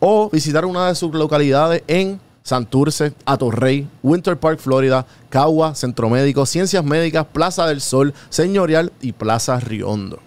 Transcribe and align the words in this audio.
o 0.00 0.30
visitar 0.30 0.64
una 0.64 0.88
de 0.88 0.94
sus 0.94 1.12
localidades 1.14 1.82
en 1.86 2.20
Santurce, 2.42 3.12
Atorrey, 3.26 3.86
Winter 4.02 4.36
Park, 4.38 4.58
Florida, 4.60 5.04
Cagua, 5.28 5.74
Centro 5.74 6.08
Médico, 6.08 6.46
Ciencias 6.46 6.82
Médicas, 6.84 7.26
Plaza 7.30 7.66
del 7.66 7.80
Sol, 7.80 8.14
Señorial 8.30 8.92
y 9.02 9.12
Plaza 9.12 9.60
Riondo. 9.60 10.18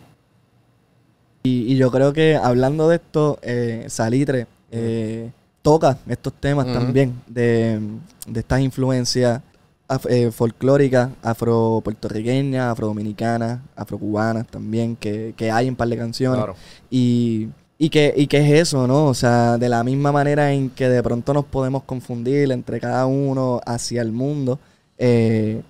Y, 1.43 1.73
y 1.73 1.77
yo 1.77 1.89
creo 1.89 2.13
que 2.13 2.35
hablando 2.35 2.87
de 2.89 2.97
esto, 2.97 3.39
eh, 3.41 3.85
Salitre 3.89 4.45
eh, 4.69 5.31
toca 5.63 5.97
estos 6.07 6.33
temas 6.33 6.67
también 6.71 7.19
de, 7.25 7.79
de 8.27 8.39
estas 8.39 8.61
influencias 8.61 9.41
af- 9.87 10.07
eh, 10.07 10.31
folclóricas, 10.31 11.09
afro-puertorriqueñas, 11.23 12.71
afro-dominicanas, 12.71 13.59
afro-cubanas 13.75 14.45
también, 14.47 14.95
que, 14.95 15.33
que 15.35 15.49
hay 15.49 15.67
en 15.67 15.75
par 15.75 15.87
de 15.87 15.97
canciones. 15.97 16.37
Claro. 16.37 16.55
Y, 16.91 17.47
y, 17.83 17.89
que, 17.89 18.13
y 18.15 18.27
que 18.27 18.37
es 18.37 18.61
eso, 18.67 18.85
¿no? 18.85 19.07
O 19.07 19.13
sea, 19.15 19.57
de 19.57 19.67
la 19.67 19.83
misma 19.83 20.11
manera 20.11 20.53
en 20.53 20.69
que 20.69 20.87
de 20.87 21.01
pronto 21.01 21.33
nos 21.33 21.45
podemos 21.45 21.81
confundir 21.83 22.51
entre 22.51 22.79
cada 22.79 23.07
uno 23.07 23.59
hacia 23.65 24.03
el 24.03 24.11
mundo, 24.11 24.59
eh, 24.99 25.61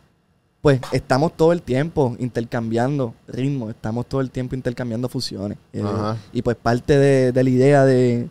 pues 0.62 0.82
estamos 0.92 1.38
todo 1.38 1.54
el 1.54 1.62
tiempo 1.62 2.18
intercambiando 2.20 3.14
ritmos, 3.30 3.70
estamos 3.70 4.06
todo 4.08 4.20
el 4.20 4.30
tiempo 4.30 4.56
intercambiando 4.56 5.08
fusiones. 5.08 5.58
Eh, 5.72 5.84
y 6.34 6.42
pues 6.42 6.58
parte 6.58 6.98
de, 6.98 7.32
de 7.32 7.44
la 7.46 7.50
idea 7.50 7.86
de, 7.86 8.28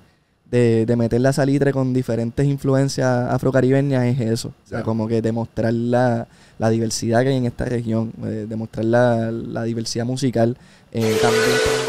de, 0.50 0.84
de 0.84 0.97
meter 0.97 1.22
la 1.22 1.32
salitre 1.32 1.72
con 1.72 1.94
diferentes 1.94 2.44
influencias 2.47 3.30
afrocaribeñas 3.30 4.04
es 4.04 4.20
eso. 4.20 4.48
O 4.66 4.69
sea, 4.69 4.82
como 4.82 5.08
que 5.08 5.22
demostrar 5.22 5.72
la, 5.72 6.28
la 6.58 6.69
diversidad 6.69 7.22
que 7.22 7.28
hay 7.28 7.36
en 7.38 7.47
esta 7.47 7.64
región, 7.64 8.12
eh, 8.24 8.44
demostrar 8.47 8.84
la, 8.84 9.30
la 9.30 9.62
diversidad 9.64 10.04
musical. 10.04 10.58
eh, 10.92 11.16
también 11.22 11.79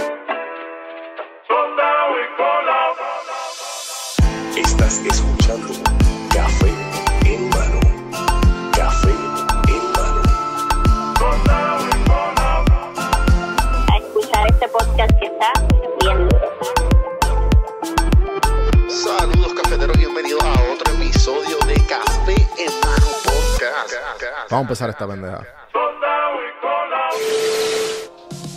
Vamos 24.51 24.57
a 24.57 24.61
empezar 24.61 24.89
esta 24.89 25.07
pendeja. 25.07 25.43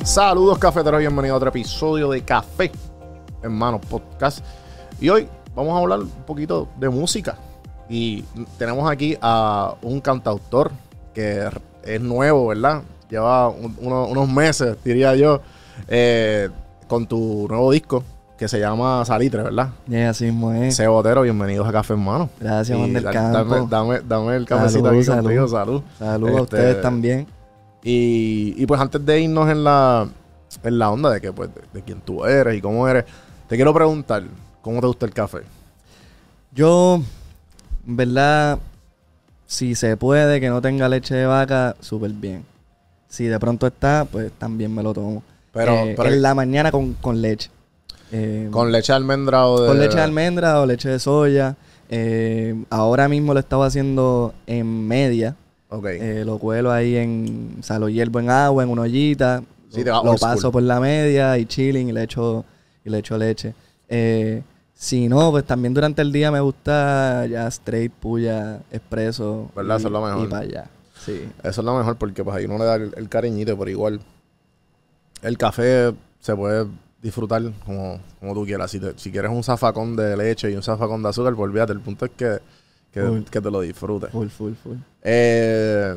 Saludos 0.05 0.59
cafeteros, 0.59 0.99
bienvenidos 1.01 1.35
a 1.35 1.37
otro 1.37 1.49
episodio 1.51 2.11
de 2.11 2.23
Café 2.23 2.71
en 3.43 3.53
Manos 3.53 3.81
Podcast. 3.89 4.45
Y 5.01 5.09
hoy 5.09 5.29
vamos 5.55 5.75
a 5.75 5.79
hablar 5.81 6.01
un 6.01 6.11
poquito 6.27 6.69
de 6.77 6.89
música. 6.89 7.37
Y 7.89 8.23
tenemos 8.59 8.91
aquí 8.91 9.17
a 9.23 9.75
un 9.83 10.01
cantautor 10.01 10.73
que 11.15 11.49
es 11.85 12.01
nuevo, 12.01 12.49
¿verdad? 12.49 12.83
Lleva 13.09 13.49
un- 13.49 13.77
uno- 13.81 14.07
unos 14.09 14.29
meses, 14.29 14.77
diría 14.83 15.15
yo, 15.15 15.41
eh, 15.89 16.49
con 16.89 17.07
tu 17.07 17.47
nuevo 17.49 17.71
disco 17.71 18.03
que 18.45 18.49
se 18.49 18.61
llama 18.61 19.03
Salitre, 19.07 19.43
¿verdad? 19.43 19.71
Ya, 19.87 20.11
así 20.11 20.27
mismo 20.27 20.53
es. 20.53 20.75
Ese 20.75 20.87
botero, 20.87 21.23
bienvenidos 21.23 21.67
a 21.67 21.73
Café 21.73 21.95
en 21.95 22.01
Mano. 22.05 22.29
Gracias, 22.39 22.77
Juan 22.77 22.93
del 22.93 23.05
Campo. 23.05 23.39
Dame, 23.39 23.67
dame, 23.71 24.01
dame 24.07 24.37
el 24.37 24.45
cafecito 24.45 24.85
Salud, 24.85 24.97
aquí 24.99 25.05
salud. 25.07 25.23
contigo, 25.23 25.49
salud. 25.49 25.83
Saludos 25.99 26.29
a 26.29 26.43
Este, 26.43 26.43
ustedes 26.57 26.83
también. 26.83 27.27
Y, 27.83 28.55
y 28.59 28.67
pues 28.67 28.79
antes 28.83 29.05
de 29.07 29.19
irnos 29.23 29.49
en 29.49 29.65
la, 29.65 30.07
en 30.63 30.79
la 30.79 30.91
onda 30.91 31.09
de 31.09 31.23
que 31.23 31.33
pues 31.33 31.49
de, 31.55 31.63
de 31.73 31.83
quién 31.83 32.03
tú 32.03 32.27
eres 32.27 32.55
y 32.55 32.61
cómo 32.61 32.87
eres, 32.87 33.07
te 33.49 33.57
quiero 33.57 33.73
preguntar, 33.73 34.25
¿cómo 34.61 34.79
te 34.83 34.89
gusta 34.89 35.07
el 35.07 35.15
café? 35.15 35.39
Yo, 36.53 37.01
en 37.87 37.97
verdad, 37.97 38.59
si 39.47 39.75
se 39.75 39.97
puede 39.97 40.39
que 40.39 40.51
no 40.51 40.61
tenga 40.61 40.87
leche 40.91 41.15
de 41.15 41.25
vaca, 41.25 41.77
súper 41.81 42.11
bien. 42.11 42.45
Si 43.09 43.25
de 43.25 43.41
pronto 43.41 43.67
está, 43.67 44.05
pues 44.05 44.31
también 44.33 44.75
me 44.75 44.83
lo 44.83 44.93
tomo. 44.93 45.23
Pero, 45.51 45.73
Eh, 45.73 45.95
pero 45.97 46.11
en 46.11 46.21
la 46.21 46.35
mañana 46.35 46.71
con, 46.71 46.93
con 46.93 47.23
leche. 47.23 47.49
Eh, 48.13 48.49
con 48.51 48.71
leche 48.71 48.93
de 48.93 48.97
almendra 48.97 49.47
o 49.47 49.61
de... 49.61 49.69
con 49.69 49.79
leche 49.79 49.97
de 49.97 50.03
almendra 50.03 50.61
o 50.61 50.67
leche 50.67 50.89
de 50.89 50.99
soya. 50.99 51.57
Eh, 51.89 52.55
ahora 52.71 53.09
mismo 53.09 53.35
lo 53.35 53.41
estaba 53.41 53.67
haciendo 53.67 54.35
en 54.47 54.87
media. 54.87 55.37
Ok. 55.69 55.87
Eh, 55.87 56.23
lo 56.25 56.39
cuelo 56.39 56.71
ahí 56.71 56.97
en. 56.97 57.57
O 57.61 57.63
sea, 57.63 57.79
lo 57.79 57.89
hiervo 57.89 58.21
en 58.21 58.31
agua, 58.31 58.63
en 58.63 58.71
una 58.71 58.83
ollita. 58.83 59.43
Sí, 59.71 59.83
te 59.83 59.91
lo 59.91 59.97
va 59.97 60.05
lo 60.05 60.11
old 60.13 60.21
paso 60.21 60.39
school. 60.39 60.53
por 60.53 60.63
la 60.63 60.81
media 60.81 61.37
y 61.39 61.47
chilling 61.47 61.89
y 61.89 61.93
le 61.93 62.05
echo, 62.05 62.45
y 62.85 62.91
le 62.91 62.99
echo 62.99 63.19
leche. 63.19 63.55
Si 64.75 65.09
no, 65.09 65.31
pues 65.31 65.45
también 65.45 65.73
durante 65.73 66.03
el 66.03 66.13
día 66.13 66.31
me 66.31 66.41
gusta 66.41 67.27
ya 67.27 67.47
straight, 67.49 67.93
puya, 67.93 68.61
expreso. 68.71 69.51
¿Verdad? 69.55 69.79
Eso 69.79 69.89
es 69.89 69.93
lo 69.93 70.05
mejor. 70.05 70.25
Y 70.25 70.27
para 70.29 70.43
allá. 70.43 70.71
Sí. 70.99 71.29
Eso 71.43 71.61
es 71.61 71.65
lo 71.65 71.77
mejor 71.77 71.97
porque 71.97 72.25
pues 72.25 72.37
ahí 72.37 72.45
uno 72.45 72.59
le 72.59 72.65
da 72.65 72.75
el, 72.77 72.93
el 72.97 73.09
cariñito, 73.09 73.57
pero 73.57 73.71
igual 73.71 74.01
el 75.23 75.39
café 75.39 75.95
se 76.21 76.35
puede 76.37 76.67
disfrutar 77.05 77.43
como, 77.67 78.01
como 78.19 78.33
tú 78.35 78.45
quieras. 78.47 78.71
Si, 78.71 78.81
te- 78.81 78.99
si 78.99 79.13
quieres 79.13 79.31
un 79.31 79.45
zafacón 79.45 79.95
de 79.95 80.17
leche 80.17 80.51
y 80.51 80.55
un 80.57 80.63
zafacón 80.63 81.03
de 81.03 81.11
azúcar, 81.11 81.35
pues 81.35 81.45
olvídate. 81.51 81.73
El 81.73 81.81
punto 81.81 82.07
es 82.07 82.13
que, 82.17 82.39
que, 82.91 83.03
Full. 83.03 83.23
que 83.25 83.41
te 83.41 83.51
lo 83.51 83.61
disfrutes. 83.61 84.11
Full, 84.11 84.29
full, 84.29 84.53
full. 84.55 84.77
Eh, 85.03 85.95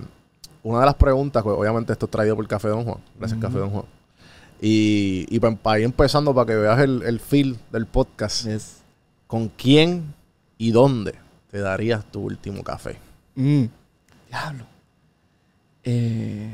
una 0.64 0.82
de 0.82 0.86
las 0.86 0.96
preguntas, 0.96 1.42
pues, 1.44 1.56
obviamente 1.58 1.94
esto 1.94 2.06
es 2.08 2.12
traído 2.12 2.36
por 2.36 2.46
Café 2.48 2.68
Don 2.68 2.84
Juan. 2.84 2.98
Gracias, 3.18 3.40
Café 3.40 3.58
Don 3.60 3.70
Juan. 3.70 3.86
Y, 4.62 5.26
y 5.30 5.40
pa- 5.40 5.56
para 5.56 5.80
ir 5.80 5.86
empezando, 5.86 6.36
para 6.36 6.46
que 6.48 6.56
veas 6.56 6.80
el, 6.80 7.02
el 7.04 7.20
feel 7.22 7.58
del 7.72 7.86
podcast, 7.86 8.46
Yes. 8.46 8.78
¿con 9.28 9.48
quién 9.50 10.14
y 10.58 10.72
dónde 10.72 11.16
te 11.52 11.60
darías 11.60 12.04
tu 12.12 12.22
último 12.22 12.64
café? 12.64 12.98
Mm. 13.36 13.66
Diablo. 14.28 14.66
Eh, 15.84 16.50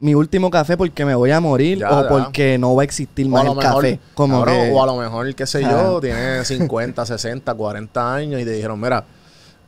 mi 0.00 0.14
último 0.14 0.48
café 0.50 0.76
porque 0.76 1.04
me 1.04 1.14
voy 1.14 1.30
a 1.32 1.40
morir 1.40 1.78
Ya, 1.78 1.90
o 1.90 2.02
ya. 2.02 2.08
porque 2.08 2.56
no 2.58 2.74
va 2.76 2.82
a 2.82 2.84
existir 2.84 3.26
O 3.26 3.30
más 3.30 3.44
a 3.44 3.50
el 3.50 3.56
mejor, 3.56 3.74
café. 3.82 4.00
Como 4.14 4.44
que- 4.44 4.70
o 4.72 4.82
a 4.82 4.86
lo 4.86 4.96
mejor, 4.96 5.34
qué 5.34 5.46
sé 5.46 5.62
yo, 5.62 6.00
tiene 6.00 6.44
50, 6.44 7.04
60, 7.04 7.52
40 7.54 8.14
años 8.14 8.40
y 8.40 8.44
te 8.44 8.52
dijeron, 8.52 8.80
mira, 8.80 9.04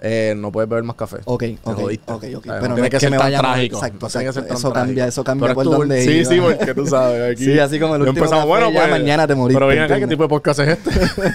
eh, 0.03 0.33
no 0.37 0.51
puedes 0.53 0.69
beber 0.71 0.85
más 0.85 0.97
café. 0.97 1.19
Ok, 1.25 1.41
Te 1.41 1.59
ok, 1.65 1.75
jodiste. 1.81 2.13
ok, 2.13 2.25
ok. 2.37 2.45
Pero 2.47 2.69
no 2.69 2.75
tiene 2.75 2.89
que 2.91 3.01
ser 3.01 3.11
me 3.11 3.19
tan 3.19 3.33
trágico. 3.33 3.77
Exacto, 3.77 4.07
Eso 4.07 4.73
cambia- 4.73 5.07
eso 5.09 5.25
cambia 5.25 5.53
por 5.53 5.65
donde 5.65 6.03
Sí, 6.05 6.25
sí, 6.25 6.41
porque 6.41 6.75
tú 6.75 6.87
sabes. 6.87 7.33
Aquí 7.37 7.45
Sí, 7.45 7.59
así 7.59 7.79
como 7.81 7.97
el 7.97 8.03
último 8.03 8.29
café, 8.31 8.47
bueno, 8.47 8.71
ya 8.71 8.81
pues, 8.81 8.91
mañana 8.91 9.27
te 9.27 9.35
moriste, 9.35 9.63
Pero 9.67 9.85
acá, 9.85 9.99
¿qué 9.99 10.07
tipo 10.07 10.23
de 10.23 10.29
podcast 10.29 10.61
es 10.61 10.69
este? 10.79 10.91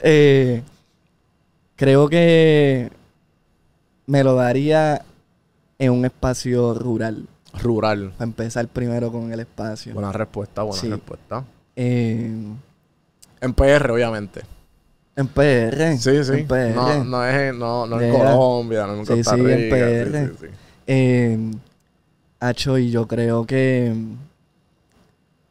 Eh, 0.00 0.62
creo 1.76 2.08
que 2.08 2.90
me 4.06 4.22
lo 4.22 4.34
daría 4.36 5.02
en 5.78 5.92
un 5.92 6.04
espacio 6.04 6.74
rural. 6.74 7.26
Rural. 7.62 8.12
Para 8.16 8.24
empezar 8.28 8.68
primero 8.68 9.10
con 9.10 9.32
el 9.32 9.40
espacio. 9.40 9.94
Buena 9.94 10.12
respuesta, 10.12 10.62
buena 10.62 10.80
Sí. 10.80 10.88
respuesta. 10.90 11.44
Eh, 11.76 12.30
En 13.40 13.54
PR, 13.54 13.90
obviamente. 13.92 14.42
en 15.16 15.26
PR. 15.28 15.96
Sí, 15.98 16.22
sí. 16.24 16.32
En 16.32 16.46
PR. 16.46 16.74
No, 16.74 17.04
no 17.04 17.24
es, 17.24 17.34
en- 17.34 17.58
no, 17.58 17.86
no 17.86 18.00
en. 18.00 18.12
Colombia, 18.12 18.86
no 18.86 18.94
en 18.96 19.06
Sí, 19.06 19.14
Costa 19.14 19.34
sí, 19.34 19.40
en. 19.40 19.70
PR. 19.70 20.06
Sí, 20.28 20.32
sí, 20.40 20.46
sí. 20.46 20.46
Eh, 20.86 21.50
Hacho, 22.40 22.78
y 22.78 22.90
yo 22.90 23.06
creo 23.08 23.44
que. 23.46 23.92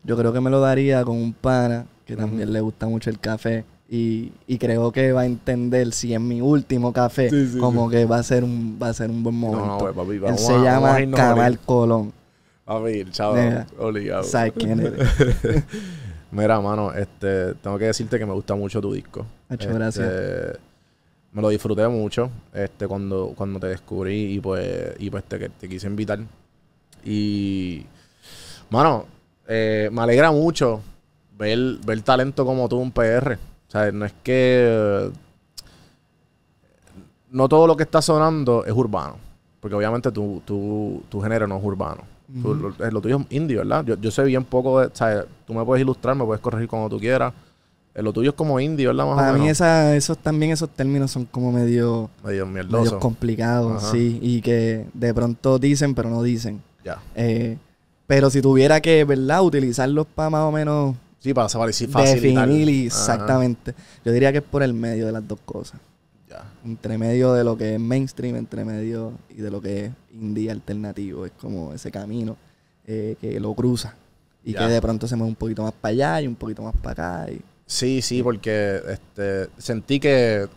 Yo 0.04 0.16
creo 0.18 0.32
que 0.32 0.40
me 0.40 0.50
lo 0.50 0.62
daría 0.62 1.04
con 1.04 1.18
un 1.18 1.34
pana 1.34 1.86
que 2.06 2.16
también 2.16 2.54
le 2.54 2.62
gusta 2.62 2.88
mucho 2.88 3.10
el 3.10 3.20
café. 3.20 3.66
Y, 3.90 4.34
y 4.48 4.58
creo 4.58 4.92
que 4.92 5.14
va 5.14 5.22
a 5.22 5.26
entender 5.26 5.94
si 5.94 6.14
es 6.14 6.20
mi 6.20 6.42
último 6.42 6.92
café, 6.92 7.30
Sí, 7.30 7.48
sí, 7.54 7.58
como 7.58 7.90
que 7.90 8.04
va 8.06 8.18
a 8.18 8.24
ser 8.24 8.44
un, 8.44 8.78
va 8.82 8.90
a 8.90 8.94
ser 8.94 9.10
un 9.10 9.24
buen 9.24 9.40
No, 9.40 9.48
momento. 9.52 9.66
no, 9.68 9.78
pues, 9.80 9.96
papi, 9.96 10.12
Él 10.12 10.20
vamos 10.20 10.42
se 10.42 10.54
a- 10.54 10.58
llama 10.64 10.92
vamos 11.00 11.20
ahorita. 11.20 11.60
Colón. 11.66 12.14
Papi, 12.66 13.06
chavo, 13.12 13.36
Mira. 13.36 13.66
obligado. 13.80 14.24
¿Sabes 14.24 14.54
quién 14.58 14.80
eres? 14.82 15.00
Mira, 16.32 16.60
mano, 16.60 16.92
este, 16.94 17.54
tengo 17.56 17.78
que 17.78 17.86
decirte 17.86 18.20
que 18.20 18.26
me 18.26 18.34
gusta 18.34 18.56
mucho 18.56 18.82
tu 18.82 18.92
disco. 18.92 19.26
Este, 19.50 19.68
gracias. 19.68 20.60
Me 21.32 21.42
lo 21.42 21.48
disfruté 21.50 21.88
mucho 21.88 22.30
este, 22.54 22.88
cuando, 22.88 23.34
cuando 23.38 23.58
te 23.60 23.68
descubrí 23.68 24.34
y 24.34 24.40
pues, 24.42 24.96
y 25.00 25.10
pues 25.10 25.24
te, 25.24 25.48
te 25.50 25.70
quise 25.70 25.88
invitar. 25.88 26.20
Y, 27.06 27.86
mano, 28.70 29.06
eh, 29.48 29.90
me 29.92 30.02
alegra 30.02 30.32
mucho 30.32 30.82
ver, 31.38 31.58
ver 31.86 32.02
talento 32.02 32.46
como 32.46 32.68
tú 32.68 32.82
en 32.82 32.92
PR. 32.92 33.38
O 33.68 33.72
sea, 33.72 33.92
no 33.92 34.06
es 34.06 34.14
que... 34.24 35.10
No 37.30 37.50
todo 37.50 37.68
lo 37.68 37.76
que 37.76 37.84
está 37.84 38.02
sonando 38.02 38.66
es 38.66 38.72
urbano. 38.74 39.16
Porque 39.60 39.76
obviamente 39.76 40.12
tu, 40.12 40.42
tu, 40.46 41.04
tu 41.10 41.22
género 41.22 41.48
no 41.48 41.58
es 41.58 41.64
urbano. 41.64 42.04
Tú- 42.42 42.56
lo, 42.56 42.92
lo 42.92 43.02
tuyo 43.02 43.18
es 43.20 43.26
indie, 43.36 43.58
¿verdad? 43.58 43.84
Yo, 43.86 43.96
yo 44.00 44.12
sé 44.12 44.24
bien 44.24 44.44
poco 44.46 44.80
de... 44.82 44.88
O 44.88 44.92
sea, 44.94 45.26
tú 45.46 45.54
me 45.54 45.64
puedes 45.66 45.82
ilustrar, 45.82 46.16
me 46.16 46.24
puedes 46.26 46.42
corregir 46.42 46.68
cuando 46.70 46.90
tú 46.90 47.00
quieras. 47.00 47.34
Eh, 47.94 48.02
lo 48.02 48.14
tuyo 48.14 48.30
es 48.30 48.36
como 48.36 48.60
indie, 48.60 48.88
¿verdad? 48.88 49.06
Más 49.08 49.16
Para 49.16 49.34
o 49.34 49.38
mí 49.40 49.50
esa, 49.50 49.96
esos 49.96 50.18
también 50.18 50.52
esos 50.52 50.70
términos 50.70 51.10
son 51.12 51.26
como 51.26 51.52
medio, 51.52 52.10
Medio 52.24 52.46
medio 52.46 53.00
complicados, 53.00 53.84
Ajá. 53.84 53.92
sí. 53.92 54.20
Y 54.22 54.42
que 54.42 54.86
de 54.94 55.14
pronto 55.14 55.58
dicen, 55.60 55.96
pero 55.96 56.10
no 56.10 56.22
dicen. 56.22 56.62
Ya. 56.86 57.00
Eh, 57.16 57.58
pero 58.06 58.30
si 58.30 58.42
tuviera 58.42 58.80
que, 58.82 59.04
¿verdad? 59.04 59.42
Utilizarlos 59.44 60.06
para 60.14 60.30
más 60.30 60.44
o 60.44 60.52
menos 60.52 60.96
Sí, 61.20 61.34
para 61.34 61.48
faci- 61.48 61.88
facilitar. 61.90 62.48
definir 62.48 62.70
y- 62.70 62.88
Ajá. 62.88 62.98
exactamente. 62.98 63.74
Yo 64.06 64.12
diría 64.12 64.32
que 64.32 64.38
es 64.40 64.44
por 64.44 64.64
el 64.64 64.74
medio 64.74 65.06
de 65.06 65.12
las 65.12 65.28
dos 65.28 65.40
cosas. 65.46 65.80
Ya. 66.30 66.44
Entre 66.66 66.98
medio 66.98 67.34
de 67.34 67.44
lo 67.44 67.58
que 67.58 67.76
es 67.76 67.80
mainstream, 67.80 68.36
entre 68.36 68.66
medio 68.66 69.14
y 69.30 69.36
de 69.42 69.50
lo 69.50 69.62
que 69.62 69.86
es 69.86 69.92
indie 70.14 70.52
alternativo. 70.52 71.26
Es 71.26 71.32
como 71.40 71.74
ese 71.74 71.90
camino 71.92 72.36
eh, 72.86 73.16
que 73.20 73.40
lo 73.40 73.54
cruza. 73.54 73.96
Y 74.46 74.54
Ya. 74.54 74.60
que 74.60 74.74
de 74.74 74.82
pronto 74.82 75.08
se 75.08 75.16
mueve 75.16 75.30
un 75.30 75.36
poquito 75.36 75.64
más 75.64 75.74
para 75.74 75.92
allá 75.92 76.22
y 76.22 76.28
un 76.28 76.36
poquito 76.36 76.62
más 76.62 76.74
para 76.82 77.24
acá. 77.24 77.32
y- 77.32 77.42
Sí, 77.66 78.02
sí, 78.02 78.24
porque 78.24 78.80
este, 78.90 79.50
sentí 79.58 80.00
que, 80.00 80.48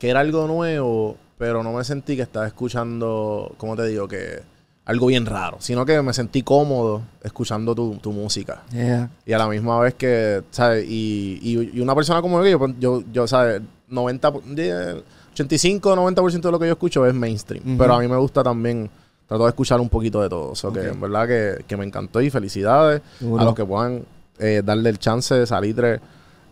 que 0.00 0.08
era 0.10 0.18
algo 0.20 0.48
nuevo, 0.48 1.16
pero 1.38 1.62
no 1.62 1.72
me 1.72 1.84
sentí 1.84 2.16
que 2.16 2.22
estaba 2.22 2.48
escuchando, 2.48 3.54
¿cómo 3.58 3.76
te 3.76 3.86
digo? 3.86 4.08
Que 4.08 4.40
algo 4.84 5.06
bien 5.06 5.26
raro, 5.26 5.58
sino 5.60 5.86
que 5.86 6.00
me 6.02 6.12
sentí 6.12 6.42
cómodo 6.42 7.02
escuchando 7.22 7.74
tu, 7.74 7.94
tu 7.96 8.10
música. 8.12 8.62
Yeah. 8.72 9.10
Y 9.24 9.32
a 9.32 9.38
la 9.38 9.46
misma 9.48 9.78
vez 9.80 9.94
que, 9.94 10.42
¿sabes? 10.50 10.84
Y, 10.88 11.38
y, 11.40 11.70
y 11.78 11.80
una 11.80 11.94
persona 11.94 12.20
como 12.20 12.44
yo, 12.44 12.58
pues, 12.58 12.74
yo, 12.80 13.02
yo 13.12 13.26
¿sabes? 13.28 13.62
90, 13.88 14.32
por- 14.32 14.42
de- 14.44 15.02
85, 15.34 15.96
90% 15.96 16.40
de 16.42 16.50
lo 16.50 16.58
que 16.58 16.66
yo 16.66 16.72
escucho 16.72 17.06
es 17.06 17.14
mainstream. 17.14 17.78
Pero 17.78 17.94
a 17.94 18.00
mí 18.00 18.08
me 18.08 18.16
gusta 18.16 18.42
también, 18.42 18.90
trato 19.26 19.44
de 19.44 19.48
escuchar 19.50 19.80
un 19.80 19.88
poquito 19.88 20.20
de 20.20 20.28
todo. 20.28 20.50
O 20.50 20.54
sea, 20.56 20.70
que 20.70 20.80
Ok. 20.80 20.86
en 20.94 21.00
verdad 21.00 21.26
que, 21.28 21.64
que 21.66 21.76
me 21.76 21.84
encantó 21.86 22.20
y 22.20 22.28
felicidades 22.30 23.00
a 23.20 23.44
los 23.44 23.54
que 23.54 23.64
puedan 23.64 24.04
eh, 24.38 24.62
darle 24.64 24.90
el 24.90 24.98
chance 24.98 25.34
de 25.34 25.46
Salitre. 25.46 26.00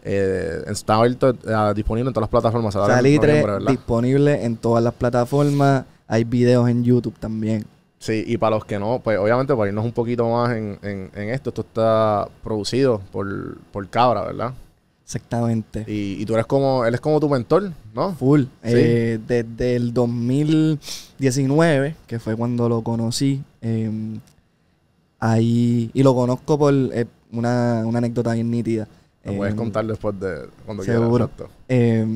Eh, 0.03 0.62
está 0.69 0.94
abierto, 0.94 1.31
eh, 1.31 1.73
disponible 1.75 2.09
en 2.09 2.15
todas 2.15 2.23
las 2.23 2.31
plataformas. 2.31 2.73
Salitre 2.73 3.44
disponible 3.69 4.44
en 4.44 4.56
todas 4.56 4.82
las 4.82 4.94
plataformas. 4.94 5.85
Hay 6.06 6.25
videos 6.25 6.69
en 6.71 6.82
YouTube 6.85 7.19
también. 7.19 7.67
Sí, 8.02 8.25
y 8.26 8.38
para 8.38 8.56
los 8.56 8.64
que 8.64 8.79
no, 8.79 8.99
pues 9.05 9.19
obviamente 9.19 9.55
para 9.55 9.69
irnos 9.69 9.85
un 9.85 9.93
poquito 9.93 10.26
más 10.29 10.56
en, 10.56 10.79
en, 10.82 11.11
en 11.14 11.29
esto, 11.29 11.50
esto 11.50 11.61
está 11.61 12.26
producido 12.43 12.99
por, 13.12 13.58
por 13.73 13.87
Cabra, 13.91 14.23
¿verdad? 14.25 14.55
Exactamente. 15.05 15.85
Y, 15.87 16.23
y 16.23 16.25
tú 16.25 16.32
eres 16.32 16.47
como, 16.47 16.82
él 16.87 16.94
es 16.94 17.00
como 17.00 17.20
tu 17.20 17.29
mentor, 17.29 17.73
¿no? 17.94 18.14
Full. 18.14 18.41
Sí. 18.43 18.49
Eh, 18.64 19.19
desde 19.29 19.76
el 19.76 19.93
2019, 19.93 21.94
que 22.06 22.19
fue 22.19 22.37
cuando 22.37 22.70
lo 22.70 22.81
conocí, 22.82 23.43
eh, 23.61 23.91
ahí, 25.19 25.91
y 25.93 26.03
lo 26.03 26.14
conozco 26.14 26.58
por 26.58 26.73
eh, 26.73 27.06
una, 27.32 27.82
una 27.85 27.99
anécdota 27.99 28.32
bien 28.32 28.50
nítida. 28.50 28.88
Me 29.25 29.32
puedes 29.35 29.53
Eh, 29.55 29.56
contar 29.56 29.87
después 29.87 30.19
de 30.19 30.49
cuando 30.64 30.82
seguro. 30.85 31.29
quieras. 31.29 31.31
exacto. 31.32 31.50
eh, 31.69 32.06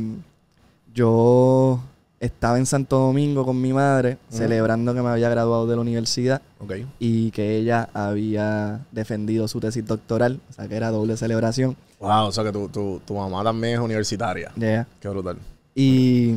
yo 0.94 1.80
estaba 2.24 2.58
en 2.58 2.66
Santo 2.66 2.98
Domingo 2.98 3.44
con 3.44 3.60
mi 3.60 3.72
madre, 3.72 4.18
celebrando 4.30 4.94
que 4.94 5.02
me 5.02 5.08
había 5.08 5.28
graduado 5.28 5.66
de 5.66 5.76
la 5.76 5.82
universidad 5.82 6.42
y 6.98 7.30
que 7.32 7.56
ella 7.56 7.88
había 7.92 8.80
defendido 8.92 9.46
su 9.48 9.60
tesis 9.60 9.84
doctoral, 9.86 10.40
o 10.50 10.52
sea 10.52 10.66
que 10.68 10.76
era 10.76 10.90
doble 10.90 11.16
celebración. 11.16 11.76
Wow, 12.00 12.26
o 12.26 12.32
sea 12.32 12.44
que 12.44 12.52
tu, 12.52 12.68
tu, 12.68 13.00
tu 13.04 13.14
mamá 13.14 13.42
también 13.44 13.74
es 13.74 13.80
universitaria. 13.80 14.52
Yeah. 14.56 14.86
Qué 15.00 15.08
brutal. 15.08 15.38
Y, 15.74 16.34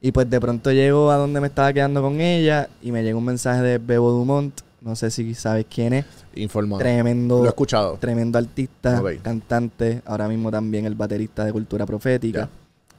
y 0.00 0.12
pues 0.12 0.28
de 0.30 0.40
pronto 0.40 0.70
llego 0.72 1.10
a 1.10 1.16
donde 1.16 1.40
me 1.40 1.48
estaba 1.48 1.72
quedando 1.72 2.02
con 2.02 2.20
ella 2.20 2.68
y 2.82 2.92
me 2.92 3.02
llega 3.02 3.16
un 3.16 3.24
mensaje 3.24 3.62
de 3.62 3.78
Bebo 3.78 4.10
Dumont. 4.12 4.60
No 4.80 4.96
sé 4.96 5.10
si 5.10 5.34
sabes 5.34 5.66
quién 5.68 5.92
es. 5.92 6.06
Informado. 6.34 6.78
Tremendo, 6.78 7.38
Lo 7.40 7.44
he 7.44 7.48
escuchado. 7.48 7.98
tremendo 8.00 8.38
artista, 8.38 9.02
cantante, 9.22 10.00
ahora 10.06 10.26
mismo 10.26 10.50
también 10.50 10.86
el 10.86 10.94
baterista 10.94 11.44
de 11.44 11.52
Cultura 11.52 11.84
Profética. 11.84 12.48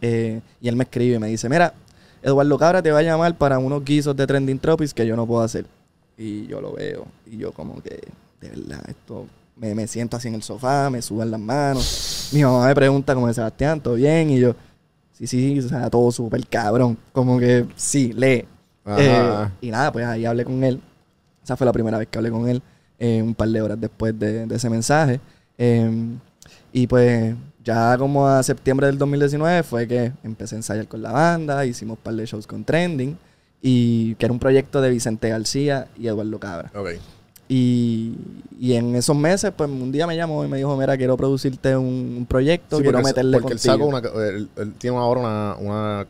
Eh, 0.01 0.41
y 0.59 0.67
él 0.67 0.75
me 0.75 0.83
escribe 0.83 1.15
y 1.15 1.19
me 1.19 1.27
dice, 1.27 1.47
mira, 1.47 1.73
Eduardo 2.21 2.57
Cabra 2.57 2.81
te 2.81 2.91
va 2.91 2.99
a 2.99 3.03
llamar 3.03 3.37
para 3.37 3.59
unos 3.59 3.85
guisos 3.85 4.15
de 4.15 4.27
Trending 4.27 4.59
Tropics 4.59 4.93
que 4.93 5.05
yo 5.05 5.15
no 5.15 5.25
puedo 5.25 5.41
hacer. 5.41 5.65
Y 6.17 6.47
yo 6.47 6.59
lo 6.59 6.73
veo 6.73 7.05
y 7.25 7.37
yo 7.37 7.51
como 7.51 7.81
que, 7.81 8.01
de 8.41 8.49
verdad, 8.49 8.83
esto... 8.87 9.27
Me, 9.53 9.75
me 9.75 9.85
siento 9.85 10.17
así 10.17 10.27
en 10.27 10.33
el 10.33 10.41
sofá, 10.41 10.89
me 10.89 11.03
suban 11.03 11.29
las 11.29 11.39
manos. 11.39 12.29
Mi 12.31 12.41
mamá 12.41 12.65
me 12.65 12.73
pregunta 12.73 13.13
como, 13.13 13.31
Sebastián, 13.31 13.79
¿todo 13.79 13.93
bien? 13.93 14.31
Y 14.31 14.39
yo, 14.39 14.55
sí, 15.11 15.27
sí, 15.27 15.59
o 15.59 15.69
sea, 15.69 15.87
todo 15.87 16.11
súper 16.11 16.47
cabrón. 16.47 16.97
Como 17.11 17.37
que, 17.37 17.67
sí, 17.75 18.11
lee. 18.13 18.45
Eh, 18.97 19.47
y 19.59 19.69
nada, 19.69 19.91
pues 19.91 20.07
ahí 20.07 20.25
hablé 20.25 20.45
con 20.45 20.63
él. 20.63 20.81
Esa 21.43 21.55
fue 21.55 21.65
la 21.65 21.73
primera 21.73 21.99
vez 21.99 22.07
que 22.07 22.17
hablé 22.17 22.31
con 22.31 22.49
él, 22.49 22.59
eh, 22.97 23.21
un 23.21 23.35
par 23.35 23.49
de 23.49 23.61
horas 23.61 23.79
después 23.79 24.17
de, 24.17 24.47
de 24.47 24.55
ese 24.55 24.67
mensaje. 24.67 25.19
Eh, 25.59 26.07
y 26.73 26.87
pues 26.87 27.35
ya 27.63 27.97
como 27.97 28.27
a 28.27 28.41
septiembre 28.43 28.87
del 28.87 28.97
2019 28.97 29.63
fue 29.63 29.87
que 29.87 30.11
empecé 30.23 30.55
a 30.55 30.59
ensayar 30.59 30.87
con 30.87 31.01
la 31.01 31.11
banda, 31.11 31.65
hicimos 31.65 31.97
un 31.97 32.03
par 32.03 32.13
de 32.15 32.25
shows 32.25 32.47
con 32.47 32.63
Trending, 32.63 33.17
y 33.61 34.15
que 34.15 34.25
era 34.25 34.33
un 34.33 34.39
proyecto 34.39 34.81
de 34.81 34.89
Vicente 34.89 35.29
García 35.29 35.87
y 35.97 36.07
Eduardo 36.07 36.39
Cabra. 36.39 36.71
Ok. 36.75 36.89
Y, 37.47 38.15
y 38.59 38.73
en 38.73 38.95
esos 38.95 39.15
meses, 39.15 39.51
pues 39.55 39.69
un 39.69 39.91
día 39.91 40.07
me 40.07 40.15
llamó 40.15 40.45
y 40.45 40.47
me 40.47 40.57
dijo, 40.57 40.75
mira, 40.77 40.95
quiero 40.97 41.17
producirte 41.17 41.75
un, 41.75 42.15
un 42.19 42.25
proyecto, 42.25 42.77
Sí, 42.77 42.83
quiero 42.83 42.97
porque, 42.99 43.09
meterle 43.09 43.39
porque 43.39 43.53
él 43.53 43.59
contigo. 43.59 43.73
sacó 43.99 44.15
una, 44.17 44.25
él, 44.29 44.49
él 44.55 44.73
tiene 44.77 44.95
ahora 44.97 45.19
una, 45.19 45.55
una, 45.59 46.07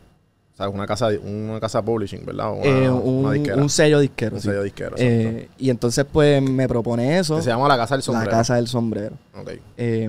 ¿sabes? 0.56 0.72
una 0.72 0.86
casa, 0.86 1.08
una 1.24 1.58
casa 1.58 1.82
publishing, 1.82 2.24
¿verdad? 2.24 2.52
Una, 2.52 2.64
Eh, 2.64 2.88
una 2.88 3.28
un, 3.28 3.32
disquera. 3.34 3.56
un 3.60 3.68
sello 3.68 3.98
disquero. 3.98 4.36
Un 4.36 4.40
sí. 4.40 4.48
sello 4.48 4.62
disquero, 4.62 4.94
Eh, 4.98 5.48
y 5.58 5.70
entonces, 5.70 6.06
pues 6.10 6.40
me 6.40 6.68
propone 6.68 7.18
eso, 7.18 7.36
Que 7.36 7.42
se 7.42 7.48
llama 7.50 7.66
La 7.66 7.76
Casa 7.76 7.96
del 7.96 8.00
la 8.00 8.04
Sombrero. 8.04 8.30
casa 8.30 8.54
del 8.54 8.68
sombrero. 8.68 9.16
Ok. 9.36 9.50
Eh, 9.76 10.08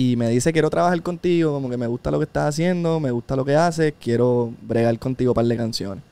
y 0.00 0.16
me 0.16 0.28
dice, 0.28 0.52
quiero 0.52 0.70
trabajar 0.70 1.00
contigo, 1.02 1.52
como 1.52 1.68
que 1.70 1.76
me 1.76 1.86
gusta 1.86 2.10
lo 2.10 2.18
que 2.18 2.24
estás 2.24 2.48
haciendo, 2.50 3.00
me 3.00 3.10
gusta 3.10 3.34
lo 3.36 3.44
que 3.44 3.56
haces, 3.56 3.94
quiero 4.00 4.52
bregar 4.62 4.98
contigo 4.98 5.32
un 5.32 5.34
par 5.34 5.44
de 5.46 5.56
canciones. 5.56 6.04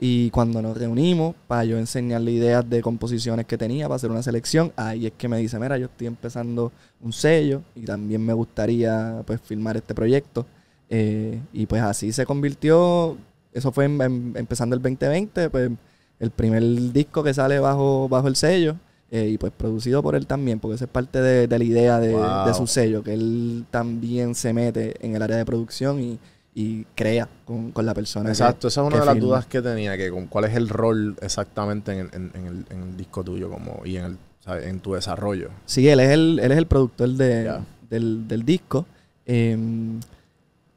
Y 0.00 0.30
cuando 0.30 0.60
nos 0.60 0.76
reunimos, 0.76 1.34
para 1.46 1.64
yo 1.64 1.78
enseñarle 1.78 2.32
ideas 2.32 2.68
de 2.68 2.82
composiciones 2.82 3.46
que 3.46 3.56
tenía 3.56 3.86
para 3.86 3.96
hacer 3.96 4.10
una 4.10 4.22
selección, 4.22 4.72
ahí 4.76 5.06
es 5.06 5.12
que 5.16 5.28
me 5.28 5.38
dice, 5.38 5.58
mira, 5.60 5.78
yo 5.78 5.86
estoy 5.86 6.08
empezando 6.08 6.72
un 7.00 7.12
sello 7.12 7.62
y 7.76 7.82
también 7.84 8.24
me 8.26 8.32
gustaría 8.32 9.22
pues 9.24 9.40
filmar 9.40 9.76
este 9.76 9.94
proyecto. 9.94 10.44
Eh, 10.88 11.38
y 11.52 11.66
pues 11.66 11.82
así 11.82 12.10
se 12.12 12.26
convirtió, 12.26 13.16
eso 13.52 13.70
fue 13.70 13.84
en- 13.84 14.02
en- 14.02 14.32
empezando 14.36 14.74
el 14.74 14.82
2020, 14.82 15.48
pues 15.50 15.70
el 16.18 16.30
primer 16.30 16.62
disco 16.92 17.22
que 17.22 17.32
sale 17.32 17.60
bajo, 17.60 18.08
bajo 18.08 18.26
el 18.28 18.34
sello. 18.36 18.74
Eh, 19.10 19.28
y 19.28 19.38
pues 19.38 19.52
producido 19.56 20.02
por 20.02 20.14
él 20.14 20.26
también, 20.26 20.60
porque 20.60 20.76
esa 20.76 20.84
es 20.84 20.90
parte 20.90 21.20
de, 21.20 21.46
de 21.48 21.58
la 21.58 21.64
idea 21.64 21.98
de, 22.00 22.12
Wow. 22.14 22.46
de 22.46 22.54
su 22.54 22.66
sello, 22.66 23.02
que 23.02 23.12
él 23.14 23.64
también 23.70 24.34
se 24.34 24.52
mete 24.52 24.94
en 25.04 25.16
el 25.16 25.22
área 25.22 25.36
de 25.36 25.44
producción 25.44 26.00
y, 26.00 26.18
y 26.54 26.84
crea 26.94 27.28
con, 27.44 27.72
con 27.72 27.86
la 27.86 27.94
persona. 27.94 28.26
que- 28.26 28.32
Exacto, 28.32 28.68
esa 28.68 28.82
es 28.82 28.86
una 28.86 29.00
de 29.00 29.06
las 29.06 29.18
dudas 29.18 29.46
que 29.46 29.60
tenía, 29.62 29.96
que 29.96 30.10
con 30.10 30.26
cuál 30.26 30.44
es 30.44 30.54
el 30.54 30.68
rol 30.68 31.16
exactamente 31.20 31.92
en 31.92 31.98
el, 32.00 32.08
en, 32.12 32.30
en 32.34 32.46
el, 32.46 32.66
en 32.70 32.82
el 32.90 32.96
disco 32.96 33.22
tuyo 33.24 33.50
como 33.50 33.82
y 33.84 33.96
en 33.96 34.04
el 34.04 34.16
¿sabes? 34.44 34.66
en 34.66 34.80
tu 34.80 34.94
desarrollo. 34.94 35.50
Sí, 35.66 35.88
él 35.88 36.00
es 36.00 36.10
el, 36.10 36.38
él 36.40 36.52
es 36.52 36.58
el 36.58 36.66
productor 36.66 37.08
de, 37.10 37.52
del, 37.90 38.26
del 38.28 38.44
disco. 38.44 38.86
Eh, 39.26 39.56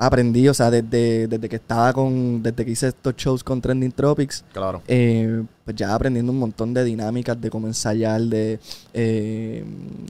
aprendí, 0.05 0.48
o 0.48 0.53
sea, 0.53 0.69
desde, 0.72 1.27
desde 1.27 1.48
que 1.50 1.55
estaba 1.57 1.93
con, 1.93 2.41
desde 2.43 2.63
que 2.65 2.72
hice 2.72 2.88
estos 2.89 3.15
shows 3.15 3.43
con 3.43 3.62
Trending 3.62 3.91
Tropics, 3.91 4.43
Claro. 4.53 4.81
eh, 4.88 5.43
pues 5.65 5.75
ya 5.75 5.93
aprendiendo 5.93 6.31
un 6.31 6.39
montón 6.39 6.74
de 6.74 6.83
dinámicas, 6.83 7.39
de 7.39 7.50
cómo 7.50 7.67
ensayar, 7.67 8.22
de 8.22 8.60
eh, 8.93 9.63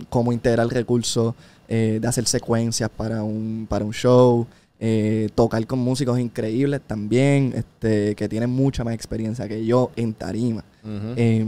cómo 0.10 0.32
integrar 0.34 0.68
recursos, 0.68 1.34
eh, 1.68 2.00
de 2.02 2.08
hacer 2.08 2.26
secuencias 2.26 2.90
para 2.90 3.24
un, 3.24 3.66
para 3.70 3.86
un 3.86 3.94
show, 3.94 4.46
tocar 5.34 5.66
con 5.66 5.80
músicos 5.80 6.20
increíbles 6.20 6.82
también, 6.86 7.54
este, 7.56 8.16
que 8.16 8.28
tienen 8.28 8.50
mucha 8.50 8.84
más 8.84 8.94
experiencia 8.94 9.48
que 9.48 9.66
yo 9.66 9.92
en 9.96 10.14
tarima. 10.14 10.66
Eh, 11.16 11.46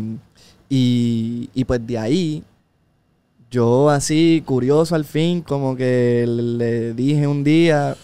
y, 0.69 1.49
y 1.53 1.65
pues 1.65 1.85
de 1.85 1.97
ahí, 1.97 2.43
yo 3.51 3.89
así, 3.89 4.41
curioso 4.45 4.95
al 4.95 5.03
fin, 5.05 5.41
como 5.41 5.75
que 5.75 6.25
le 6.27 6.93
dije 6.93 7.27
un 7.27 7.43
día 7.43 7.95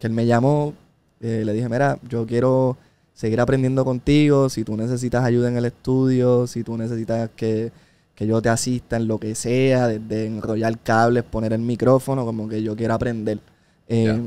que 0.00 0.06
él 0.06 0.14
me 0.14 0.26
llamó, 0.26 0.74
eh, 1.20 1.42
le 1.44 1.52
dije, 1.52 1.68
mira, 1.68 1.98
yo 2.08 2.26
quiero 2.26 2.78
seguir 3.12 3.38
aprendiendo 3.38 3.84
contigo, 3.84 4.48
si 4.48 4.64
tú 4.64 4.74
necesitas 4.76 5.22
ayuda 5.22 5.50
en 5.50 5.58
el 5.58 5.66
estudio, 5.66 6.46
si 6.46 6.64
tú 6.64 6.78
necesitas 6.78 7.28
que, 7.36 7.70
que 8.14 8.26
yo 8.26 8.40
te 8.40 8.48
asista 8.48 8.96
en 8.96 9.06
lo 9.06 9.18
que 9.18 9.34
sea, 9.34 9.88
desde 9.88 10.26
enrollar 10.26 10.78
cables, 10.78 11.22
poner 11.24 11.52
el 11.52 11.60
micrófono, 11.60 12.24
como 12.24 12.48
que 12.48 12.62
yo 12.62 12.74
quiero 12.74 12.94
aprender. 12.94 13.40
Eh. 13.88 14.22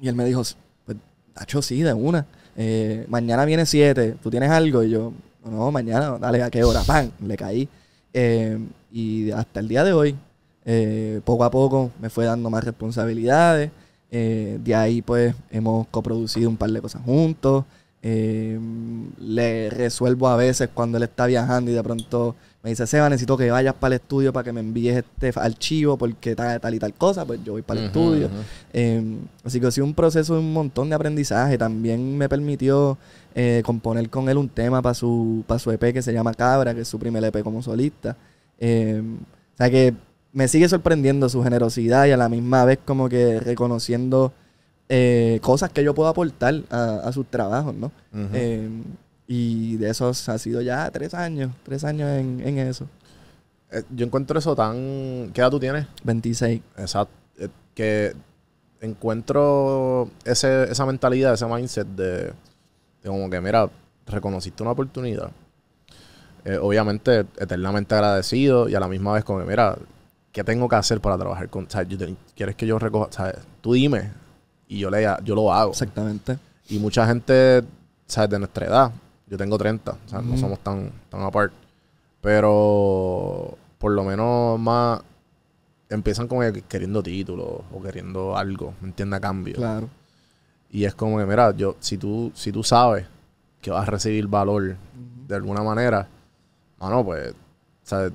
Y 0.00 0.08
él 0.08 0.14
me 0.14 0.24
dijo, 0.24 0.42
pues, 0.86 0.96
Nacho, 1.36 1.60
sí, 1.60 1.82
de 1.82 1.92
una. 1.92 2.26
Eh, 2.56 3.04
mañana 3.08 3.44
viene 3.44 3.66
7, 3.66 4.16
¿tú 4.22 4.30
tienes 4.30 4.50
algo? 4.50 4.82
Y 4.82 4.90
yo, 4.90 5.12
no, 5.44 5.70
mañana, 5.70 6.16
dale, 6.18 6.42
¿a 6.42 6.50
qué 6.50 6.64
hora? 6.64 6.82
¡Pam! 6.82 7.10
Le 7.26 7.36
caí. 7.36 7.68
Eh, 8.14 8.58
y 8.90 9.30
hasta 9.32 9.60
el 9.60 9.68
día 9.68 9.84
de 9.84 9.92
hoy 9.92 10.16
poco 11.24 11.44
a 11.44 11.50
poco 11.50 11.90
me 12.00 12.08
fue 12.08 12.24
dando 12.24 12.48
más 12.48 12.64
responsabilidades. 12.64 13.70
Eh, 14.10 14.58
de 14.62 14.74
ahí 14.74 15.02
pues 15.02 15.34
hemos 15.50 15.86
coproducido 15.88 16.48
un 16.48 16.56
par 16.56 16.70
de 16.70 16.80
cosas 16.80 17.02
juntos. 17.02 17.64
Eh, 18.06 18.60
le 19.18 19.70
resuelvo 19.70 20.28
a 20.28 20.36
veces 20.36 20.68
cuando 20.74 20.98
él 20.98 21.04
está 21.04 21.24
viajando 21.24 21.70
y 21.70 21.74
de 21.74 21.82
pronto 21.82 22.36
me 22.62 22.68
dice, 22.68 22.86
Seba, 22.86 23.08
necesito 23.08 23.34
que 23.38 23.50
vayas 23.50 23.72
para 23.72 23.94
el 23.94 24.02
estudio 24.02 24.30
para 24.30 24.44
que 24.44 24.52
me 24.52 24.60
envíes 24.60 24.98
este 24.98 25.32
archivo 25.40 25.96
porque 25.96 26.36
tal, 26.36 26.60
tal 26.60 26.74
y 26.74 26.78
tal 26.78 26.92
cosa, 26.92 27.24
pues 27.24 27.42
yo 27.42 27.52
voy 27.52 27.62
para 27.62 27.80
el 27.80 27.86
estudio. 27.86 28.28
Eh, 28.74 29.02
así 29.42 29.58
que 29.58 29.68
ha 29.68 29.70
sido 29.70 29.86
un 29.86 29.94
proceso 29.94 30.34
de 30.34 30.40
un 30.40 30.52
montón 30.52 30.90
de 30.90 30.96
aprendizaje. 30.96 31.56
También 31.56 32.18
me 32.18 32.28
permitió 32.28 32.98
eh, 33.34 33.62
componer 33.64 34.10
con 34.10 34.28
él 34.28 34.36
un 34.36 34.50
tema 34.50 34.82
para 34.82 34.94
su, 34.94 35.42
para 35.46 35.58
su 35.58 35.70
EP 35.70 35.94
que 35.94 36.02
se 36.02 36.12
llama 36.12 36.34
Cabra, 36.34 36.74
que 36.74 36.82
es 36.82 36.88
su 36.88 36.98
primer 36.98 37.24
EP 37.24 37.42
como 37.42 37.62
solista. 37.62 38.18
O 38.60 39.56
sea 39.56 39.70
que 39.70 39.94
me 40.34 40.48
sigue 40.48 40.68
sorprendiendo 40.68 41.28
su 41.28 41.42
generosidad 41.42 42.06
y 42.06 42.10
a 42.10 42.16
la 42.16 42.28
misma 42.28 42.64
vez 42.64 42.78
como 42.84 43.08
que 43.08 43.40
reconociendo 43.40 44.32
eh, 44.88 45.38
cosas 45.42 45.70
que 45.70 45.82
yo 45.82 45.94
puedo 45.94 46.08
aportar 46.08 46.56
a, 46.70 46.96
a 47.04 47.12
sus 47.12 47.26
trabajos, 47.26 47.74
¿no? 47.74 47.90
Eh, 48.34 48.68
y 49.26 49.76
de 49.76 49.88
esos 49.88 50.28
ha 50.28 50.36
sido 50.38 50.60
ya 50.60 50.90
tres 50.90 51.14
años, 51.14 51.52
tres 51.62 51.84
años 51.84 52.10
en, 52.10 52.42
en 52.44 52.58
eso. 52.58 52.86
Eh, 53.70 53.82
yo 53.90 54.04
encuentro 54.04 54.38
eso 54.38 54.54
tan... 54.54 55.30
¿Qué 55.32 55.40
edad 55.40 55.50
tú 55.50 55.60
tienes? 55.60 55.86
26. 56.02 56.60
Exacto. 56.78 57.14
Que 57.74 58.14
encuentro 58.80 60.10
ese, 60.24 60.64
esa 60.64 60.84
mentalidad, 60.84 61.34
ese 61.34 61.46
mindset 61.46 61.86
de, 61.86 62.16
de 62.24 62.32
como 63.04 63.30
que, 63.30 63.40
mira, 63.40 63.70
reconociste 64.06 64.62
una 64.62 64.72
oportunidad. 64.72 65.30
Eh, 66.44 66.58
obviamente, 66.60 67.20
eternamente 67.38 67.94
agradecido 67.94 68.68
y 68.68 68.74
a 68.74 68.80
la 68.80 68.88
misma 68.88 69.14
vez 69.14 69.24
como 69.24 69.38
que, 69.38 69.46
mira, 69.46 69.78
¿qué 70.34 70.42
tengo 70.42 70.68
que 70.68 70.74
hacer 70.74 71.00
para 71.00 71.16
trabajar 71.16 71.48
con... 71.48 71.64
O 71.64 71.70
sea, 71.70 71.86
¿quieres 72.34 72.56
que 72.56 72.66
yo 72.66 72.76
recoja? 72.78 73.10
¿sabes? 73.12 73.36
Tú 73.60 73.72
dime 73.72 74.10
y 74.66 74.80
yo, 74.80 74.90
le, 74.90 75.06
yo 75.22 75.34
lo 75.36 75.52
hago. 75.52 75.70
Exactamente. 75.70 76.36
Y 76.68 76.80
mucha 76.80 77.06
gente, 77.06 77.62
¿sabes? 78.06 78.30
De 78.30 78.38
nuestra 78.40 78.66
edad. 78.66 78.92
Yo 79.28 79.38
tengo 79.38 79.56
30, 79.56 79.92
o 79.92 79.96
sea, 80.08 80.20
no 80.20 80.36
somos 80.36 80.58
tan, 80.58 80.90
tan 81.08 81.22
apart. 81.22 81.52
Pero 82.20 83.56
por 83.78 83.92
lo 83.92 84.02
menos 84.02 84.58
más 84.58 85.00
empiezan 85.88 86.26
como 86.26 86.40
que 86.40 86.62
queriendo 86.62 87.02
títulos 87.02 87.60
o 87.72 87.80
queriendo 87.80 88.36
algo, 88.36 88.74
¿me 88.80 88.88
entiendes? 88.88 89.18
A 89.18 89.20
cambio. 89.20 89.54
Claro. 89.54 89.88
Y 90.68 90.84
es 90.84 90.96
como 90.96 91.16
que, 91.18 91.26
mira, 91.26 91.54
yo, 91.56 91.76
si 91.78 91.96
tú, 91.96 92.32
si 92.34 92.50
tú 92.50 92.64
sabes 92.64 93.06
que 93.60 93.70
vas 93.70 93.86
a 93.86 93.90
recibir 93.92 94.26
valor 94.26 94.76
de 95.28 95.36
alguna 95.36 95.62
manera, 95.62 96.08
mano, 96.80 97.04
pues, 97.04 97.34
¿sabes? 97.84 98.12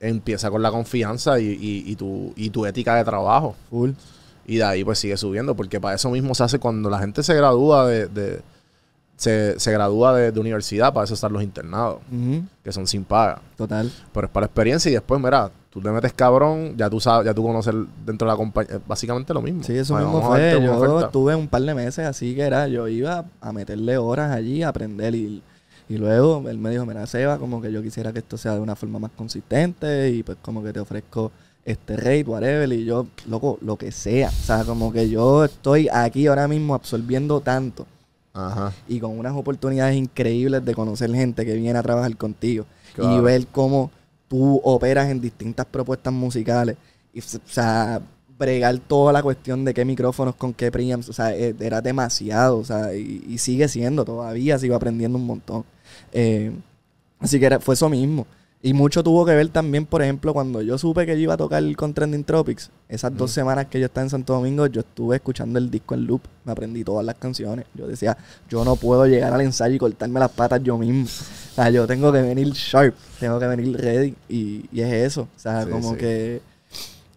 Empieza 0.00 0.50
con 0.50 0.62
la 0.62 0.70
confianza 0.70 1.40
y, 1.40 1.46
y, 1.46 1.84
y 1.86 1.96
tu, 1.96 2.32
y 2.36 2.50
tu 2.50 2.64
ética 2.66 2.94
de 2.94 3.04
trabajo. 3.04 3.56
Full. 3.70 3.90
Y 4.46 4.56
de 4.56 4.64
ahí 4.64 4.84
pues 4.84 4.98
sigue 4.98 5.16
subiendo, 5.16 5.54
porque 5.56 5.80
para 5.80 5.96
eso 5.96 6.08
mismo 6.10 6.34
se 6.34 6.42
hace 6.44 6.58
cuando 6.58 6.88
la 6.88 6.98
gente 7.00 7.22
se 7.22 7.34
gradúa 7.34 7.86
de... 7.86 8.06
de- 8.06 8.42
se, 9.16 9.58
se 9.58 9.72
gradúa 9.72 10.14
de, 10.14 10.30
de 10.30 10.38
universidad, 10.38 10.92
para 10.92 11.02
eso 11.04 11.14
están 11.14 11.32
los 11.32 11.42
internados, 11.42 11.98
que 12.62 12.70
son 12.70 12.86
sin 12.86 13.02
paga. 13.02 13.42
Total. 13.56 13.90
Pero 14.12 14.26
es 14.28 14.32
para 14.32 14.46
experiencia 14.46 14.88
y 14.88 14.94
después, 14.94 15.20
mira, 15.20 15.50
tú 15.70 15.80
te 15.80 15.90
metes 15.90 16.12
cabrón, 16.12 16.74
ya 16.76 16.88
tú 16.88 17.00
sabes, 17.00 17.26
ya 17.26 17.34
tú 17.34 17.42
conoces 17.42 17.74
dentro 18.06 18.28
de 18.28 18.32
la 18.32 18.36
compañía, 18.36 18.76
eh, 18.76 18.80
básicamente 18.86 19.34
lo 19.34 19.42
mismo. 19.42 19.64
Sí, 19.64 19.72
eso 19.76 19.94
Bueno, 19.94 20.10
mismo 20.12 20.22
fue. 20.28 20.60
Yo 20.62 21.00
estuve 21.00 21.34
un 21.34 21.48
par 21.48 21.62
de 21.62 21.74
meses 21.74 22.06
así 22.06 22.36
que 22.36 22.42
era, 22.42 22.68
yo 22.68 22.86
iba 22.86 23.24
a 23.40 23.52
meterle 23.52 23.98
horas 23.98 24.30
allí 24.30 24.62
a 24.62 24.68
aprender 24.68 25.12
y, 25.16 25.42
y 25.88 25.96
luego 25.96 26.48
él 26.48 26.58
me 26.58 26.70
dijo, 26.70 26.84
mira, 26.84 27.06
Seba, 27.06 27.38
como 27.38 27.62
que 27.62 27.72
yo 27.72 27.82
quisiera 27.82 28.12
que 28.12 28.18
esto 28.18 28.36
sea 28.36 28.54
de 28.54 28.60
una 28.60 28.76
forma 28.76 28.98
más 28.98 29.10
consistente 29.16 30.10
y 30.10 30.22
pues 30.22 30.36
como 30.42 30.62
que 30.62 30.72
te 30.72 30.80
ofrezco 30.80 31.32
este 31.64 31.96
rate, 31.96 32.24
whatever, 32.24 32.70
y 32.72 32.84
yo, 32.84 33.06
loco, 33.26 33.58
lo 33.62 33.76
que 33.76 33.90
sea. 33.90 34.28
O 34.28 34.44
sea, 34.44 34.64
como 34.64 34.92
que 34.92 35.08
yo 35.08 35.44
estoy 35.44 35.88
aquí 35.92 36.26
ahora 36.26 36.48
mismo 36.48 36.74
absorbiendo 36.74 37.40
tanto. 37.40 37.86
Ajá. 38.34 38.72
y 38.86 39.00
con 39.00 39.18
unas 39.18 39.34
oportunidades 39.34 39.96
increíbles 39.96 40.64
de 40.64 40.72
conocer 40.72 41.12
gente 41.12 41.44
que 41.44 41.54
viene 41.54 41.76
a 41.76 41.82
trabajar 41.82 42.16
contigo. 42.16 42.66
Y 42.96 43.20
ver 43.20 43.46
cómo 43.48 43.90
tú 44.28 44.60
operas 44.62 45.08
en 45.08 45.20
distintas 45.20 45.66
propuestas 45.66 46.12
musicales. 46.12 46.76
Y 47.12 47.20
o 47.20 47.22
sea 47.46 48.00
bregar 48.38 48.78
toda 48.78 49.12
la 49.12 49.22
cuestión 49.24 49.64
de 49.64 49.74
qué 49.74 49.84
micrófonos 49.84 50.36
con 50.36 50.54
qué 50.54 50.70
preamps. 50.70 51.08
O 51.08 51.12
sea 51.12 51.34
eh, 51.34 51.54
era 51.58 51.80
demasiado 51.80 52.58
o 52.58 52.64
sea 52.64 52.94
y, 52.94 53.24
y 53.28 53.38
sigue 53.38 53.66
siendo 53.66 54.04
todavía 54.04 54.56
sigo 54.58 54.76
aprendiendo 54.76 55.18
un 55.18 55.26
montón 55.26 55.64
Eh, 56.12 56.52
así 57.20 57.38
que 57.40 57.46
era- 57.46 57.60
fue 57.60 57.74
eso 57.74 57.88
mismo. 57.88 58.26
Y 58.60 58.72
mucho 58.72 59.04
tuvo 59.04 59.24
que 59.24 59.36
ver 59.36 59.48
también 59.50 59.86
por 59.86 60.02
ejemplo 60.02 60.32
cuando 60.34 60.60
yo 60.62 60.76
supe 60.78 61.06
que 61.06 61.14
yo 61.14 61.22
iba 61.22 61.34
a 61.34 61.36
tocar 61.36 61.62
con 61.76 61.94
Trending 61.94 62.24
Tropics 62.24 62.72
esas 62.88 63.16
dos 63.16 63.30
semanas 63.30 63.66
que 63.66 63.78
yo 63.78 63.86
estaba 63.86 64.02
en 64.04 64.10
Santo 64.10 64.32
Domingo 64.32 64.66
yo 64.66 64.80
estuve 64.80 65.14
escuchando 65.14 65.60
el 65.60 65.70
disco 65.70 65.94
en 65.94 66.06
loop 66.08 66.22
me 66.44 66.50
aprendí 66.50 66.82
todas 66.82 67.06
las 67.06 67.14
canciones. 67.14 67.66
Yo 67.76 67.86
decía 67.86 68.18
yo 68.50 68.64
no 68.64 68.74
puedo 68.74 69.06
llegar 69.06 69.32
al 69.32 69.42
ensayo 69.42 69.76
y 69.76 69.78
cortarme 69.78 70.18
las 70.18 70.32
patas 70.32 70.60
yo 70.64 70.76
mismo. 70.76 71.04
O 71.04 71.54
sea, 71.54 71.70
yo 71.70 71.86
tengo 71.86 72.12
que 72.12 72.20
venir 72.20 72.50
sharp, 72.50 72.96
tengo 73.20 73.38
que 73.38 73.46
venir 73.46 73.76
ready 73.76 74.14
y, 74.28 74.64
y 74.72 74.80
es 74.80 74.92
eso. 74.92 75.28
O 75.36 75.38
sea, 75.38 75.62
Sí, 75.62 75.70
como 75.70 75.92
sí. 75.92 75.96
que 75.98 76.40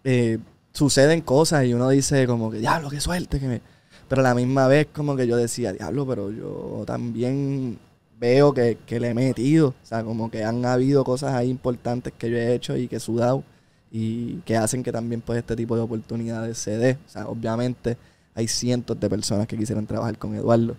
eh, 0.03 0.38
suceden 0.74 1.21
cosas 1.21 1.65
y 1.65 1.74
uno 1.74 1.89
dice 1.89 2.27
como 2.27 2.51
que, 2.51 2.60
diablo, 2.60 2.89
qué 2.91 3.01
suerte 3.01 3.39
que 3.39 3.48
me... 3.48 3.62
Pero 4.07 4.21
a 4.21 4.24
la 4.25 4.36
misma 4.36 4.67
vez 4.67 4.88
como 4.93 5.15
que 5.15 5.25
yo 5.25 5.38
decía, 5.38 5.74
diablo, 5.74 6.05
pero 6.05 6.29
yo 6.31 6.83
también 6.86 7.79
veo 8.22 8.54
que, 8.54 8.78
que 8.86 9.00
le 9.00 9.10
he 9.10 9.13
metido. 9.13 9.70
O 9.70 9.86
sea, 9.86 10.04
como 10.04 10.32
que 10.32 10.46
han 10.46 10.63
habido 10.63 11.04
cosas 11.04 11.34
ahí 11.34 11.50
importantes 11.50 12.13
que 12.18 12.30
yo 12.30 12.38
he 12.38 12.54
hecho 12.54 12.78
y 12.78 12.88
que 12.88 12.98
he 12.98 13.00
sudado 13.00 13.44
y 13.92 14.36
que 14.46 14.56
hacen 14.56 14.84
que 14.84 14.92
también 14.92 15.20
pues 15.22 15.40
este 15.40 15.56
tipo 15.56 15.75
de 15.75 15.82
oportunidades 15.82 16.58
se 16.58 16.78
dé. 16.78 16.98
O 17.08 17.10
sea, 17.10 17.28
obviamente 17.28 17.98
hay 18.36 18.48
cientos 18.48 18.98
de 19.00 19.10
personas 19.10 19.48
que 19.48 19.58
quisieran 19.58 19.86
trabajar 19.88 20.18
con 20.18 20.36
Eduardo. 20.36 20.78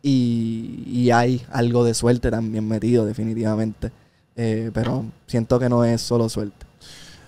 Y, 0.00 0.84
y 0.86 1.10
hay 1.10 1.42
algo 1.50 1.84
de 1.84 1.92
suerte 1.92 2.30
también 2.30 2.66
metido, 2.66 3.04
definitivamente. 3.04 3.90
Eh, 4.36 4.70
pero 4.72 5.04
siento 5.26 5.58
que 5.58 5.68
no 5.68 5.84
es 5.84 6.00
solo 6.00 6.28
suerte. 6.28 6.66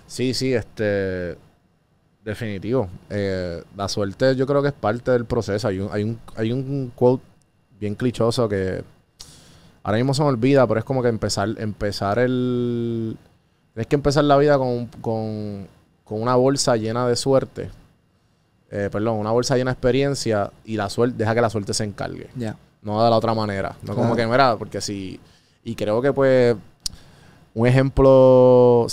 Sí, 0.07 0.33
sí, 0.33 0.53
este. 0.53 1.37
Definitivo. 2.23 2.87
Eh, 3.09 3.61
la 3.75 3.89
suerte 3.89 4.35
yo 4.37 4.47
creo 4.47 4.61
que 4.61 4.69
es 4.69 4.73
parte 4.73 5.11
del 5.11 5.25
proceso. 5.25 5.67
Hay 5.67 5.79
un, 5.79 5.89
hay 5.91 6.03
un, 6.03 6.19
hay 6.37 6.51
un 6.53 6.91
quote 6.95 7.23
bien 7.77 7.95
clichoso 7.95 8.47
que 8.47 8.81
ahora 9.83 9.97
mismo 9.97 10.13
se 10.13 10.21
me 10.23 10.29
olvida, 10.29 10.65
pero 10.67 10.79
es 10.79 10.85
como 10.85 11.01
que 11.01 11.09
empezar, 11.09 11.49
empezar 11.57 12.19
el. 12.19 13.17
Tienes 13.73 13.87
que 13.87 13.95
empezar 13.95 14.23
la 14.23 14.37
vida 14.37 14.57
con, 14.57 14.87
con, 15.01 15.67
con 16.03 16.21
una 16.21 16.35
bolsa 16.35 16.75
llena 16.77 17.07
de 17.07 17.15
suerte. 17.15 17.69
Eh, 18.69 18.89
perdón, 18.91 19.17
una 19.17 19.31
bolsa 19.31 19.55
llena 19.55 19.71
de 19.71 19.73
experiencia 19.73 20.51
y 20.65 20.77
la 20.77 20.89
suerte, 20.89 21.15
deja 21.17 21.35
que 21.35 21.41
la 21.41 21.49
suerte 21.49 21.73
se 21.75 21.83
encargue 21.83 22.29
Ya. 22.35 22.55
no 22.81 23.03
de 23.03 23.09
la 23.09 23.15
otra 23.17 23.33
manera. 23.35 23.75
No 23.83 23.93
como 23.93 24.13
Claro. 24.13 24.15
que, 24.15 24.27
mira, 24.27 24.57
porque 24.57 24.81
si. 24.81 25.19
Y 25.63 25.75
creo 25.75 26.01
que, 26.01 26.11
pues, 26.11 26.55
un 27.53 27.67
ejemplo 27.67 28.87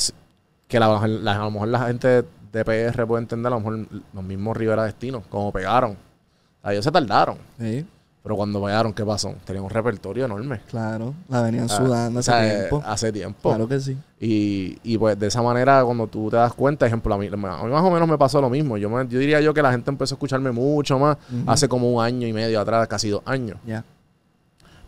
que 0.69 0.79
la- 0.79 1.07
la- 1.07 1.35
a 1.37 1.45
lo 1.45 1.51
mejor 1.51 1.69
la 1.69 1.87
gente 1.87 2.25
de 2.53 2.65
PR 2.65 3.07
puede 3.07 3.23
entender, 3.23 3.47
a 3.53 3.57
lo 3.57 3.61
mejor 3.61 3.87
los 4.13 4.25
mismos 4.25 4.57
Rivera 4.57 4.85
Destino, 4.85 5.23
como 5.29 5.51
pegaron. 5.53 5.93
O 5.93 6.63
sea, 6.63 6.73
ellos 6.73 6.85
se 6.85 6.93
tardaron. 6.93 7.39
Sí, 7.59 7.87
Pero 8.23 8.37
cuando 8.37 8.63
pegaron, 8.63 8.93
¿qué 8.93 9.03
pasó? 9.05 9.35
Tenían 9.47 9.65
un 9.65 9.71
repertorio 9.71 10.27
enorme. 10.27 10.61
claro. 10.69 11.15
La 11.29 11.41
venían 11.41 11.65
Ah, 11.71 11.77
sudando 11.77 12.19
o 12.19 12.21
hace 12.21 12.31
sea, 12.31 12.43
tiempo. 12.59 12.83
Hace 12.85 13.13
tiempo. 13.13 13.49
Claro 13.49 13.67
que 13.67 13.81
sí. 13.81 13.97
Y, 14.21 14.79
y 14.83 14.99
pues 14.99 15.19
de 15.19 15.27
esa 15.29 15.41
manera, 15.41 15.83
cuando 15.85 16.07
tú 16.07 16.29
te 16.29 16.37
das 16.37 16.53
cuenta, 16.53 16.87
ejemplo, 16.87 17.15
a 17.15 17.19
mí, 17.19 17.29
a 17.29 17.31
mí 17.37 17.37
más 17.39 17.83
o 17.83 17.91
menos 17.91 18.07
me 18.07 18.19
pasó 18.19 18.41
lo 18.43 18.51
mismo. 18.51 18.77
Yo, 18.77 18.91
me- 18.91 19.09
yo 19.09 19.19
diría 19.19 19.41
yo 19.41 19.55
que 19.55 19.63
la 19.63 19.71
gente 19.73 19.91
empezó 19.91 20.15
a 20.15 20.17
escucharme 20.17 20.51
mucho 20.53 20.99
más 20.99 21.17
hace 21.47 21.67
como 21.67 21.91
un 21.91 22.05
año 22.05 22.27
y 22.29 22.33
medio 22.35 22.61
atrás, 22.61 22.87
casi 22.89 23.09
dos 23.09 23.23
años. 23.25 23.57
Ya. 23.67 23.85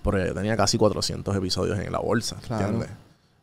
Porque 0.02 0.26
yo 0.26 0.34
tenía 0.34 0.56
casi 0.56 0.76
400 0.76 1.34
episodios 1.34 1.78
en 1.78 1.90
la 1.90 2.00
bolsa, 2.00 2.36
Claro. 2.46 2.64
¿entiendes? 2.66 2.90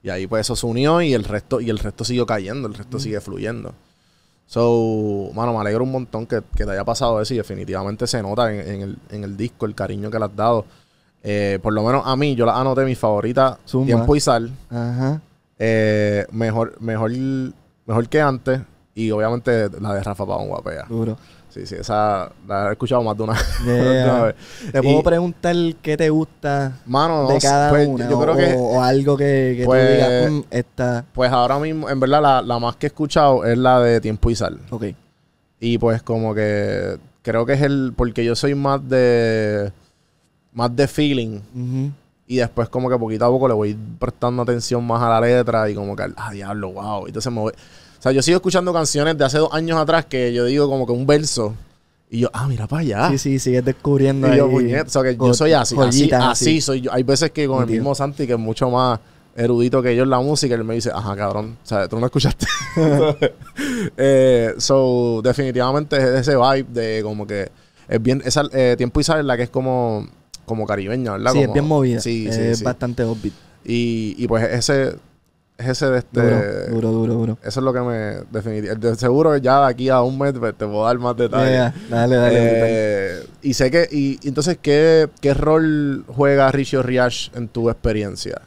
Y 0.03 0.09
ahí 0.09 0.27
pues 0.27 0.41
eso 0.41 0.55
se 0.55 0.65
unió 0.65 1.01
y 1.01 1.13
el 1.13 1.23
resto 1.23 1.59
y 1.61 1.69
el 1.69 1.79
resto 1.79 2.05
siguió 2.05 2.25
cayendo, 2.25 2.67
el 2.67 2.73
resto 2.75 2.99
sigue 2.99 3.19
fluyendo. 3.21 3.73
So, 4.49 5.29
mano, 5.35 5.53
me 5.53 5.59
alegro 5.59 5.83
un 5.83 5.91
montón 5.91 6.25
que, 6.25 6.41
que 6.55 6.65
te 6.65 6.71
haya 6.71 6.83
pasado 6.83 7.21
eso 7.21 7.35
y 7.35 7.37
definitivamente 7.37 8.07
se 8.07 8.19
nota 8.23 8.51
en, 8.51 8.67
en 8.67 8.81
el, 8.81 8.97
en 9.11 9.23
el 9.23 9.37
disco 9.37 9.67
el 9.67 9.75
cariño 9.75 10.09
que 10.09 10.17
le 10.17 10.25
has 10.25 10.35
dado. 10.35 10.65
Eh, 11.21 11.59
por 11.61 11.71
lo 11.71 11.83
menos 11.83 12.01
a 12.03 12.15
mí, 12.15 12.33
yo 12.33 12.47
la 12.47 12.59
anoté 12.59 12.83
mis 12.83 12.97
favoritas, 12.97 13.57
Zumba. 13.67 13.85
Tiempo 13.85 14.15
y 14.15 14.19
Sal, 14.19 14.51
Ajá. 14.71 15.21
eh, 15.59 16.25
mejor, 16.31 16.81
mejor, 16.81 17.11
mejor 17.85 18.09
que 18.09 18.21
antes 18.21 18.61
y 18.95 19.11
obviamente 19.11 19.69
la 19.79 19.93
de 19.93 20.01
Rafa 20.01 20.25
Pavón 20.25 20.47
Guapea. 20.47 20.85
Duro. 20.89 21.15
Sí, 21.49 21.65
sí, 21.65 21.75
esa 21.79 22.31
la 22.47 22.69
he 22.69 22.71
escuchado 22.73 23.01
más 23.03 23.17
de 23.17 23.23
una, 23.23 23.33
Yeah. 23.65 24.23
vez. 24.23 24.35
Te 24.71 24.83
puedo 24.83 24.99
Y- 24.99 25.03
preguntar 25.03 25.55
qué 25.81 25.97
te 25.97 26.09
gusta 26.09 26.77
Mano, 26.85 27.23
no 27.23 27.29
de 27.29 27.39
cada 27.39 27.69
pues, 27.71 27.87
una. 27.87 28.07
yo 28.09 28.19
o, 28.19 28.35
que... 28.35 28.77
algo 28.79 29.17
que, 29.17 29.55
que 29.57 29.63
Pues- 29.65 29.87
tú 29.87 29.93
digas, 29.95 30.31
"Mm, 30.31 30.39
esta. 30.51 31.05
Pues 31.13 31.31
ahora 31.31 31.57
mismo, 31.59 31.89
en 31.89 31.99
verdad, 31.99 32.21
la, 32.21 32.41
la 32.43 32.59
más 32.59 32.75
que 32.75 32.85
he 32.85 32.89
escuchado 32.89 33.45
es 33.45 33.57
la 33.57 33.79
de 33.81 33.99
Tiempo 33.99 34.29
y 34.29 34.35
Sal. 34.35 34.59
Ok. 34.69 34.85
Y 35.59 35.77
pues 35.79 36.03
como 36.03 36.33
que 36.35 36.97
creo 37.23 37.45
que 37.45 37.53
es 37.53 37.61
el... 37.63 37.93
Porque 37.95 38.23
yo 38.23 38.35
soy 38.35 38.53
más 38.55 38.87
de... 38.87 39.71
Más 40.53 40.75
de 40.75 40.87
feeling. 40.87 41.39
Y 42.27 42.37
después 42.37 42.69
como 42.69 42.89
que 42.89 42.97
poquito 42.97 43.25
a 43.25 43.29
poco 43.29 43.47
le 43.47 43.53
voy 43.55 43.75
prestando 43.97 44.43
atención 44.43 44.85
más 44.85 45.01
a 45.01 45.09
la 45.09 45.19
letra 45.21 45.67
y 45.69 45.73
como 45.73 45.95
que, 45.95 46.05
ah, 46.15 46.31
diablo, 46.31 46.73
wow. 46.73 47.07
Entonces 47.07 47.31
me 47.33 47.39
voy... 47.39 47.53
O 47.99 48.01
sea, 48.01 48.13
yo 48.13 48.21
sigo 48.21 48.37
escuchando 48.37 48.71
canciones 48.71 49.17
de 49.17 49.25
hace 49.25 49.37
dos 49.39 49.53
años 49.53 49.77
atrás 49.77 50.05
que 50.05 50.33
yo 50.33 50.45
digo 50.45 50.69
como 50.69 50.85
que 50.85 50.93
un 50.93 51.05
verso. 51.05 51.53
Y 52.09 52.19
yo, 52.19 52.29
ah, 52.33 52.47
mira 52.47 52.65
para 52.65 52.81
allá. 52.81 53.09
Sí, 53.09 53.17
sí, 53.17 53.39
sigues 53.39 53.63
descubriendo 53.63 54.33
Y 54.33 54.37
yo, 54.37 54.45
ahí 54.45 54.51
puñet, 54.51 54.87
o 54.87 54.89
sea, 54.89 55.03
que 55.03 55.15
yo 55.15 55.33
soy 55.33 55.51
así, 55.51 55.75
así, 55.77 56.09
así 56.11 56.61
soy 56.61 56.81
yo. 56.81 56.93
Hay 56.93 57.03
veces 57.03 57.31
que 57.31 57.45
con 57.45 57.63
el 57.63 57.69
mismo 57.69 57.93
Santi, 57.93 58.25
que 58.25 58.33
es 58.33 58.39
mucho 58.39 58.69
más 58.69 58.99
erudito 59.35 59.81
que 59.81 59.95
yo 59.95 60.03
en 60.03 60.09
la 60.09 60.19
música, 60.19 60.55
él 60.55 60.63
me 60.63 60.75
dice, 60.75 60.91
ajá, 60.93 61.15
cabrón, 61.15 61.57
o 61.61 61.67
sea, 61.67 61.87
tú 61.87 61.99
no 61.99 62.05
escuchaste. 62.05 62.47
eh, 63.97 64.53
so, 64.57 65.21
definitivamente 65.21 65.97
es 65.97 66.27
ese 66.27 66.35
vibe 66.35 66.67
de 66.69 67.01
como 67.03 67.27
que 67.27 67.51
es 67.87 68.01
bien, 68.01 68.21
esa 68.25 68.43
eh, 68.53 68.75
tiempo 68.77 68.99
y 69.01 69.03
sal 69.03 69.25
la 69.27 69.35
que 69.35 69.43
es 69.43 69.49
como, 69.49 70.07
como 70.45 70.65
caribeña, 70.65 71.13
¿verdad? 71.13 71.33
Sí, 71.33 71.39
es 71.39 71.53
bien 71.53 71.65
movida. 71.65 71.99
Sí, 71.99 72.27
es 72.27 72.35
sí, 72.35 72.55
sí. 72.55 72.63
bastante 72.63 73.03
upbeat. 73.03 73.33
Y, 73.65 74.15
y 74.17 74.27
pues 74.27 74.43
ese, 74.51 74.95
es 75.59 75.67
ese 75.67 75.89
de 75.89 75.97
este. 75.99 76.21
Duro, 76.69 76.69
duro, 76.69 76.91
duro, 76.91 77.13
duro. 77.13 77.37
Eso 77.43 77.59
es 77.59 77.63
lo 77.63 77.73
que 77.73 77.81
me 77.81 78.23
definiría. 78.31 78.73
De 78.75 78.95
seguro 78.95 79.35
ya 79.37 79.59
de 79.65 79.67
aquí 79.71 79.89
a 79.89 80.01
un 80.01 80.17
mes 80.17 80.33
pues, 80.39 80.55
te 80.57 80.65
puedo 80.65 80.85
dar 80.85 80.97
más 80.97 81.15
detalles. 81.17 81.51
Yeah, 81.51 81.73
dale, 81.89 82.15
dale. 82.15 82.37
Eh, 82.41 83.23
y 83.41 83.53
sé 83.53 83.69
que, 83.69 83.87
y, 83.91 84.19
entonces, 84.27 84.57
¿qué, 84.61 85.09
¿qué 85.21 85.33
rol 85.33 86.05
juega 86.07 86.51
Richie 86.51 86.81
Riach 86.81 87.29
en 87.35 87.47
tu 87.47 87.69
experiencia? 87.69 88.41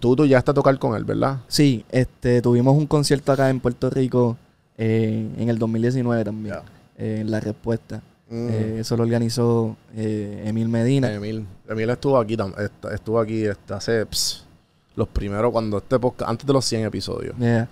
Tú, 0.00 0.16
tú 0.16 0.24
ya 0.26 0.38
estás 0.38 0.52
a 0.52 0.54
tocar 0.54 0.78
con 0.78 0.96
él, 0.96 1.04
¿verdad? 1.04 1.38
Sí, 1.48 1.84
este, 1.90 2.40
tuvimos 2.42 2.76
un 2.76 2.86
concierto 2.86 3.30
acá 3.32 3.50
en 3.50 3.60
Puerto 3.60 3.90
Rico 3.90 4.36
eh, 4.78 5.28
en 5.38 5.48
el 5.48 5.58
2019 5.58 6.24
también. 6.24 6.56
Eh, 6.98 7.18
en 7.20 7.30
La 7.30 7.40
Respuesta. 7.40 8.02
Mm. 8.30 8.48
Eh, 8.50 8.76
eso 8.80 8.96
lo 8.96 9.02
organizó 9.02 9.76
eh, 9.94 10.42
Emil 10.46 10.68
Medina. 10.68 11.12
Emil. 11.12 11.46
Emil 11.68 11.90
estuvo 11.90 12.18
aquí, 12.18 12.36
tam- 12.36 12.58
est- 12.58 12.92
estuvo 12.92 13.20
aquí 13.20 13.44
este, 13.44 13.74
hace 13.74 14.06
ps, 14.06 14.46
los 14.96 15.08
primeros, 15.08 15.52
cuando 15.52 15.78
este 15.78 15.98
podcast, 15.98 16.30
antes 16.30 16.46
de 16.46 16.52
los 16.52 16.64
100 16.64 16.84
episodios. 16.84 17.36
Yeah, 17.38 17.68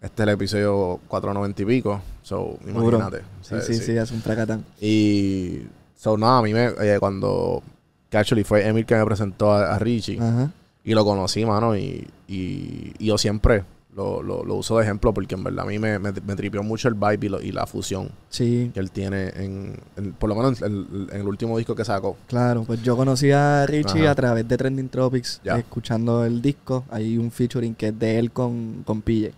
Este 0.00 0.22
es 0.22 0.28
el 0.28 0.34
episodio 0.34 1.00
490 1.08 1.62
y 1.62 1.64
pico. 1.64 2.00
So, 2.22 2.58
imagínate. 2.66 3.18
Sí, 3.18 3.24
O 3.40 3.44
sea, 3.44 3.60
sí, 3.60 3.74
sí, 3.74 3.96
hace 3.98 4.14
un 4.14 4.22
fracatán. 4.22 4.64
Y, 4.80 5.62
so, 5.96 6.16
nada, 6.16 6.38
a 6.38 6.42
mí 6.42 6.52
me, 6.52 6.66
eh, 6.80 6.98
cuando, 7.00 7.62
que 8.08 8.16
actually 8.18 8.44
fue 8.44 8.66
Emil 8.66 8.86
que 8.86 8.94
me 8.94 9.04
presentó 9.04 9.52
a, 9.52 9.74
a 9.74 9.78
Richie. 9.78 10.18
Ajá. 10.20 10.50
Y 10.84 10.94
lo 10.94 11.04
conocí, 11.04 11.44
mano, 11.44 11.76
y, 11.76 12.08
y, 12.26 12.92
y 12.98 13.06
yo 13.06 13.18
siempre 13.18 13.64
lo, 13.96 14.22
lo, 14.22 14.44
lo 14.44 14.54
uso 14.54 14.78
de 14.78 14.84
ejemplo 14.84 15.12
porque 15.12 15.34
en 15.34 15.42
verdad 15.42 15.64
a 15.64 15.68
mí 15.68 15.78
me, 15.78 15.98
me, 15.98 16.12
me 16.12 16.36
tripió 16.36 16.62
mucho 16.62 16.86
el 16.88 16.94
vibe 16.94 17.26
y, 17.26 17.28
lo- 17.28 17.42
y 17.42 17.50
la 17.52 17.66
fusión 17.66 18.10
Sí, 18.28 18.70
que 18.72 18.78
él 18.80 18.90
tiene, 18.92 19.28
en, 19.34 19.80
en- 19.96 20.12
por 20.12 20.28
lo 20.28 20.36
menos 20.36 20.62
en, 20.62 20.72
el- 20.72 21.08
en 21.12 21.20
el 21.22 21.26
último 21.28 21.58
disco 21.58 21.74
que 21.74 21.84
sacó. 21.84 22.16
claro. 22.28 22.62
Pues 22.64 22.82
yo 22.82 22.96
conocí 22.96 23.30
a 23.32 23.66
Richie 23.66 24.02
Ajá. 24.02 24.12
a 24.12 24.14
través 24.14 24.46
de 24.48 24.56
Trending 24.56 24.88
Tropics, 24.88 25.40
Ya. 25.44 25.58
escuchando 25.58 26.24
el 26.24 26.40
disco. 26.40 26.84
Hay 26.90 27.18
un 27.18 27.30
featuring 27.32 27.74
que 27.74 27.88
es 27.88 27.98
de 27.98 28.18
él 28.18 28.30
con, 28.30 28.82
con 28.84 29.02
PJ. 29.02 29.32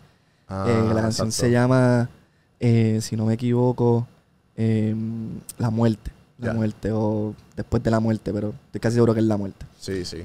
Ah, 0.48 0.66
Eh, 0.68 0.72
la 0.94 1.00
canción 1.00 1.28
exacto. 1.28 1.30
se 1.30 1.50
llama, 1.50 2.10
eh, 2.60 2.98
si 3.00 3.16
no 3.16 3.24
me 3.24 3.34
equivoco, 3.34 4.06
eh, 4.56 4.94
La 5.58 5.70
Muerte. 5.70 6.10
La 6.38 6.48
Ya. 6.48 6.52
Muerte 6.54 6.90
o 6.92 7.34
Después 7.56 7.82
de 7.82 7.90
la 7.90 8.00
Muerte, 8.00 8.32
pero 8.32 8.52
estoy 8.66 8.80
casi 8.80 8.94
seguro 8.96 9.14
que 9.14 9.20
es 9.20 9.26
La 9.26 9.36
Muerte. 9.38 9.64
Sí, 9.78 10.04
sí. 10.04 10.18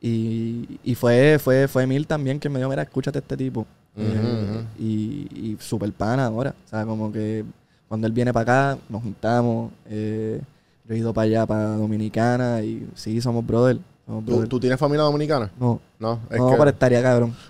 Y 0.00 0.78
y 0.84 0.94
fue, 0.94 1.38
fue, 1.38 1.68
fue 1.68 1.84
Emil 1.84 2.06
también 2.06 2.38
que 2.38 2.48
me 2.48 2.58
dijo, 2.58 2.68
mira, 2.70 2.82
escúchate 2.82 3.18
este 3.18 3.36
tipo. 3.36 3.66
Eh, 3.96 4.64
y, 4.78 5.28
y 5.32 5.56
super 5.58 5.90
pana 5.92 6.26
ahora. 6.26 6.54
O 6.66 6.68
sea, 6.68 6.84
como 6.84 7.10
que 7.10 7.44
cuando 7.88 8.06
él 8.06 8.12
viene 8.12 8.32
para 8.32 8.72
acá, 8.74 8.80
nos 8.88 9.02
juntamos. 9.02 9.72
eh, 9.88 10.40
yo 10.88 10.94
he 10.94 10.98
ido 10.98 11.12
para 11.12 11.24
allá, 11.24 11.46
para 11.46 11.64
Dominicana, 11.76 12.62
y 12.62 12.86
sí, 12.94 13.20
somos 13.20 13.44
brother. 13.44 13.78
Somos 14.06 14.24
¿Tú, 14.24 14.30
brother. 14.32 14.48
tú 14.48 14.60
tienes 14.60 14.78
familia 14.78 15.02
dominicana? 15.02 15.50
No, 15.58 15.80
No, 15.98 16.20
es 16.30 16.38
no, 16.38 16.50
que... 16.50 16.56
pero 16.56 16.70
estaría 16.70 17.02
cabrón. 17.02 17.34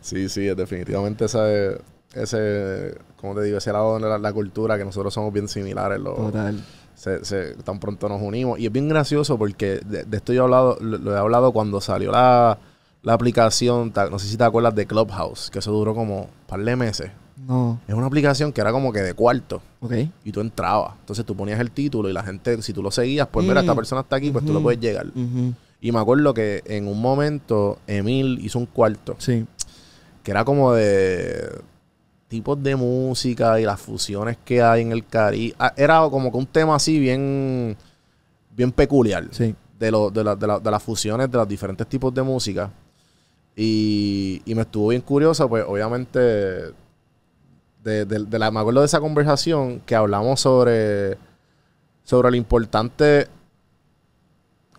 Sí, 0.00 0.28
sí, 0.28 0.42
definitivamente 0.54 1.24
ese, 1.24 1.78
ese, 2.14 2.94
como 3.16 3.34
te 3.34 3.42
digo, 3.42 3.58
ese 3.58 3.72
lado 3.72 3.98
de 3.98 4.06
la, 4.08 4.18
la 4.18 4.32
cultura 4.32 4.76
que 4.76 4.84
nosotros 4.84 5.12
somos 5.12 5.32
bien 5.32 5.48
similares. 5.48 5.98
Lo, 6.00 6.14
Total. 6.14 6.62
Se, 6.94 7.24
se- 7.24 7.54
tan 7.64 7.78
pronto 7.80 8.08
nos 8.08 8.20
unimos. 8.22 8.58
Y 8.58 8.66
es 8.66 8.72
bien 8.72 8.88
gracioso 8.88 9.36
porque 9.38 9.80
de, 9.84 10.04
de 10.04 10.16
esto 10.16 10.32
yo 10.32 10.42
he 10.42 10.44
hablado, 10.44 10.78
lo, 10.80 10.98
lo 10.98 11.14
he 11.14 11.18
hablado 11.18 11.52
cuando 11.52 11.80
salió 11.80 12.12
la, 12.12 12.58
la 13.02 13.12
aplicación, 13.12 13.90
ta- 13.92 14.08
no 14.10 14.18
sé 14.18 14.28
si 14.28 14.36
te 14.36 14.44
acuerdas 14.44 14.74
de 14.74 14.86
Clubhouse, 14.86 15.50
que 15.50 15.58
eso 15.58 15.72
duró 15.72 15.94
como 15.94 16.22
un 16.22 16.28
par 16.46 16.62
de 16.62 16.76
meses. 16.76 17.10
No, 17.46 17.80
Es 17.88 17.94
una 17.94 18.06
aplicación 18.06 18.52
que 18.52 18.60
era 18.60 18.70
como 18.72 18.92
que 18.92 19.00
de 19.02 19.12
cuarto 19.12 19.60
ok. 19.80 19.92
y 20.24 20.32
tú 20.32 20.40
entrabas. 20.40 20.94
Entonces 21.00 21.26
tú 21.26 21.34
ponías 21.36 21.58
el 21.60 21.70
título 21.72 22.08
y 22.08 22.12
la 22.12 22.22
gente, 22.22 22.62
si 22.62 22.72
tú 22.72 22.82
lo 22.82 22.90
seguías, 22.90 23.26
pues 23.30 23.44
mira, 23.44 23.60
Mm. 23.60 23.64
esta 23.64 23.74
persona 23.74 24.00
está 24.02 24.16
aquí, 24.16 24.30
pues 24.30 24.44
tú 24.46 24.52
lo 24.52 24.62
puedes 24.62 24.80
llegar. 24.80 25.06
Y 25.80 25.92
me 25.92 25.98
acuerdo 25.98 26.32
que 26.32 26.62
en 26.64 26.86
un 26.88 26.98
momento 27.02 27.78
Emil 27.86 28.38
hizo 28.42 28.58
un 28.58 28.64
cuarto 28.66 29.16
Sí, 29.18 29.44
que 30.22 30.30
era 30.30 30.42
como 30.44 30.72
de 30.72 31.50
tipos 32.34 32.60
de 32.60 32.74
música 32.74 33.60
y 33.60 33.64
las 33.64 33.80
fusiones 33.80 34.36
que 34.44 34.60
hay 34.60 34.82
en 34.82 34.90
el 34.92 35.06
Caribe. 35.06 35.54
Ah, 35.58 35.72
Era 35.76 36.00
como 36.10 36.32
que 36.32 36.36
un 36.38 36.46
tema 36.46 36.74
así 36.74 36.98
bien, 36.98 37.76
bien 38.50 38.72
peculiar 38.72 39.28
sí. 39.30 39.54
de, 39.78 39.90
lo- 39.92 40.10
de, 40.10 40.24
la- 40.24 40.34
de 40.34 40.46
la- 40.48 40.58
de 40.58 40.70
las 40.70 40.82
fusiones 40.82 41.30
de 41.30 41.38
los 41.38 41.46
diferentes 41.46 41.86
tipos 41.86 42.12
de 42.12 42.22
música. 42.22 42.70
Y, 43.56 44.42
y 44.46 44.54
me 44.56 44.62
estuvo 44.62 44.88
bien 44.88 45.02
curioso, 45.02 45.48
pues 45.48 45.64
obviamente, 45.66 46.18
de, 46.18 46.74
la, 48.38 48.50
me 48.50 48.58
acuerdo 48.60 48.80
de 48.80 48.86
esa 48.86 48.98
conversación 48.98 49.80
que 49.86 49.94
hablamos 49.94 50.40
sobre, 50.40 51.16
sobre 52.02 52.30
lo 52.30 52.36
importante, 52.36 53.28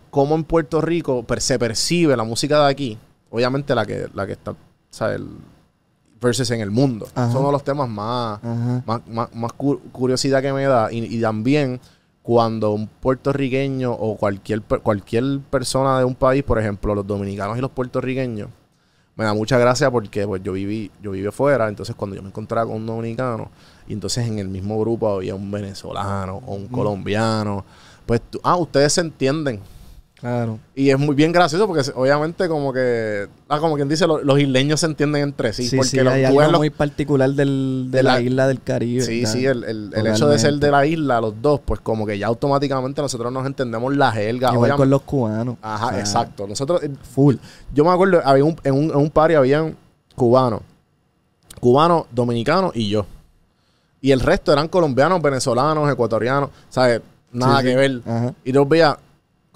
cómo 0.10 0.36
en 0.36 0.44
Puerto 0.44 0.82
Rico 0.82 1.24
per- 1.24 1.40
se 1.42 1.58
percibe 1.58 2.18
la 2.18 2.26
música 2.26 2.66
de 2.66 2.72
aquí. 2.72 2.98
Obviamente 3.30 3.74
la 3.76 3.86
que, 3.86 4.08
la 4.14 4.26
que 4.28 4.34
está, 4.34 4.56
versus 6.22 6.50
en 6.52 6.62
el 6.62 6.72
mundo. 6.72 7.08
Ajá. 7.16 7.28
Son 7.32 7.40
uno 7.42 7.48
de 7.50 7.54
los 7.54 7.64
temas 7.64 7.90
más, 7.90 8.40
más, 8.86 9.02
más- 9.08 9.36
más 9.36 9.54
cu- 9.54 9.80
curiosidad 9.92 10.42
que 10.42 10.52
me 10.54 10.64
da. 10.64 10.92
Y, 10.92 11.04
y 11.16 11.22
también 11.22 11.80
cuando 12.24 12.72
un 12.72 12.88
puertorriqueño 12.88 13.92
o 13.92 14.16
cualquier, 14.18 14.62
cualquier 14.62 15.40
persona 15.50 16.00
de 16.00 16.06
un 16.06 16.16
país, 16.16 16.44
por 16.44 16.58
ejemplo, 16.60 16.96
los 16.96 17.06
dominicanos 17.06 17.58
y 17.58 17.62
los 17.62 17.72
puertorriqueños, 17.72 18.50
me 19.16 19.24
da 19.26 19.34
mucha 19.34 19.58
gracia 19.58 19.90
porque 19.92 20.28
pues, 20.28 20.42
yo 20.44 20.52
viví 20.54 20.92
yo 21.02 21.12
viví 21.12 21.26
afuera, 21.28 21.70
entonces 21.70 21.96
cuando 21.96 22.16
yo 22.18 22.22
me 22.22 22.28
encontraba 22.30 22.68
con 22.68 22.78
un 22.78 22.86
dominicano 22.86 23.50
y 23.88 23.94
entonces 23.94 24.28
en 24.28 24.40
el 24.40 24.50
mismo 24.50 24.78
grupo 24.80 25.08
había 25.10 25.36
un 25.36 25.50
venezolano 25.52 26.42
o 26.46 26.56
un 26.56 26.68
colombiano, 26.68 27.64
pues 28.06 28.22
tú- 28.30 28.40
ah, 28.44 28.56
ustedes 28.58 28.92
se 28.94 29.02
entienden. 29.02 29.62
Claro. 30.26 30.58
Y 30.74 30.90
es 30.90 30.98
muy 30.98 31.14
bien 31.14 31.32
gracioso 31.32 31.68
porque 31.68 31.84
obviamente 31.94 32.48
como 32.48 32.74
que, 32.74 33.28
ah, 33.48 33.60
como 33.60 33.76
quien 33.76 33.88
dice, 33.88 34.08
lo- 34.08 34.24
los 34.24 34.40
isleños 34.40 34.80
se 34.80 34.88
entienden 34.88 35.22
entre 35.22 35.54
sí. 35.54 35.68
Sí, 35.68 35.76
porque 35.78 35.90
sí, 35.90 35.98
los- 36.00 36.12
hay 36.12 36.24
algo 36.26 36.42
los- 36.42 36.58
muy 36.58 36.72
particular 36.72 37.30
del, 37.30 37.90
de, 37.92 37.98
de 37.98 38.04
la, 38.04 38.14
la- 38.16 38.22
isla 38.22 38.48
del 38.48 38.60
Caribe. 38.64 39.02
Sí, 39.04 39.20
¿verdad? 39.20 39.34
sí, 39.34 39.46
el, 39.46 39.64
el- 39.66 39.92
el 39.96 40.08
hecho 40.08 40.28
de 40.28 40.40
ser 40.40 40.56
de 40.56 40.72
la 40.72 40.84
isla, 40.88 41.22
los 41.22 41.40
dos, 41.44 41.60
pues 41.64 41.80
como 41.80 42.08
que 42.08 42.18
ya 42.18 42.26
automáticamente 42.26 43.04
nosotros 43.04 43.32
nos 43.32 43.46
entendemos 43.46 43.96
la 43.96 44.12
jerga. 44.12 44.48
Igual 44.48 44.58
obviamente. 44.58 44.78
con 44.78 44.90
los 44.90 45.02
cubanos. 45.04 45.58
Ajá, 45.62 45.86
O 45.86 45.90
sea, 45.92 46.00
exacto. 46.00 46.48
Nosotros, 46.48 46.82
eh, 46.82 46.90
Full. 47.14 47.36
yo 47.72 47.86
me 47.86 47.92
acuerdo, 47.92 48.20
había 48.26 48.44
un- 48.46 48.60
en, 48.64 48.74
un, 48.74 48.84
en 48.86 48.96
un 48.96 49.12
party 49.12 49.36
habían 49.36 49.76
cubanos, 50.16 50.62
cubanos, 51.60 52.06
dominicanos 52.12 52.72
y 52.76 52.90
yo. 52.90 53.06
Y 54.02 54.12
el 54.12 54.20
resto 54.20 54.52
eran 54.54 54.68
colombianos, 54.68 55.22
venezolanos, 55.22 55.92
ecuatorianos, 55.92 56.50
¿sabes? 56.70 57.02
Nada 57.32 57.60
Sí, 57.60 57.66
que 57.68 57.76
ver. 57.76 58.02
Ajá. 58.06 58.34
Y 58.44 58.52
los 58.52 58.68
veía, 58.68 58.98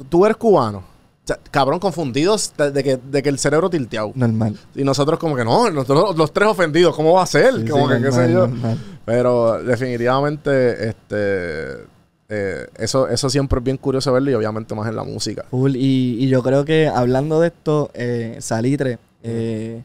tú 0.08 0.26
eres 0.26 0.38
cubano. 0.38 0.80
O 0.80 1.28
sea, 1.30 1.38
cabrón, 1.52 1.80
confundidos 1.80 2.54
de, 2.58 2.84
que, 2.84 2.98
de 2.98 3.22
que 3.22 3.30
el 3.30 3.38
cerebro 3.38 3.70
tilteado. 3.70 4.12
Normal. 4.16 4.58
Y 4.74 4.84
nosotros 4.84 5.20
como 5.20 5.36
que 5.36 5.46
no, 5.46 5.70
nosotros 5.70 6.18
los 6.18 6.34
tres 6.34 6.50
ofendidos, 6.50 6.96
¿cómo 6.96 7.14
va 7.14 7.24
a 7.24 7.28
ser? 7.28 7.54
Sí, 7.56 7.68
como 7.68 7.88
sí, 7.88 7.96
que 7.96 8.02
qué 8.04 8.12
sé 8.12 8.32
yo. 8.32 8.48
normal. 8.48 8.80
Pero 9.06 9.62
definitivamente, 9.64 10.90
este, 10.90 11.84
eh, 12.30 12.68
eso, 12.78 13.08
eso 13.08 13.30
siempre 13.30 13.60
es 13.60 13.64
bien 13.64 13.78
curioso 13.78 14.12
verlo 14.12 14.32
y 14.32 14.34
obviamente 14.34 14.74
más 14.74 14.88
en 14.90 14.96
la 14.96 15.04
música. 15.04 15.46
Y, 15.52 16.18
y 16.20 16.28
yo 16.30 16.42
creo 16.42 16.66
que 16.66 16.88
hablando 16.88 17.40
de 17.42 17.48
esto, 17.48 17.92
eh, 17.94 18.38
Salitre 18.40 18.98
eh, 19.22 19.84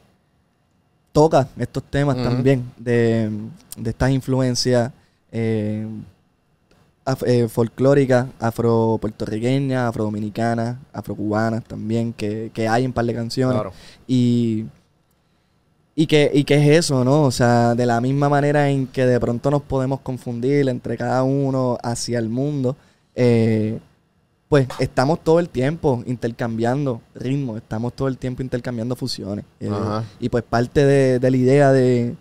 toca 1.13 1.49
estos 1.59 1.83
temas 1.85 2.17
también, 2.17 2.73
de, 2.77 3.31
de 3.77 3.91
estas 3.91 4.11
influencias 4.11 4.93
af- 7.05 7.25
eh, 7.27 7.49
folclóricas, 7.49 8.27
afro-puertorriqueñas, 8.39 9.89
afro-dominicanas, 9.89 10.77
afro-cubanas 10.93 11.65
también, 11.65 12.13
que, 12.13 12.51
que 12.53 12.69
hay 12.69 12.85
en 12.85 12.93
par 12.93 13.05
de 13.05 13.15
canciones. 13.15 13.55
Claro. 13.55 13.73
Y, 14.07 14.67
y, 15.95 16.07
que, 16.07 16.31
y 16.35 16.45
que 16.45 16.55
es 16.55 16.79
eso, 16.85 17.05
¿no? 17.05 17.23
O 17.23 17.31
sea, 17.31 17.75
de 17.75 17.87
la 17.87 18.01
misma 18.01 18.29
manera 18.29 18.69
en 18.71 18.87
que 18.87 19.07
de 19.07 19.21
pronto 19.21 19.51
nos 19.51 19.63
podemos 19.63 20.01
confundir 20.01 20.69
entre 20.69 20.97
cada 20.97 21.23
uno 21.23 21.79
hacia 21.83 22.19
el 22.19 22.29
mundo, 22.29 22.77
eh, 23.15 23.79
pues 24.49 24.69
estamos 24.79 25.23
todo 25.25 25.41
el 25.41 25.49
tiempo 25.49 26.03
intercambiando 26.07 27.01
ritmos, 27.15 27.57
estamos 27.57 27.93
todo 27.93 28.09
el 28.09 28.19
tiempo 28.19 28.43
intercambiando 28.43 28.95
fusiones. 28.95 29.45
Eh, 29.59 29.71
y 30.21 30.29
pues 30.29 30.45
parte 30.45 30.85
de, 30.85 31.19
de 31.19 31.31
la 31.31 31.37
idea 31.37 31.73
de, 31.73 32.15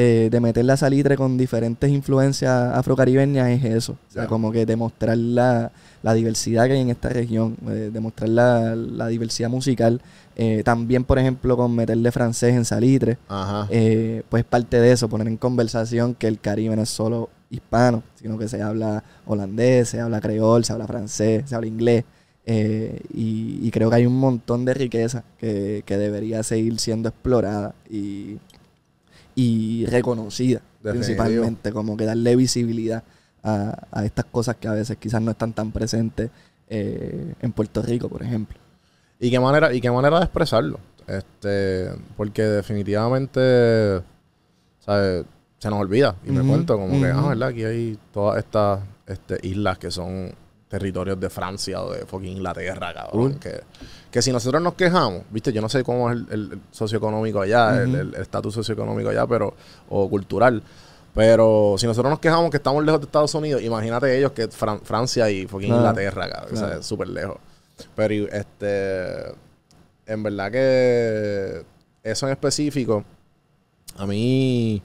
de, 0.00 0.30
de 0.30 0.40
meter 0.40 0.64
la 0.64 0.76
salitre 0.76 1.16
con 1.16 1.36
diferentes 1.36 1.90
influencias 1.90 2.50
afrocaribeñas 2.74 3.48
es 3.50 3.64
eso. 3.64 3.92
O 4.08 4.12
sea, 4.12 4.26
como 4.26 4.50
que 4.52 4.66
demostrar 4.66 5.16
la, 5.18 5.70
la 6.02 6.14
diversidad 6.14 6.66
que 6.66 6.72
hay 6.72 6.80
en 6.80 6.90
esta 6.90 7.08
región, 7.08 7.56
eh, 7.68 7.90
demostrar 7.92 8.28
la, 8.30 8.74
la 8.76 9.06
diversidad 9.08 9.48
musical. 9.50 10.00
Eh, 10.36 10.62
también, 10.64 11.04
por 11.04 11.18
ejemplo, 11.18 11.56
con 11.56 11.74
meterle 11.74 12.10
francés 12.12 12.54
en 12.54 12.64
salitre. 12.64 13.18
Ajá. 13.28 13.66
Eh, 13.70 14.22
pues 14.30 14.44
parte 14.44 14.80
de 14.80 14.92
eso, 14.92 15.08
poner 15.08 15.28
en 15.28 15.36
conversación 15.36 16.14
que 16.14 16.28
el 16.28 16.38
Caribe 16.40 16.74
no 16.76 16.82
es 16.82 16.88
solo 16.90 17.28
hispano, 17.50 18.02
sino 18.14 18.38
que 18.38 18.48
se 18.48 18.62
habla 18.62 19.02
holandés, 19.26 19.88
se 19.90 20.00
habla 20.00 20.20
creol, 20.20 20.64
se 20.64 20.72
habla 20.72 20.86
francés, 20.86 21.44
se 21.46 21.54
habla 21.54 21.66
inglés. 21.68 22.04
eh, 22.46 23.00
y, 23.12 23.58
y 23.62 23.70
creo 23.70 23.90
que 23.90 23.96
hay 23.96 24.06
un 24.06 24.18
montón 24.18 24.64
de 24.64 24.72
riqueza 24.74 25.24
que, 25.38 25.82
que 25.84 25.96
debería 25.98 26.42
seguir 26.42 26.78
siendo 26.78 27.08
explorada 27.10 27.74
y, 27.90 28.38
y 29.40 29.86
reconocida, 29.86 30.60
principalmente, 30.82 31.72
como 31.72 31.96
que 31.96 32.04
darle 32.04 32.36
visibilidad 32.36 33.02
a, 33.42 33.86
a 33.90 34.04
estas 34.04 34.26
cosas 34.26 34.56
que 34.56 34.68
a 34.68 34.72
veces 34.72 34.98
quizás 34.98 35.22
no 35.22 35.30
están 35.30 35.54
tan 35.54 35.72
presentes 35.72 36.30
eh, 36.68 37.34
en 37.40 37.52
Puerto 37.52 37.80
Rico, 37.80 38.10
por 38.10 38.22
ejemplo. 38.22 38.58
¿Y 39.18 39.30
qué 39.30 39.40
manera, 39.40 39.72
y 39.72 39.80
qué 39.80 39.90
manera 39.90 40.18
de 40.18 40.24
expresarlo? 40.24 40.78
Este, 41.06 41.90
porque 42.18 42.42
definitivamente, 42.42 44.02
¿sabes? 44.80 45.24
Se 45.58 45.70
nos 45.70 45.80
olvida. 45.80 46.16
Y 46.26 46.32
me 46.32 46.46
cuento 46.46 46.76
como 46.76 47.00
que, 47.00 47.08
ah. 47.08 47.28
¿verdad? 47.28 47.48
Aquí 47.48 47.64
hay 47.64 47.98
todas 48.12 48.38
estas 48.38 48.80
este, 49.06 49.38
islas 49.42 49.78
que 49.78 49.90
son 49.90 50.32
territorios 50.70 51.18
de 51.20 51.28
Francia 51.28 51.82
o 51.82 51.92
de 51.92 52.06
fucking 52.06 52.36
Inglaterra, 52.38 52.94
cabrón. 52.94 53.34
Que, 53.34 53.60
que 54.10 54.22
si 54.22 54.30
nosotros 54.32 54.62
nos 54.62 54.74
quejamos, 54.74 55.24
viste, 55.30 55.52
yo 55.52 55.60
no 55.60 55.68
sé 55.68 55.82
cómo 55.84 56.08
es 56.10 56.16
el, 56.30 56.60
socioeconómico 56.70 57.40
allá, 57.42 57.82
el- 57.82 58.14
estatus 58.14 58.54
socioeconómico 58.54 59.10
allá, 59.10 59.26
pero, 59.26 59.52
o 59.88 60.08
cultural. 60.08 60.62
Pero 61.12 61.74
si 61.76 61.86
nosotros 61.88 62.08
nos 62.08 62.20
quejamos 62.20 62.50
que 62.52 62.58
estamos 62.58 62.84
lejos 62.84 63.00
de 63.00 63.06
Estados 63.06 63.34
Unidos, 63.34 63.60
imagínate 63.62 64.16
ellos 64.16 64.30
que 64.30 64.48
Fran- 64.48 64.80
Francia 64.82 65.28
y 65.28 65.44
fucking 65.48 65.66
Claro, 65.70 65.80
Inglaterra, 65.80 66.30
cabrón. 66.30 66.54
O 66.54 66.56
sea, 66.56 66.78
es 66.78 66.86
súper 66.86 67.08
lejos. 67.08 67.36
Pero 67.96 68.28
este, 68.32 69.34
en 70.06 70.22
verdad 70.22 70.52
que 70.52 71.64
eso 72.04 72.26
en 72.26 72.32
específico, 72.32 73.04
a 73.96 74.06
mí, 74.06 74.80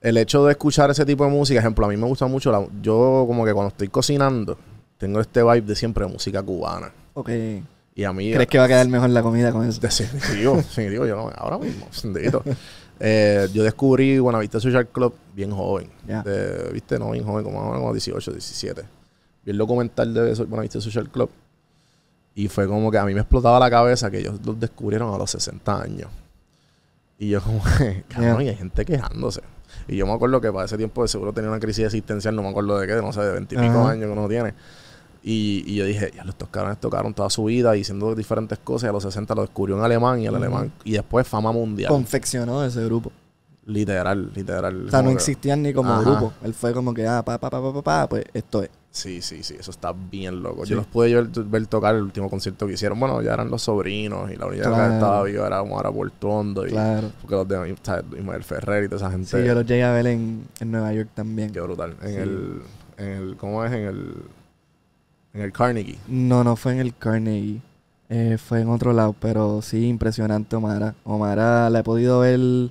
el 0.00 0.16
hecho 0.16 0.44
de 0.46 0.50
escuchar 0.52 0.90
ese 0.90 1.06
tipo 1.06 1.24
de 1.24 1.30
música, 1.30 1.60
ejemplo, 1.60 1.86
a 1.86 1.88
mí 1.88 1.96
me 1.96 2.06
gusta 2.08 2.26
mucho, 2.26 2.50
la- 2.50 2.66
yo 2.82 3.24
como 3.28 3.44
que 3.44 3.52
cuando 3.52 3.68
estoy 3.68 3.86
cocinando, 3.88 4.58
tengo 5.00 5.18
este 5.20 5.42
vibe 5.42 5.62
de 5.62 5.74
siempre 5.74 6.04
de 6.06 6.12
música 6.12 6.42
cubana. 6.42 6.92
Ok. 7.14 7.30
Y 7.94 8.04
a 8.04 8.12
mí... 8.12 8.32
¿Crees 8.32 8.48
que 8.48 8.58
va 8.58 8.64
a 8.64 8.68
quedar 8.68 8.86
mejor 8.88 9.08
la 9.10 9.22
comida 9.22 9.50
con 9.50 9.66
eso? 9.66 9.80
Definitivo, 9.80 10.56
definitivo, 10.56 11.06
yo 11.06 11.16
no- 11.16 11.30
ahora 11.34 11.58
mismo. 11.58 11.86
Eh, 13.00 13.48
yo 13.54 13.62
descubrí 13.64 14.18
Buenavista 14.18 14.60
Social 14.60 14.86
Club 14.88 15.14
bien 15.34 15.50
joven. 15.50 15.88
De- 16.06 16.70
Viste, 16.72 16.98
no 16.98 17.10
bien 17.12 17.24
joven, 17.24 17.42
como, 17.44 17.72
como 17.72 17.92
18, 17.92 18.30
17. 18.32 18.82
Vi 19.44 19.50
el 19.52 19.58
documental 19.58 20.12
de 20.12 20.34
Buenavista 20.44 20.80
Social 20.82 21.08
Club. 21.08 21.30
Y 22.34 22.48
fue 22.48 22.66
como 22.68 22.90
que 22.90 22.98
a 22.98 23.04
mí 23.06 23.14
me 23.14 23.20
explotaba 23.20 23.58
la 23.58 23.70
cabeza 23.70 24.10
que 24.10 24.18
ellos 24.18 24.34
los 24.44 24.60
descubrieron 24.60 25.12
a 25.14 25.18
los 25.18 25.30
60 25.30 25.82
años. 25.82 26.10
Y 27.18 27.30
yo 27.30 27.40
como 27.42 27.62
que, 27.78 28.04
cabrón, 28.08 28.42
y 28.42 28.48
hay 28.50 28.56
gente 28.56 28.84
quejándose. 28.84 29.40
Y 29.88 29.96
yo 29.96 30.06
me 30.06 30.12
acuerdo 30.12 30.40
que 30.40 30.52
para 30.52 30.66
ese 30.66 30.76
tiempo 30.76 31.02
de 31.02 31.08
seguro 31.08 31.32
tenía 31.32 31.50
una 31.50 31.58
crisis 31.60 31.86
existencial, 31.86 32.36
no 32.36 32.42
me 32.42 32.48
acuerdo 32.50 32.78
de 32.78 32.86
qué, 32.86 32.94
no 32.96 33.12
sé, 33.12 33.20
de 33.22 33.32
20 33.32 33.54
y 33.54 33.58
pico 33.58 33.80
Ajá. 33.80 33.90
años 33.90 34.06
que 34.06 34.12
uno 34.12 34.28
tiene. 34.28 34.54
Y, 35.22 35.64
y 35.66 35.74
yo 35.76 35.84
dije, 35.84 36.10
ya 36.16 36.24
los 36.24 36.34
cabrones 36.50 36.78
tocaron 36.80 37.12
toda 37.12 37.28
su 37.30 37.44
vida 37.44 37.72
diciendo 37.72 38.14
diferentes 38.14 38.58
cosas. 38.58 38.86
Y 38.86 38.88
a 38.88 38.92
los 38.92 39.02
60 39.02 39.34
lo 39.34 39.42
descubrió 39.42 39.76
en 39.76 39.84
alemán 39.84 40.20
y 40.20 40.26
el 40.26 40.34
alemán. 40.34 40.72
Y 40.84 40.92
después 40.92 41.26
fama 41.28 41.52
mundial. 41.52 41.88
Confeccionó 41.90 42.64
ese 42.64 42.84
grupo. 42.84 43.12
literal, 43.66 44.32
literal. 44.34 44.86
O 44.86 44.90
sea, 44.90 45.02
no 45.02 45.08
que- 45.10 45.14
existían 45.16 45.62
ni 45.62 45.72
como 45.72 45.92
Ajá. 45.92 46.02
grupo. 46.02 46.32
Él 46.42 46.54
fue 46.54 46.72
como 46.72 46.92
que, 46.94 47.06
ah, 47.06 47.22
pa, 47.24 47.38
pa, 47.38 47.50
pa, 47.50 47.60
pa, 47.62 47.72
pa, 47.72 47.82
pa, 47.82 48.08
pues 48.08 48.24
esto 48.34 48.62
es. 48.62 48.70
Sí, 48.90 49.22
sí, 49.22 49.44
sí. 49.44 49.54
Eso 49.56 49.70
está 49.70 49.92
bien 49.92 50.42
loco. 50.42 50.64
Sí. 50.64 50.70
Yo 50.70 50.76
los 50.76 50.86
pude 50.86 51.14
ver, 51.14 51.28
ver 51.44 51.66
tocar 51.68 51.94
el 51.94 52.02
último 52.02 52.28
concierto 52.28 52.66
que 52.66 52.72
hicieron. 52.72 52.98
Bueno, 52.98 53.22
ya 53.22 53.34
eran 53.34 53.48
los 53.48 53.62
sobrinos. 53.62 54.28
Y 54.32 54.36
la 54.36 54.46
única 54.46 54.64
Claro. 54.64 54.88
que 54.88 54.94
estaba 54.94 55.22
viva 55.22 55.46
era 55.46 55.60
como 55.60 55.76
ahora 55.76 55.92
Portondo. 55.92 56.66
Y, 56.66 56.70
Claro. 56.70 57.12
Porque 57.20 57.36
los 57.36 57.46
de. 57.46 57.76
Ismael 58.18 58.42
Ferrer 58.42 58.84
y 58.84 58.88
toda 58.88 58.96
esa 58.96 59.10
gente. 59.12 59.26
Sí, 59.40 59.46
yo 59.46 59.54
los 59.54 59.64
llegué 59.66 59.84
a 59.84 59.92
ver 59.92 60.08
en, 60.08 60.44
en 60.58 60.70
Nueva 60.72 60.92
York 60.92 61.10
también. 61.14 61.52
Qué 61.52 61.60
brutal. 61.60 61.94
En 62.02 62.08
Sí. 62.08 62.16
el, 62.16 62.62
en 62.96 63.08
el. 63.08 63.36
¿Cómo 63.36 63.64
es? 63.64 63.70
En 63.72 63.84
el. 63.84 64.14
En 65.32 65.42
el 65.42 65.52
Carnegie. 65.52 65.98
No, 66.08 66.42
no 66.44 66.56
fue 66.56 66.72
en 66.72 66.80
el 66.80 66.94
Carnegie. 66.96 67.60
Eh, 68.08 68.36
fue 68.44 68.60
en 68.62 68.68
otro 68.68 68.92
lado, 68.92 69.14
pero 69.18 69.62
sí, 69.62 69.86
impresionante 69.86 70.56
Omara. 70.56 70.94
Omara 71.04 71.70
la 71.70 71.78
he 71.78 71.82
podido 71.84 72.18
ver, 72.20 72.38
la 72.40 72.68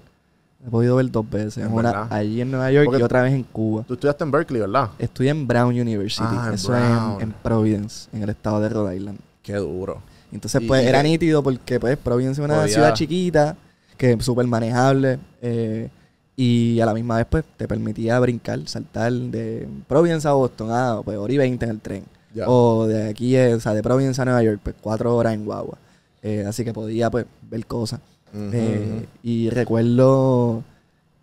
he 0.68 0.70
podido 0.70 0.98
ver 0.98 1.10
dos 1.10 1.30
veces. 1.30 1.60
Es 1.66 1.72
Una 1.72 1.92
verdad. 1.94 2.08
allí 2.14 2.42
en 2.42 2.52
Nueva 2.52 2.70
York 2.72 2.86
Porque- 2.88 3.00
y 3.00 3.04
otra 3.04 3.22
vez 3.22 3.34
en 3.34 3.44
Cuba. 3.44 3.84
Tú 3.88 3.94
estudiaste 3.94 4.24
en 4.26 4.32
Berkeley, 4.32 4.60
¿verdad? 4.62 4.90
Estudié 5.00 5.30
en 5.32 5.48
Brown 5.48 5.70
University. 5.80 6.26
Ah, 6.30 6.46
en 6.50 6.54
Eso 6.56 6.70
Brown. 6.72 7.12
es 7.18 7.24
en, 7.24 7.30
en 7.30 7.36
Providence, 7.42 8.10
en 8.12 8.24
el 8.24 8.30
estado 8.30 8.60
de 8.60 8.68
Rhode 8.70 8.98
Island. 8.98 9.20
Qué 9.42 9.54
duro. 9.56 10.02
Entonces, 10.34 10.62
pues, 10.68 10.86
era 10.86 11.02
nítido 11.02 11.42
porque, 11.42 11.80
pues, 11.80 11.98
Providence 11.98 12.42
es 12.42 12.46
una 12.46 12.56
Podía- 12.62 12.74
ciudad 12.74 12.94
chiquita, 12.94 13.56
que 13.98 14.12
es 14.12 14.26
súper 14.26 14.46
manejable, 14.46 15.20
eh, 15.42 15.90
y 16.36 16.80
a 16.82 16.86
la 16.86 16.94
misma 16.94 17.16
vez, 17.18 17.26
pues, 17.30 17.46
te 17.58 17.68
permitía 17.68 18.20
brincar, 18.20 18.60
saltar 18.68 19.12
de 19.14 19.68
Providence 19.88 20.28
a 20.28 20.34
Boston, 20.34 20.68
ah, 20.72 21.02
pues, 21.04 21.18
hora 21.18 21.34
y 21.34 21.38
20 21.38 21.64
en 21.66 21.72
el 21.72 21.80
tren. 21.80 22.04
O 22.48 22.86
de 22.88 23.10
aquí, 23.10 23.36
eh, 23.36 23.54
o 23.56 23.60
sea, 23.60 23.74
de 23.74 23.82
Providence 23.84 24.22
a 24.22 24.26
Nueva 24.26 24.44
York, 24.44 24.60
pues, 24.64 24.76
cuatro 24.82 25.16
horas 25.16 25.34
en 25.34 25.46
guagua. 25.46 25.78
Eh, 26.22 26.46
así 26.48 26.64
que 26.64 26.74
podía, 26.74 27.10
pues, 27.10 27.26
ver 27.50 27.66
cosas. 27.66 28.00
Eh, 28.32 29.08
y 29.24 29.50
recuerdo 29.50 30.64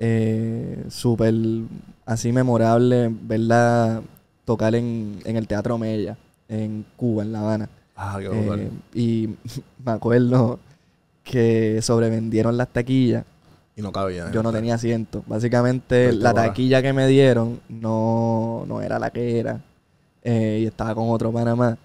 eh, 0.01 0.85
súper 0.89 1.35
así 2.05 2.33
memorable 2.33 3.09
verla 3.23 4.03
tocar 4.45 4.75
en, 4.75 5.21
en 5.25 5.37
el 5.37 5.47
Teatro 5.47 5.79
Mella, 5.79 6.17
en 6.49 6.85
Cuba, 6.97 7.23
en 7.23 7.33
La 7.33 7.41
Habana. 7.41 7.69
Ah, 7.95 8.19
qué 8.21 8.29
brutal. 8.29 8.71
Y 8.95 9.31
me 9.85 9.93
acuerdo 9.93 10.59
que 11.23 11.81
sobrevendieron 11.83 12.57
las 12.57 12.69
taquillas. 12.69 13.25
y 13.77 13.83
no 13.83 13.93
cabía. 13.93 14.31
Yo 14.33 14.43
no 14.43 14.53
tenía 14.53 14.75
asiento. 14.75 15.23
Básicamente, 15.27 16.13
la 16.13 16.35
taquilla 16.35 16.83
que 16.83 16.93
me 16.93 17.07
dieron 17.07 17.61
no, 17.69 18.65
no 18.67 18.81
era 18.83 18.99
la 18.99 19.11
que 19.11 19.39
era. 19.39 19.61
Eh, 20.29 20.61
y 20.63 20.67
estaba 20.67 20.95
con 20.95 21.09
otro 21.11 21.31
Panamá. 21.33 21.79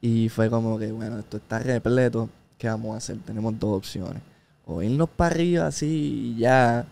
Y 0.00 0.28
fue 0.28 0.48
como 0.48 0.78
que, 0.78 0.92
bueno, 0.92 1.18
esto 1.18 1.38
está 1.38 1.58
repleto. 1.58 2.28
¿Qué 2.56 2.68
vamos 2.68 2.94
a 2.94 2.98
hacer? 2.98 3.18
Tenemos 3.26 3.58
dos 3.58 3.76
opciones. 3.78 4.22
O 4.66 4.80
irnos 4.82 5.08
para 5.08 5.34
arriba 5.34 5.66
así 5.66 6.34
y 6.36 6.40
ya. 6.40 6.86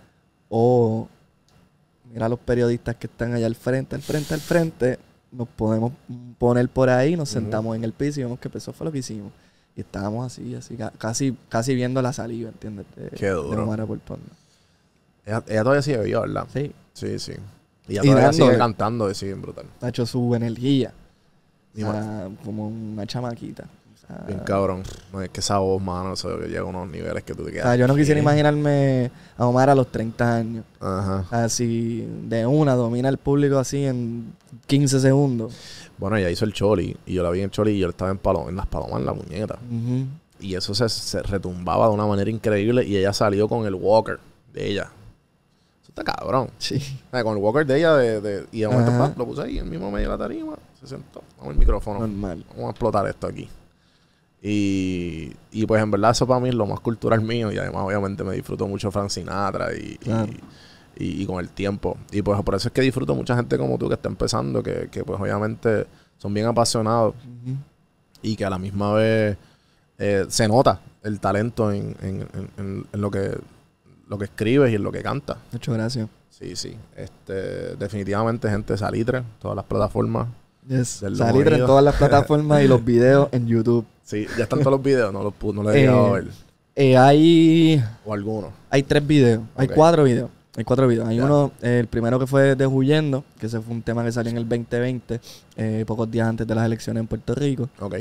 O 0.48 1.06
mira 2.12 2.26
a 2.26 2.28
los 2.28 2.38
periodistas 2.40 2.96
que 2.96 3.06
están 3.06 3.34
allá 3.34 3.46
al 3.46 3.54
frente, 3.54 3.94
al 3.94 4.02
frente, 4.02 4.34
al 4.34 4.40
frente. 4.40 4.98
Nos 5.30 5.48
podemos 5.48 5.92
poner 6.38 6.68
por 6.68 6.88
ahí, 6.88 7.16
nos 7.16 7.28
sentamos 7.28 7.76
en 7.76 7.84
el 7.84 7.92
piso 7.92 8.20
y 8.20 8.22
vemos 8.24 8.38
que 8.38 8.48
eso 8.52 8.72
fue 8.72 8.86
lo 8.86 8.92
que 8.92 8.98
hicimos. 8.98 9.32
Y 9.76 9.80
estábamos 9.80 10.24
así, 10.26 10.54
así, 10.54 10.74
ca- 10.76 10.92
casi, 10.96 11.36
casi 11.48 11.74
viendo 11.74 12.00
la 12.00 12.12
saliva, 12.12 12.48
¿entiendes? 12.48 12.86
De, 12.96 13.10
Qué 13.10 13.28
duro. 13.28 13.50
de. 13.50 13.56
Ella, 15.26 15.44
ella 15.48 15.62
todavía 15.62 15.82
sigue 15.82 15.98
viva, 16.02 16.20
¿verdad? 16.22 16.46
Sí, 16.52 16.72
Sí, 16.94 17.18
sí. 17.18 17.32
Y 17.88 17.92
ella 17.92 18.00
Y 18.04 18.08
todavía 18.08 18.32
sigue 18.32 18.58
cantando, 18.58 19.12
sí, 19.14 19.26
bien 19.26 19.42
brutal. 19.42 19.66
ha 19.80 19.88
hecho 19.88 20.04
su 20.06 20.34
energía. 20.34 20.92
O 21.74 21.78
Y 21.78 21.82
sea, 21.82 22.28
como 22.44 22.68
una 22.68 23.06
chamaquita. 23.06 23.64
O 23.64 23.98
sea, 24.08 24.24
Bien 24.26 24.40
cabrón. 24.40 24.82
No, 25.12 25.20
es 25.20 25.30
que 25.30 25.40
esa 25.40 25.58
voz, 25.58 25.82
mano, 25.82 26.12
eso 26.14 26.38
llega 26.40 26.60
a 26.60 26.64
unos 26.64 26.88
niveles 26.88 27.22
que 27.24 27.34
tú 27.34 27.42
te 27.44 27.50
o 27.50 27.52
quedas. 27.52 27.64
sea, 27.66 27.76
yo 27.76 27.86
no 27.86 27.94
quisiera 27.96 28.20
imaginarme 28.20 29.10
a 29.36 29.46
Omar 29.46 29.70
a 29.70 29.74
los 29.74 29.90
30 29.90 30.34
años. 30.36 30.64
Ajá. 30.80 31.26
Así, 31.30 32.06
de 32.24 32.46
una, 32.46 32.74
domina 32.74 33.08
el 33.08 33.18
público 33.18 33.58
así 33.58 33.84
en 33.84 34.32
15 34.66 35.00
segundos. 35.00 35.54
Bueno, 35.98 36.16
ella 36.16 36.30
hizo 36.30 36.44
el 36.44 36.52
choli. 36.52 36.96
Y 37.06 37.14
yo 37.14 37.22
la 37.22 37.30
vi 37.30 37.38
en 37.40 37.44
el 37.46 37.50
choli 37.50 37.72
y 37.72 37.78
yo 37.78 37.88
estaba 37.88 38.10
en, 38.10 38.18
palo, 38.18 38.48
en 38.48 38.56
las 38.56 38.66
palomas 38.66 39.00
en 39.00 39.06
la 39.06 39.12
muñeca. 39.12 39.58
Ujú. 39.70 40.06
Y 40.40 40.54
eso 40.54 40.74
se, 40.74 40.88
se 40.88 41.22
retumbaba 41.22 41.88
de 41.88 41.94
una 41.94 42.06
manera 42.06 42.30
increíble. 42.30 42.84
Y 42.84 42.96
ella 42.96 43.12
salió 43.12 43.48
con 43.48 43.66
el 43.66 43.74
walker 43.74 44.18
de 44.52 44.68
ella. 44.70 44.90
Está 45.96 46.04
cabrón. 46.14 46.50
Sí. 46.58 46.78
Con 47.10 47.36
el 47.38 47.42
walker 47.42 47.64
de 47.66 47.78
ella 47.78 47.94
de, 47.96 48.20
de- 48.20 48.46
y 48.52 48.60
de 48.60 48.68
momento 48.68 48.90
Ajá. 48.92 49.14
lo 49.16 49.24
puse 49.26 49.42
ahí 49.42 49.58
en 49.58 49.64
el 49.64 49.70
mismo 49.70 49.90
medio 49.90 50.10
de 50.10 50.18
la 50.18 50.18
tarima. 50.18 50.54
Se 50.78 50.86
sentó. 50.86 51.22
Vamos 51.38 51.54
el 51.54 51.58
micrófono. 51.58 52.00
Normal. 52.00 52.44
Vamos 52.50 52.66
a 52.66 52.70
explotar 52.70 53.06
esto 53.06 53.26
aquí. 53.26 53.48
Y, 54.42 55.32
y 55.50 55.66
pues 55.66 55.82
en 55.82 55.90
verdad 55.90 56.10
eso 56.12 56.26
para 56.26 56.38
mí 56.40 56.48
es 56.50 56.54
lo 56.54 56.66
más 56.66 56.80
cultural 56.80 57.20
mío. 57.22 57.50
Y 57.50 57.58
además 57.58 57.82
obviamente 57.86 58.22
me 58.24 58.34
disfruto 58.34 58.66
mucho 58.68 58.90
Frank 58.90 59.08
Sinatra 59.10 59.72
y, 59.74 59.92
y- 59.94 59.96
Claro. 59.96 60.32
y, 60.98 61.22
y 61.22 61.26
con 61.26 61.40
el 61.40 61.48
tiempo. 61.48 61.96
Y 62.12 62.22
pues 62.22 62.40
por 62.42 62.54
eso 62.54 62.68
es 62.68 62.72
que 62.74 62.82
disfruto 62.82 63.14
mucha 63.14 63.34
gente 63.34 63.56
como 63.58 63.78
tú 63.78 63.88
que 63.88 63.94
está 63.94 64.08
empezando, 64.08 64.62
que, 64.62 64.88
que 64.90 65.02
pues 65.04 65.18
obviamente 65.20 65.86
son 66.18 66.32
bien 66.34 66.46
apasionados 66.46 67.14
y 68.22 68.36
que 68.36 68.44
a 68.44 68.50
la 68.50 68.58
misma 68.58 68.92
vez 68.92 69.36
eh, 69.98 70.26
se 70.28 70.46
nota 70.48 70.80
el 71.02 71.20
talento 71.20 71.72
en, 71.72 71.96
en- 72.02 72.20
en- 72.34 72.50
en- 72.58 72.86
en 72.92 73.00
lo 73.00 73.10
que 73.10 73.36
lo 74.06 74.18
que 74.18 74.24
escribes 74.26 74.70
y 74.72 74.76
en 74.76 74.82
lo 74.82 74.92
que 74.92 75.02
cantas. 75.02 75.36
Muchas 75.52 75.74
gracias. 75.74 76.08
Sí, 76.30 76.54
sí. 76.56 76.76
Este, 76.96 77.76
definitivamente 77.76 78.48
gente 78.48 78.76
salitre, 78.76 79.22
todas 79.40 79.56
las 79.56 79.64
plataformas. 79.64 80.28
Yes. 80.68 81.02
Salir 81.14 81.48
en 81.52 81.64
todas 81.66 81.82
las 81.84 81.94
plataformas 81.98 82.62
y 82.62 82.68
los 82.68 82.84
videos 82.84 83.28
en 83.32 83.46
YouTube. 83.46 83.84
Sí, 84.02 84.26
ya 84.36 84.44
están 84.44 84.60
todos 84.60 84.72
los 84.72 84.82
videos, 84.82 85.12
no 85.12 85.22
los 85.22 85.32
no 85.54 85.62
los 85.62 85.74
he 85.74 85.78
llegado 85.80 86.06
a 86.14 86.18
Eh, 86.18 86.22
ver. 86.22 86.30
Eh, 86.76 86.96
hay, 86.96 87.82
O 88.04 88.12
algunos. 88.12 88.50
hay 88.70 88.82
tres 88.82 89.06
videos. 89.06 89.42
Hay 89.56 89.68
cuatro 89.68 90.04
videos. 90.04 90.30
Hay 90.56 90.64
cuatro 90.64 90.86
videos. 90.88 91.08
Hay 91.08 91.20
uno, 91.20 91.52
eh, 91.62 91.80
el 91.80 91.86
primero 91.86 92.18
que 92.18 92.26
fue 92.26 92.54
de 92.54 92.66
Huyendo, 92.66 93.24
que 93.38 93.46
ese 93.46 93.60
fue 93.60 93.74
un 93.74 93.82
tema 93.82 94.04
que 94.04 94.12
salió 94.12 94.30
en 94.30 94.38
el 94.38 94.48
2020, 94.48 95.20
eh, 95.56 95.84
pocos 95.86 96.10
días 96.10 96.28
antes 96.28 96.46
de 96.46 96.54
las 96.54 96.64
elecciones 96.66 97.00
en 97.00 97.06
Puerto 97.06 97.34
Rico. 97.34 97.68
Ok. 97.80 97.94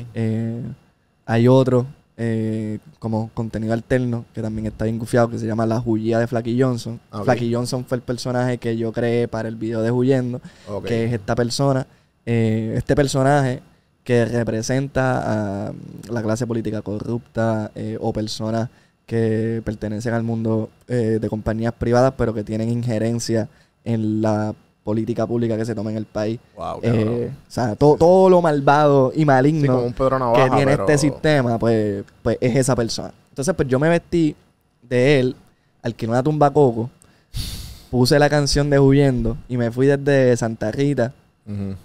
Hay 1.26 1.48
otro 1.48 1.86
eh, 2.18 2.80
como 3.00 3.30
contenido 3.34 3.74
alterno 3.74 4.26
que 4.34 4.42
también 4.42 4.68
está 4.68 4.86
bien 4.86 4.98
gufiado 4.98 5.30
que 5.30 5.38
se 5.38 5.46
llama 5.46 5.66
La 5.66 5.80
Hullía 5.80 6.20
de 6.20 6.28
Flaky 6.28 6.62
Johnson. 6.62 7.00
Ah, 7.12 7.20
ok. 7.20 7.24
Flaky 7.26 7.54
Johnson 7.54 7.86
fue 7.86 7.98
el 7.98 8.04
personaje 8.04 8.58
que 8.58 8.78
yo 8.78 8.92
creé 8.94 9.28
para 9.28 9.50
el 9.50 9.56
video 9.56 9.82
de 9.82 9.92
Huyendo, 9.92 10.42
que 10.86 11.06
es 11.06 11.14
esta 11.14 11.36
persona, 11.36 11.88
eh, 12.26 12.74
este 12.78 12.96
personaje 12.96 13.62
que 14.04 14.26
representa 14.26 15.68
a 15.68 15.72
mm, 15.74 16.12
la 16.12 16.24
clase 16.24 16.48
política 16.48 16.82
corrupta 16.82 17.72
eh, 17.76 17.98
o 18.00 18.14
personas 18.14 18.70
que 19.06 19.62
pertenecen 19.64 20.14
al 20.14 20.24
mundo 20.24 20.72
de 20.88 21.28
compañías 21.30 21.74
privadas 21.74 22.16
pero 22.18 22.34
que 22.34 22.44
tienen 22.44 22.70
injerencia 22.70 23.50
en 23.84 24.24
la 24.24 24.56
política 24.86 25.26
pública 25.26 25.58
que 25.58 25.66
se 25.66 25.74
toma 25.74 25.90
en 25.90 25.98
el 25.98 26.06
país. 26.06 26.40
Wow, 26.56 26.80
qué 26.80 26.88
Eh, 26.90 27.32
o 27.32 27.52
sea, 27.52 27.76
todo, 27.76 27.96
todo 27.98 28.30
lo 28.30 28.40
malvado 28.40 29.12
y 29.16 29.26
maligno 29.26 29.90
Sí, 29.90 29.94
Navaja, 30.00 30.44
que 30.44 30.50
tiene 30.56 30.72
pero- 30.74 30.84
este 30.84 30.98
sistema, 31.00 31.58
pues, 31.58 32.04
pues 32.22 32.38
es 32.40 32.56
esa 32.56 32.76
persona. 32.76 33.12
Entonces, 33.30 33.54
pues 33.56 33.68
yo 33.68 33.80
me 33.80 33.90
vestí 33.90 34.36
de 34.84 35.20
él, 35.20 35.36
alquilé 35.82 36.12
una 36.12 36.22
tumba 36.22 36.52
coco, 36.54 36.92
puse 37.90 38.20
la 38.20 38.30
canción 38.30 38.70
de 38.70 38.80
Huyendo 38.80 39.38
y 39.50 39.58
me 39.58 39.72
fui 39.72 39.88
desde 39.88 40.38
Santa 40.38 40.72
Rita 40.72 41.14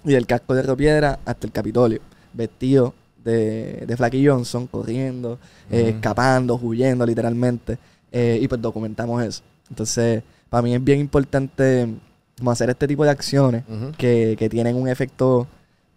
y 0.05 0.13
del 0.13 0.27
casco 0.27 0.55
de 0.55 0.63
Río 0.63 0.77
Piedra 0.77 1.19
hasta 1.25 1.47
el 1.47 1.53
Capitolio, 1.53 2.01
vestido 2.35 2.93
de, 3.25 3.85
de 3.87 3.97
Flaky 3.97 4.27
Johnson, 4.27 4.67
corriendo, 4.67 5.39
eh, 5.71 5.95
escapando, 5.97 6.59
huyendo 6.63 7.05
literalmente, 7.07 7.79
eh, 8.13 8.39
y 8.41 8.47
pues 8.49 8.61
documentamos 8.61 9.23
eso. 9.23 9.43
Entonces, 9.69 10.23
para 10.49 10.63
mí 10.63 10.75
es 10.75 10.83
bien 10.85 11.01
importante 11.01 11.89
como 12.41 12.51
hacer 12.51 12.69
este 12.71 12.89
tipo 12.89 13.05
de 13.05 13.11
acciones 13.11 13.63
que, 13.97 14.35
que 14.37 14.49
tienen 14.49 14.75
un 14.75 14.89
efecto 14.89 15.47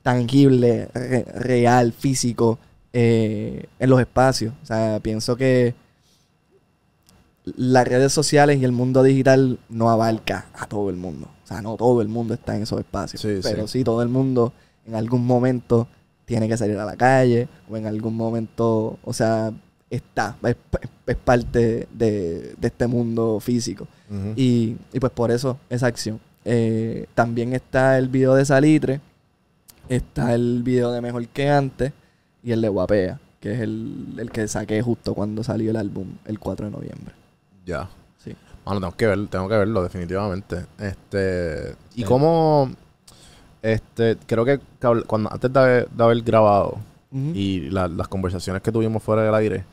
tangible, 0.04 0.90
re- 0.94 1.24
real, 1.36 1.92
físico 1.94 2.60
eh, 2.94 3.66
en 3.80 3.90
los 3.90 4.00
espacios. 4.00 4.54
O 4.62 4.66
sea, 4.68 5.00
pienso 5.02 5.36
que 5.36 5.74
las 7.46 7.88
redes 7.88 8.14
sociales 8.14 8.60
y 8.60 8.66
el 8.66 8.72
mundo 8.72 9.04
digital 9.04 9.60
no 9.70 9.90
abarca 9.90 10.46
a 10.54 10.66
todo 10.68 10.90
el 10.90 10.96
mundo. 10.96 11.28
O 11.44 11.48
sea, 11.48 11.62
no 11.62 11.76
todo 11.76 12.02
el 12.02 12.08
mundo 12.08 12.34
está 12.34 12.56
en 12.56 12.64
esos 12.64 12.80
espacios. 12.80 13.22
Sí, 13.22 13.40
pero 13.42 13.68
sí. 13.68 13.80
sí. 13.80 13.84
todo 13.84 14.02
el 14.02 14.10
mundo 14.10 14.54
en 14.86 14.96
algún 14.96 15.26
momento 15.26 15.88
tiene 16.26 16.48
que 16.48 16.56
salir 16.58 16.78
a 16.78 16.86
la 16.86 16.96
calle 16.96 17.48
o 17.70 17.76
en 17.76 17.86
algún 17.86 18.16
momento, 18.16 18.98
o 19.04 19.14
sea, 19.14 19.52
está, 19.90 20.38
es, 20.44 20.56
es 21.06 21.16
parte 21.18 21.88
de, 21.92 22.56
de 22.58 22.68
este 22.68 22.88
mundo 22.88 23.40
físico. 23.40 23.88
Y 24.36 24.76
pues 25.00 25.12
por 25.12 25.32
eso 25.32 25.58
esa 25.70 25.88
acción. 25.88 26.20
Eh, 26.46 27.06
también 27.16 27.54
está 27.54 27.98
el 27.98 28.10
video 28.10 28.36
de 28.36 28.46
Salitre, 28.46 29.00
está 29.90 30.34
el 30.34 30.62
video 30.64 30.92
de 30.92 31.02
Mejor 31.02 31.28
que 31.28 31.50
antes 31.50 31.94
y 32.44 32.52
el 32.52 32.62
de 32.62 32.70
Guapea, 32.70 33.20
que 33.40 33.54
es 33.54 33.60
el, 33.62 34.16
el 34.18 34.30
que 34.32 34.48
saqué 34.48 34.82
justo 34.82 35.14
cuando 35.14 35.44
salió 35.44 35.72
el 35.72 35.78
álbum 35.78 36.08
el 36.26 36.40
4 36.40 36.66
de 36.68 36.72
noviembre. 36.72 37.14
Ya. 37.66 37.90
Sí. 38.24 38.36
Mano, 38.66 38.80
tengo 38.82 38.96
que 38.98 39.08
ver, 39.08 39.28
tengo 39.28 39.48
que 39.48 39.58
verlo, 39.58 39.84
definitivamente. 39.84 40.66
Este. 40.80 41.76
Y 41.96 42.02
Sí. 42.02 42.04
cómo. 42.04 42.72
Este, 43.62 44.18
creo 44.28 44.44
que 44.44 44.60
cuando 45.08 45.32
antes 45.32 45.52
de 45.54 45.60
haber, 45.60 45.90
de 45.90 46.04
haber 46.04 46.22
grabado 46.22 46.78
y 47.34 47.70
la- 47.70 47.88
las 47.88 48.08
conversaciones 48.08 48.62
que 48.64 48.72
tuvimos 48.72 49.02
fuera 49.04 49.22
del 49.24 49.36
aire, 49.36 49.64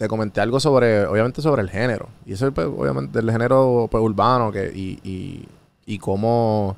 te 0.00 0.08
comenté 0.08 0.40
algo 0.40 0.58
sobre, 0.58 1.04
obviamente, 1.04 1.42
sobre 1.42 1.60
el 1.60 1.68
género. 1.68 2.08
Y 2.24 2.32
eso, 2.32 2.50
pues, 2.52 2.66
obviamente, 2.66 3.18
del 3.20 3.30
género 3.30 3.86
pues, 3.90 4.02
urbano 4.02 4.50
que, 4.50 4.72
y, 4.74 4.98
y, 5.04 5.46
y 5.84 5.98
cómo, 5.98 6.74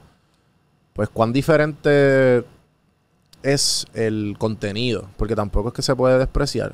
pues, 0.93 1.09
cuán 1.09 1.33
diferente 1.33 2.45
es 3.45 3.87
el 3.95 4.35
contenido. 4.41 5.09
Porque 5.17 5.37
tampoco 5.37 5.69
es 5.69 5.75
que 5.75 5.83
se 5.83 5.95
puede 5.95 6.19
despreciar. 6.19 6.73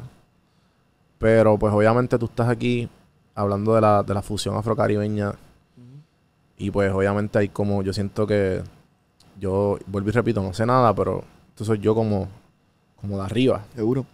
Pero, 1.18 1.58
pues, 1.58 1.70
obviamente, 1.74 2.18
tú 2.18 2.24
estás 2.24 2.48
aquí 2.48 2.88
hablando 3.34 3.74
de 3.74 3.82
la, 3.82 4.02
de 4.02 4.14
la 4.14 4.22
fusión 4.22 4.56
afrocaribeña. 4.56 5.34
Y, 6.56 6.70
pues, 6.70 6.90
obviamente, 6.94 7.40
hay 7.40 7.50
como, 7.50 7.82
yo 7.82 7.92
siento 7.92 8.26
que, 8.26 8.62
yo, 9.38 9.78
vuelvo 9.86 10.08
y 10.08 10.12
repito, 10.12 10.42
no 10.42 10.54
sé 10.54 10.64
nada, 10.64 10.94
pero 10.94 11.24
esto 11.50 11.66
soy 11.66 11.78
yo 11.78 11.94
como, 11.94 12.26
como 12.98 13.18
de 13.18 13.24
arriba. 13.24 13.66
Seguro. 13.74 14.06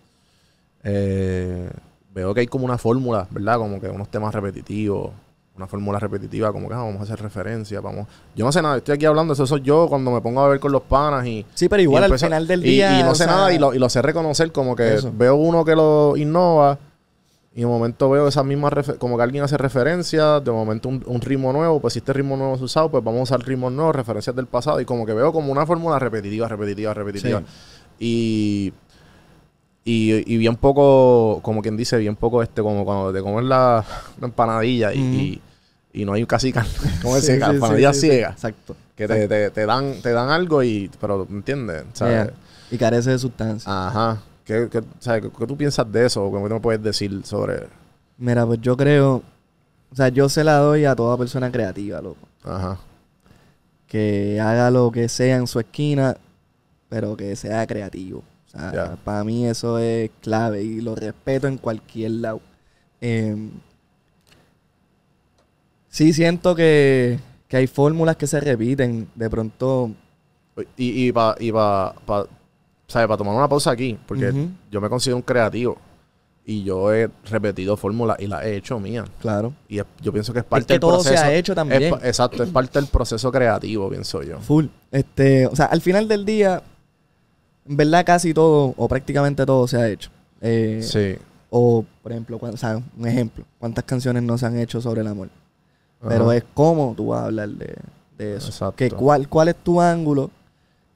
Eh, 0.82 1.70
veo 2.14 2.32
que 2.32 2.40
hay 2.40 2.46
como 2.46 2.64
una 2.64 2.78
fórmula, 2.78 3.26
¿verdad? 3.30 3.58
Como 3.58 3.80
que 3.80 3.88
unos 3.88 4.08
temas 4.08 4.32
repetitivos, 4.32 5.10
una 5.56 5.66
fórmula 5.66 5.98
repetitiva, 5.98 6.52
como 6.52 6.68
que 6.68 6.74
ah, 6.74 6.78
vamos 6.78 7.00
a 7.00 7.02
hacer 7.02 7.20
referencia, 7.20 7.80
vamos. 7.80 8.06
Yo 8.34 8.44
no 8.44 8.52
sé 8.52 8.62
nada, 8.62 8.76
estoy 8.78 8.94
aquí 8.94 9.04
hablando, 9.04 9.34
eso 9.34 9.46
soy 9.46 9.62
yo 9.62 9.88
cuando 9.88 10.10
me 10.10 10.20
pongo 10.20 10.40
a 10.40 10.48
ver 10.48 10.60
con 10.60 10.72
los 10.72 10.82
panas 10.82 11.26
y. 11.26 11.44
Sí, 11.54 11.68
pero 11.68 11.82
igual 11.82 12.04
al 12.04 12.18
final 12.18 12.46
del 12.46 12.62
día. 12.62 13.00
Y, 13.00 13.02
no 13.02 13.14
sé 13.14 13.24
sea, 13.24 13.32
nada 13.32 13.52
y 13.52 13.58
lo, 13.58 13.74
y 13.74 13.78
lo 13.78 13.88
sé 13.88 14.00
reconocer, 14.00 14.52
como 14.52 14.76
que 14.76 14.94
Eso. 14.94 15.12
veo 15.14 15.34
uno 15.34 15.64
que 15.64 15.74
lo 15.74 16.16
innova 16.16 16.78
y 17.56 17.60
de 17.60 17.66
momento 17.66 18.10
veo 18.10 18.26
esas 18.26 18.44
mismas, 18.44 18.72
como 18.98 19.16
que 19.16 19.22
alguien 19.22 19.44
hace 19.44 19.56
referencia, 19.56 20.40
de 20.40 20.50
momento 20.50 20.88
un, 20.88 21.04
un 21.06 21.20
ritmo 21.20 21.52
nuevo, 21.52 21.80
pues 21.80 21.92
si 21.94 22.00
este 22.00 22.12
ritmo 22.12 22.36
nuevo 22.36 22.56
es 22.56 22.60
usado, 22.60 22.90
pues 22.90 23.04
vamos 23.04 23.20
a 23.20 23.22
usar 23.22 23.46
ritmos 23.46 23.72
nuevos, 23.72 23.94
referencias 23.94 24.34
del 24.34 24.46
pasado 24.46 24.80
y 24.80 24.84
como 24.84 25.06
que 25.06 25.12
veo 25.12 25.32
como 25.32 25.52
una 25.52 25.64
fórmula 25.64 26.00
repetitiva, 26.00 26.48
repetitiva, 26.48 26.92
repetitiva. 26.94 27.40
Sí. 27.40 27.44
Y, 28.00 28.72
y, 29.84 30.32
y 30.32 30.36
bien 30.38 30.56
poco, 30.56 31.40
como 31.42 31.60
quien 31.62 31.76
dice, 31.76 31.98
bien 31.98 32.16
poco 32.16 32.42
este, 32.42 32.62
como 32.62 32.84
cuando 32.84 33.12
te 33.12 33.20
comes 33.20 33.44
la, 33.44 33.84
la 34.20 34.26
empanadilla 34.26 34.92
y, 34.94 35.00
y, 35.00 35.40
y 36.00 36.04
no 36.04 36.14
hay 36.14 36.24
casi 36.26 36.52
carne, 36.52 36.70
como 37.02 37.14
decir, 37.16 37.36
sí, 37.36 37.42
sí, 37.44 37.50
empanadilla 37.54 37.92
sí. 37.92 38.00
ciega, 38.00 38.30
Exacto. 38.30 38.76
que 38.96 39.06
te, 39.06 39.28
te, 39.28 39.50
te 39.50 39.66
dan, 39.66 40.00
te 40.02 40.12
dan 40.12 40.30
algo 40.30 40.62
y, 40.62 40.90
pero, 41.00 41.26
¿entiendes? 41.30 41.84
¿Sabes? 41.92 42.26
Yeah. 42.26 42.34
Y 42.70 42.78
carece 42.78 43.10
de 43.10 43.18
sustancia. 43.18 43.70
Ajá. 43.70 44.22
¿Qué, 44.44 44.68
qué, 44.70 44.82
sabes, 45.00 45.22
¿Qué, 45.22 45.30
qué 45.38 45.46
tú 45.46 45.56
piensas 45.56 45.90
de 45.90 46.06
eso? 46.06 46.30
¿Qué 46.32 46.38
me 46.38 46.60
puedes 46.60 46.82
decir 46.82 47.20
sobre...? 47.24 47.66
Mira, 48.16 48.46
pues 48.46 48.60
yo 48.60 48.76
creo. 48.76 49.22
O 49.92 49.96
sea, 49.96 50.08
yo 50.08 50.28
se 50.28 50.44
la 50.44 50.58
doy 50.58 50.84
a 50.84 50.94
toda 50.96 51.16
persona 51.16 51.50
creativa, 51.52 52.00
loco. 52.00 52.26
Ajá. 52.42 52.78
que 53.86 54.40
haga 54.40 54.70
lo 54.70 54.90
que 54.90 55.08
sea 55.08 55.36
en 55.36 55.46
su 55.46 55.60
esquina, 55.60 56.16
pero 56.88 57.16
que 57.16 57.36
sea 57.36 57.66
creativo. 57.66 58.22
O 58.54 58.58
sea, 58.58 58.72
Ya. 58.72 58.96
para 59.02 59.24
mí 59.24 59.46
eso 59.46 59.78
es 59.78 60.10
clave 60.20 60.62
y 60.62 60.80
lo 60.80 60.94
respeto 60.94 61.46
en 61.48 61.58
cualquier 61.58 62.10
lado. 62.12 62.40
Em, 63.00 63.50
sí 65.88 66.12
siento 66.12 66.54
que, 66.54 67.18
que 67.48 67.56
hay 67.56 67.66
fórmulas 67.66 68.16
que 68.16 68.26
se 68.26 68.40
repiten. 68.40 69.08
De 69.14 69.28
pronto, 69.30 69.90
Y, 70.76 71.08
y 71.08 71.12
para 71.12 71.34
y 71.42 71.50
pa, 71.50 71.94
pa- 72.06 72.26
¿sabes? 72.86 73.08
Para 73.08 73.16
tomar 73.18 73.34
una 73.34 73.48
pausa 73.48 73.72
aquí, 73.72 73.98
porque 74.06 74.32
yo 74.70 74.80
me 74.80 74.88
considero 74.88 75.16
un 75.16 75.22
creativo 75.22 75.76
y 76.46 76.62
yo 76.62 76.92
he 76.94 77.10
repetido 77.28 77.76
fórmulas 77.76 78.18
y 78.20 78.26
las 78.28 78.44
he 78.44 78.54
hecho 78.56 78.78
mías. 78.78 79.08
claro. 79.20 79.52
Y 79.68 79.78
es- 79.80 79.86
yo 80.00 80.12
pienso 80.12 80.32
que 80.32 80.40
es 80.40 80.44
parte 80.44 80.60
Es 80.62 80.66
que 80.68 80.72
del 80.74 80.80
todo 80.80 80.92
proceso. 81.02 81.16
se 81.16 81.24
ha 81.24 81.34
hecho 81.34 81.54
también. 81.56 81.90
pa- 81.90 82.06
exacto, 82.06 82.44
es 82.44 82.50
parte 82.50 82.78
del 82.78 82.88
proceso 82.88 83.32
creativo, 83.32 83.88
pienso 83.90 84.22
yo. 84.22 84.38
Full. 84.40 84.66
Este, 84.92 85.46
o 85.48 85.56
sea, 85.56 85.66
al 85.66 85.80
final 85.80 86.06
del 86.06 86.24
día, 86.24 86.62
en 87.68 87.76
verdad 87.76 88.04
casi 88.04 88.32
todo, 88.34 88.74
o 88.76 88.88
prácticamente 88.88 89.44
todo 89.46 89.66
se 89.66 89.76
ha 89.76 89.88
hecho. 89.88 90.10
Eh, 90.40 90.80
Sí. 90.82 91.16
O, 91.56 91.84
por 92.02 92.10
ejemplo, 92.12 92.38
cuan- 92.38 92.54
o 92.54 92.56
sea, 92.56 92.82
un 92.98 93.06
ejemplo, 93.06 93.44
¿cuántas 93.60 93.84
canciones 93.84 94.22
no 94.24 94.36
se 94.36 94.44
han 94.46 94.58
hecho 94.58 94.80
sobre 94.80 95.02
el 95.02 95.06
amor? 95.06 95.28
Pero 96.06 96.32
es 96.32 96.42
cómo 96.52 96.92
tú 96.96 97.06
vas 97.08 97.22
a 97.22 97.24
hablar 97.26 97.48
de, 97.48 97.76
de 98.18 98.36
eso. 98.36 98.48
Exacto. 98.48 98.76
Que 98.76 98.90
cuál, 98.90 99.28
¿Cuál 99.28 99.48
es 99.48 99.56
tu 99.56 99.80
ángulo? 99.80 100.30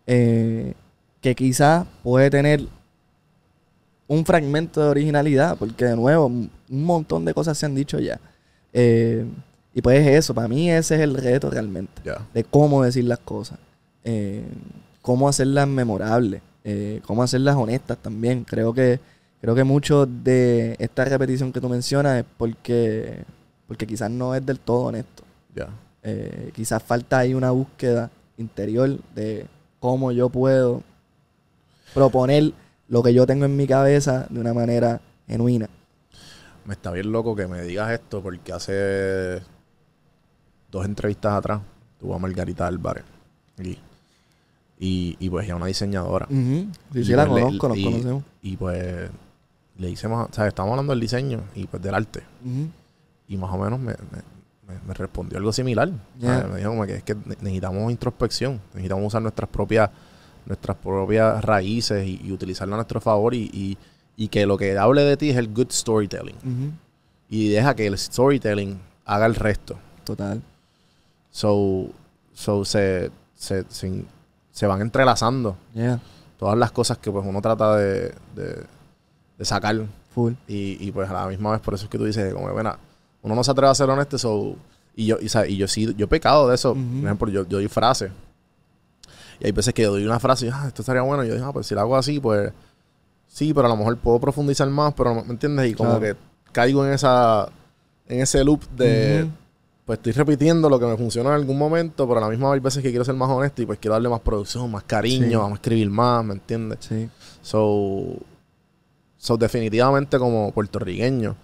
eh, 0.06 0.74
que 1.20 1.34
quizás 1.34 1.86
puede 2.02 2.28
tener 2.30 2.62
un 4.06 4.24
fragmento 4.24 4.82
de 4.82 4.88
originalidad, 4.88 5.56
porque 5.58 5.84
de 5.84 5.96
nuevo, 5.96 6.26
un 6.26 6.50
montón 6.68 7.24
de 7.24 7.34
cosas 7.34 7.58
se 7.58 7.66
han 7.66 7.74
dicho 7.74 7.98
ya. 7.98 8.18
Eh, 8.72 9.26
y 9.74 9.82
pues 9.82 10.06
eso, 10.06 10.34
para 10.34 10.48
mí 10.48 10.70
ese 10.70 10.94
es 10.96 11.00
el 11.02 11.14
reto 11.14 11.50
realmente, 11.50 12.02
de 12.34 12.44
cómo 12.44 12.82
decir 12.82 13.04
las 13.04 13.18
cosas, 13.18 13.58
eh, 14.04 14.44
cómo 15.02 15.28
hacerlas 15.28 15.68
memorables, 15.68 16.40
eh, 16.70 17.00
cómo 17.06 17.22
hacerlas 17.22 17.56
honestas 17.56 17.96
también. 17.96 18.44
Creo 18.44 18.74
que, 18.74 19.00
creo 19.40 19.54
que 19.54 19.64
mucho 19.64 20.04
de 20.04 20.76
esta 20.78 21.02
repetición 21.06 21.50
que 21.50 21.62
tú 21.62 21.68
mencionas 21.70 22.18
es 22.18 22.24
porque, 22.36 23.24
porque 23.66 23.86
quizás 23.86 24.10
no 24.10 24.34
es 24.34 24.44
del 24.44 24.60
todo 24.60 24.82
honesto. 24.82 25.22
Ya. 25.54 25.70
Eh, 26.02 26.50
quizás 26.54 26.82
falta 26.82 27.20
ahí 27.20 27.32
una 27.32 27.52
búsqueda 27.52 28.10
interior 28.36 28.98
de 29.14 29.46
cómo 29.80 30.12
yo 30.12 30.28
puedo 30.28 30.82
proponer 31.94 32.52
lo 32.88 33.02
que 33.02 33.14
yo 33.14 33.26
tengo 33.26 33.46
en 33.46 33.56
mi 33.56 33.66
cabeza 33.66 34.26
de 34.28 34.38
una 34.38 34.52
manera 34.52 35.00
genuina. 35.26 35.70
Me 36.66 36.74
está 36.74 36.92
bien 36.92 37.10
loco 37.10 37.34
que 37.34 37.46
me 37.46 37.62
digas 37.62 37.90
esto 37.92 38.22
porque 38.22 38.52
hace 38.52 39.40
dos 40.70 40.84
entrevistas 40.84 41.32
atrás 41.32 41.62
tuvo 41.98 42.14
a 42.14 42.18
Margarita 42.18 42.66
Álvarez 42.66 43.04
aquí. 43.58 43.78
Y, 44.80 45.16
y 45.18 45.28
pues 45.28 45.44
ella 45.44 45.54
es 45.54 45.56
una 45.56 45.66
diseñadora. 45.66 46.26
Sí, 46.92 47.04
sí, 47.04 47.12
la 47.12 47.26
pues 47.26 47.42
conozco, 47.44 47.68
nos 47.68 47.78
conocemos. 47.84 48.22
Y 48.42 48.56
pues 48.56 49.10
le 49.76 49.90
hice 49.90 50.08
más, 50.08 50.28
¿sabes? 50.32 50.48
Estamos 50.50 50.70
hablando 50.70 50.92
del 50.92 51.00
diseño 51.00 51.40
y 51.54 51.66
pues 51.66 51.82
del 51.82 51.94
arte. 51.94 52.22
Y 53.28 53.36
más 53.36 53.52
o 53.52 53.58
menos 53.58 53.78
me, 53.80 53.92
me- 53.92 54.38
respondió 54.94 55.38
algo 55.38 55.50
similar. 55.52 55.90
Yeah. 56.20 56.46
Me 56.50 56.58
dijo 56.58 56.70
como 56.70 56.84
que 56.86 56.96
es 56.96 57.02
que 57.02 57.14
ne- 57.14 57.36
necesitamos 57.40 57.90
introspección, 57.90 58.60
necesitamos 58.74 59.06
usar 59.06 59.22
nuestras 59.22 59.48
propias, 59.48 59.90
nuestras 60.46 60.76
propias 60.76 61.42
raíces 61.44 62.06
y, 62.06 62.20
y 62.22 62.32
utilizarlo 62.32 62.74
a 62.74 62.78
nuestro 62.78 63.00
favor 63.00 63.34
y, 63.34 63.50
y- 63.52 63.78
y 64.16 64.28
que 64.28 64.44
lo 64.46 64.56
que 64.58 64.76
hable 64.76 65.02
de 65.02 65.16
ti 65.16 65.30
es 65.30 65.36
el 65.36 65.48
good 65.54 65.70
storytelling. 65.70 66.34
Y 67.30 67.48
deja 67.48 67.74
que 67.74 67.86
el 67.86 67.96
storytelling 67.98 68.78
haga 69.04 69.26
el 69.26 69.34
resto. 69.36 69.78
Total. 70.04 70.40
So, 71.30 71.90
so 72.34 72.64
se, 72.64 73.10
se, 73.34 73.64
se, 73.68 74.04
se 74.58 74.66
van 74.66 74.80
entrelazando 74.80 75.56
Yeah. 75.72 76.00
todas 76.36 76.58
las 76.58 76.72
cosas 76.72 76.98
que 76.98 77.12
pues 77.12 77.24
uno 77.24 77.40
trata 77.40 77.76
de, 77.76 78.12
de, 78.34 78.64
de 79.38 79.44
sacar. 79.44 79.76
Full. 80.12 80.32
Y, 80.48 80.76
y, 80.84 80.90
pues 80.90 81.08
a 81.08 81.12
la 81.12 81.26
misma 81.28 81.52
vez 81.52 81.60
por 81.60 81.74
eso 81.74 81.84
es 81.84 81.90
que 81.90 81.96
tú 81.98 82.04
dices, 82.04 82.34
como, 82.34 82.50
bueno, 82.52 82.74
uno 83.22 83.34
no 83.36 83.44
se 83.44 83.50
atreve 83.52 83.70
a 83.70 83.74
ser 83.74 83.88
honesto, 83.88 84.18
so, 84.18 84.56
y 84.96 85.06
yo, 85.06 85.18
y, 85.20 85.28
sea, 85.28 85.46
y 85.46 85.56
yo 85.56 85.68
sí, 85.68 85.94
yo 85.96 86.06
he 86.06 86.08
pecado 86.08 86.48
de 86.48 86.56
eso. 86.56 86.74
Por 86.74 87.04
ejemplo, 87.04 87.28
yo, 87.30 87.42
yo 87.46 87.58
doy 87.58 87.68
frases. 87.68 88.10
Y 89.38 89.46
hay 89.46 89.52
veces 89.52 89.72
que 89.72 89.82
yo 89.82 89.92
doy 89.92 90.04
una 90.04 90.18
frase 90.18 90.46
y 90.46 90.50
ah, 90.52 90.64
esto 90.66 90.82
estaría 90.82 91.02
bueno. 91.02 91.22
Y 91.24 91.28
yo 91.28 91.34
digo, 91.34 91.46
ah, 91.46 91.52
pues 91.52 91.68
si 91.68 91.74
la 91.76 91.82
hago 91.82 91.96
así, 91.96 92.18
pues 92.18 92.52
sí, 93.28 93.54
pero 93.54 93.66
a 93.68 93.70
lo 93.70 93.76
mejor 93.76 93.96
puedo 93.98 94.18
profundizar 94.18 94.68
más, 94.68 94.92
pero 94.94 95.14
¿me 95.14 95.30
entiendes? 95.30 95.70
Y 95.70 95.74
como 95.74 95.98
Claro. 95.98 96.16
que 96.16 96.16
caigo 96.52 96.84
en 96.84 96.92
esa 96.92 97.48
en 98.08 98.20
ese 98.22 98.42
loop 98.42 98.62
de 98.70 99.22
Ujú. 99.24 99.32
Pues 99.88 100.00
estoy 100.00 100.12
repitiendo 100.12 100.68
lo 100.68 100.78
que 100.78 100.84
me 100.84 100.98
funcionó 100.98 101.30
en 101.30 101.36
algún 101.36 101.56
momento, 101.56 102.06
pero 102.06 102.18
a 102.18 102.24
la 102.24 102.28
misma 102.28 102.50
vez 102.50 102.56
hay 102.56 102.60
veces 102.60 102.82
que 102.82 102.90
quiero 102.90 103.06
ser 103.06 103.14
más 103.14 103.30
honesto 103.30 103.62
y 103.62 103.66
pues 103.66 103.78
quiero 103.78 103.94
darle 103.94 104.10
más 104.10 104.20
producción, 104.20 104.70
más 104.70 104.82
cariño, 104.84 105.26
Sí. 105.28 105.34
vamos 105.34 105.52
a 105.52 105.54
escribir 105.54 105.88
más, 105.88 106.22
¿me 106.26 106.34
entiendes? 106.34 106.78
Sí. 106.82 107.08
So, 107.40 108.04
so 109.16 109.38
definitivamente 109.38 110.18
como 110.18 110.52
puertorriqueño 110.52 111.34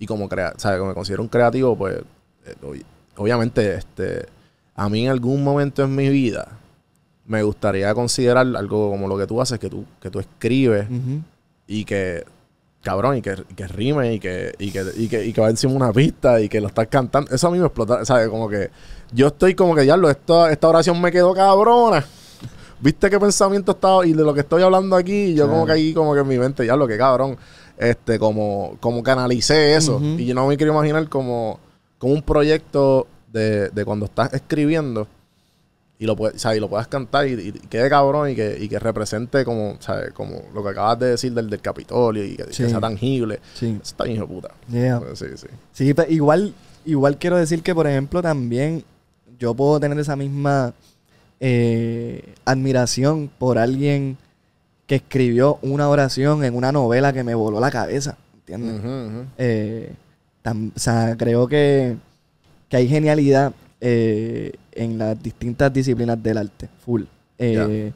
y 0.00 0.06
como 0.06 0.28
crea, 0.28 0.52
¿sabes? 0.56 0.78
Como 0.80 0.88
me 0.90 0.94
considero 0.96 1.22
un 1.22 1.28
creativo, 1.28 1.76
pues 1.78 1.98
eh, 2.44 2.54
ob- 2.62 2.82
obviamente 3.18 3.74
este 3.76 4.26
a 4.74 4.88
mí 4.88 5.04
en 5.04 5.10
algún 5.12 5.44
momento 5.44 5.84
en 5.84 5.94
mi 5.94 6.08
vida 6.08 6.58
me 7.24 7.42
gustaría 7.44 7.94
considerar 7.94 8.46
algo 8.56 8.90
como 8.90 9.06
lo 9.06 9.16
que 9.16 9.28
tú 9.28 9.40
haces, 9.40 9.60
que 9.60 9.70
tú 9.70 9.84
que 10.00 10.10
tú 10.10 10.18
escribes 10.18 10.88
y 11.68 11.84
que 11.84 12.24
cabrón 12.82 13.16
y 13.16 13.22
que, 13.22 13.36
que 13.56 13.66
rime 13.68 14.14
y 14.14 14.18
que, 14.18 14.54
y 14.58 14.70
que 14.70 14.84
y 14.96 15.08
que 15.08 15.24
y 15.24 15.32
que 15.32 15.40
va 15.40 15.48
encima 15.48 15.72
una 15.72 15.92
pista 15.92 16.40
y 16.40 16.48
que 16.48 16.60
lo 16.60 16.68
estás 16.68 16.88
cantando. 16.88 17.34
Eso 17.34 17.48
a 17.48 17.50
mí 17.50 17.58
me 17.58 17.66
explota 17.66 18.04
sabes 18.04 18.28
como 18.28 18.48
que 18.48 18.70
yo 19.12 19.28
estoy 19.28 19.54
como 19.54 19.74
que 19.74 19.82
diablo 19.82 20.10
esta, 20.10 20.50
esta 20.50 20.68
oración 20.68 21.00
me 21.00 21.10
quedó 21.10 21.32
cabrona. 21.34 22.04
Viste 22.80 23.08
qué 23.08 23.18
pensamiento 23.20 23.72
estaba 23.72 24.04
y 24.04 24.12
de 24.12 24.24
lo 24.24 24.34
que 24.34 24.40
estoy 24.40 24.62
hablando 24.62 24.96
aquí 24.96 25.34
yo 25.34 25.48
como 25.48 25.64
que 25.64 25.72
ahí 25.72 25.94
como 25.94 26.14
que 26.14 26.20
en 26.20 26.28
mi 26.28 26.38
mente 26.38 26.64
diablo 26.64 26.86
qué 26.86 26.98
cabrón. 26.98 27.36
Este 27.78 28.18
como 28.18 28.76
como 28.80 29.02
canalicé 29.02 29.76
eso. 29.76 30.00
Y 30.00 30.26
yo 30.26 30.34
no 30.34 30.46
me 30.46 30.56
quiero 30.56 30.72
imaginar 30.72 31.08
como 31.08 31.60
como 31.98 32.12
un 32.12 32.22
proyecto 32.22 33.06
de, 33.32 33.70
de 33.70 33.84
cuando 33.84 34.06
estás 34.06 34.34
escribiendo 34.34 35.06
y 36.02 36.06
lo, 36.06 36.16
puedes, 36.16 36.34
o 36.34 36.38
sea, 36.40 36.56
y 36.56 36.58
lo 36.58 36.68
puedas 36.68 36.88
cantar 36.88 37.28
y, 37.28 37.34
y 37.34 37.52
quede 37.52 37.88
cabrón 37.88 38.30
y 38.30 38.34
que, 38.34 38.56
y 38.60 38.68
que 38.68 38.78
represente 38.80 39.44
como, 39.44 39.76
¿sabes? 39.78 40.10
como 40.12 40.42
lo 40.52 40.60
que 40.64 40.70
acabas 40.70 40.98
de 40.98 41.06
decir 41.10 41.32
del, 41.32 41.48
del 41.48 41.60
Capitolio 41.60 42.24
y 42.24 42.34
que, 42.34 42.52
sea 42.52 42.80
tangible. 42.80 43.38
Sí. 43.54 43.68
Eso 43.80 43.82
está 43.82 44.08
hijo 44.08 44.22
de 44.22 44.26
puta. 44.26 44.48
Yeah. 44.68 45.00
Sí, 45.14 45.26
sí. 45.36 45.46
Sí, 45.72 45.94
pe- 45.94 46.08
igual, 46.10 46.54
igual 46.84 47.18
quiero 47.18 47.36
decir 47.36 47.62
que, 47.62 47.72
por 47.72 47.86
ejemplo, 47.86 48.20
también 48.20 48.82
yo 49.38 49.54
puedo 49.54 49.78
tener 49.78 49.96
esa 50.00 50.16
misma 50.16 50.74
eh, 51.38 52.34
admiración 52.44 53.30
por 53.38 53.58
alguien 53.58 54.16
que 54.86 54.96
escribió 54.96 55.58
una 55.62 55.88
oración 55.88 56.44
en 56.44 56.56
una 56.56 56.72
novela 56.72 57.12
que 57.12 57.22
me 57.24 57.34
voló 57.36 57.60
la 57.60 57.70
cabeza. 57.70 58.16
¿Entiendes? 58.34 58.80
Eh, 59.38 59.92
o 60.44 60.78
sea, 60.80 61.14
creo 61.16 61.46
que, 61.46 61.96
que 62.68 62.76
hay 62.76 62.88
genialidad 62.88 63.52
eh, 63.80 64.52
en 64.72 64.98
las 64.98 65.22
distintas 65.22 65.72
disciplinas 65.72 66.22
del 66.22 66.38
arte, 66.38 66.68
full. 66.84 67.02
Eh, 67.38 67.92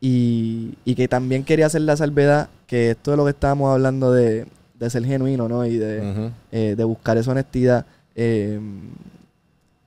y, 0.00 0.74
y 0.84 0.94
que 0.94 1.08
también 1.08 1.44
quería 1.44 1.66
hacer 1.66 1.82
la 1.82 1.96
salvedad 1.96 2.48
que 2.66 2.90
esto 2.92 3.10
de 3.10 3.16
lo 3.16 3.24
que 3.24 3.30
estábamos 3.30 3.72
hablando 3.72 4.12
de, 4.12 4.46
de 4.78 4.90
ser 4.90 5.04
genuino, 5.04 5.48
¿no? 5.48 5.64
Y 5.66 5.76
de, 5.78 6.30
eh, 6.52 6.74
de 6.76 6.84
buscar 6.84 7.16
esa 7.18 7.30
honestidad, 7.32 7.84
eh, 8.14 8.58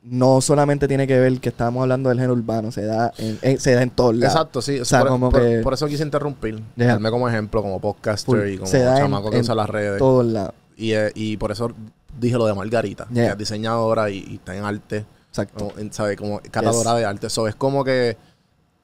no 0.03 0.41
solamente 0.41 0.87
tiene 0.87 1.07
que 1.07 1.17
ver 1.17 1.39
que 1.39 1.49
estábamos 1.49 1.83
hablando 1.83 2.09
del 2.09 2.17
género 2.19 2.33
urbano, 2.33 2.71
se 2.71 2.83
da 2.83 3.13
en, 3.17 3.39
en- 3.41 3.59
se 3.59 3.73
da 3.73 3.81
en 3.83 3.89
todos 3.89 4.13
lados. 4.15 4.35
Exacto, 4.35 4.61
sí. 4.61 4.79
O 4.79 4.85
sea, 4.85 4.99
por, 4.99 5.09
como 5.09 5.29
por- 5.31 5.41
que- 5.41 5.59
por 5.59 5.73
eso 5.73 5.87
quise 5.87 6.03
interrumpir. 6.03 6.61
Yeah. 6.75 6.87
Darme 6.87 7.09
como 7.09 7.29
ejemplo, 7.29 7.61
como 7.61 7.79
podcaster 7.79 8.35
Full. 8.35 8.49
y 8.53 8.57
como 8.57 8.67
Se 8.69 8.79
da 8.79 8.97
en- 8.97 9.03
chamaco 9.03 9.29
que 9.29 9.37
en 9.37 9.41
usa 9.43 9.55
las 9.55 9.69
redes. 9.69 9.97
todos 9.99 10.25
lados. 10.25 10.53
Y, 10.75 10.91
eh, 10.91 11.11
y 11.15 11.37
por 11.37 11.51
eso 11.51 11.71
dije 12.19 12.35
lo 12.37 12.45
de 12.45 12.53
Margarita, 12.53 13.07
Yeah. 13.13 13.27
que 13.27 13.31
es 13.31 13.37
diseñadora 13.37 14.09
y, 14.09 14.25
y 14.29 14.35
está 14.35 14.55
en 14.57 14.65
arte, 14.65 15.05
Exacto. 15.33 15.73
como, 16.17 16.39
catadora 16.51 16.93
de 16.95 17.05
arte. 17.05 17.27
Eso 17.27 17.47
es 17.47 17.55
como 17.55 17.83
que 17.83 18.15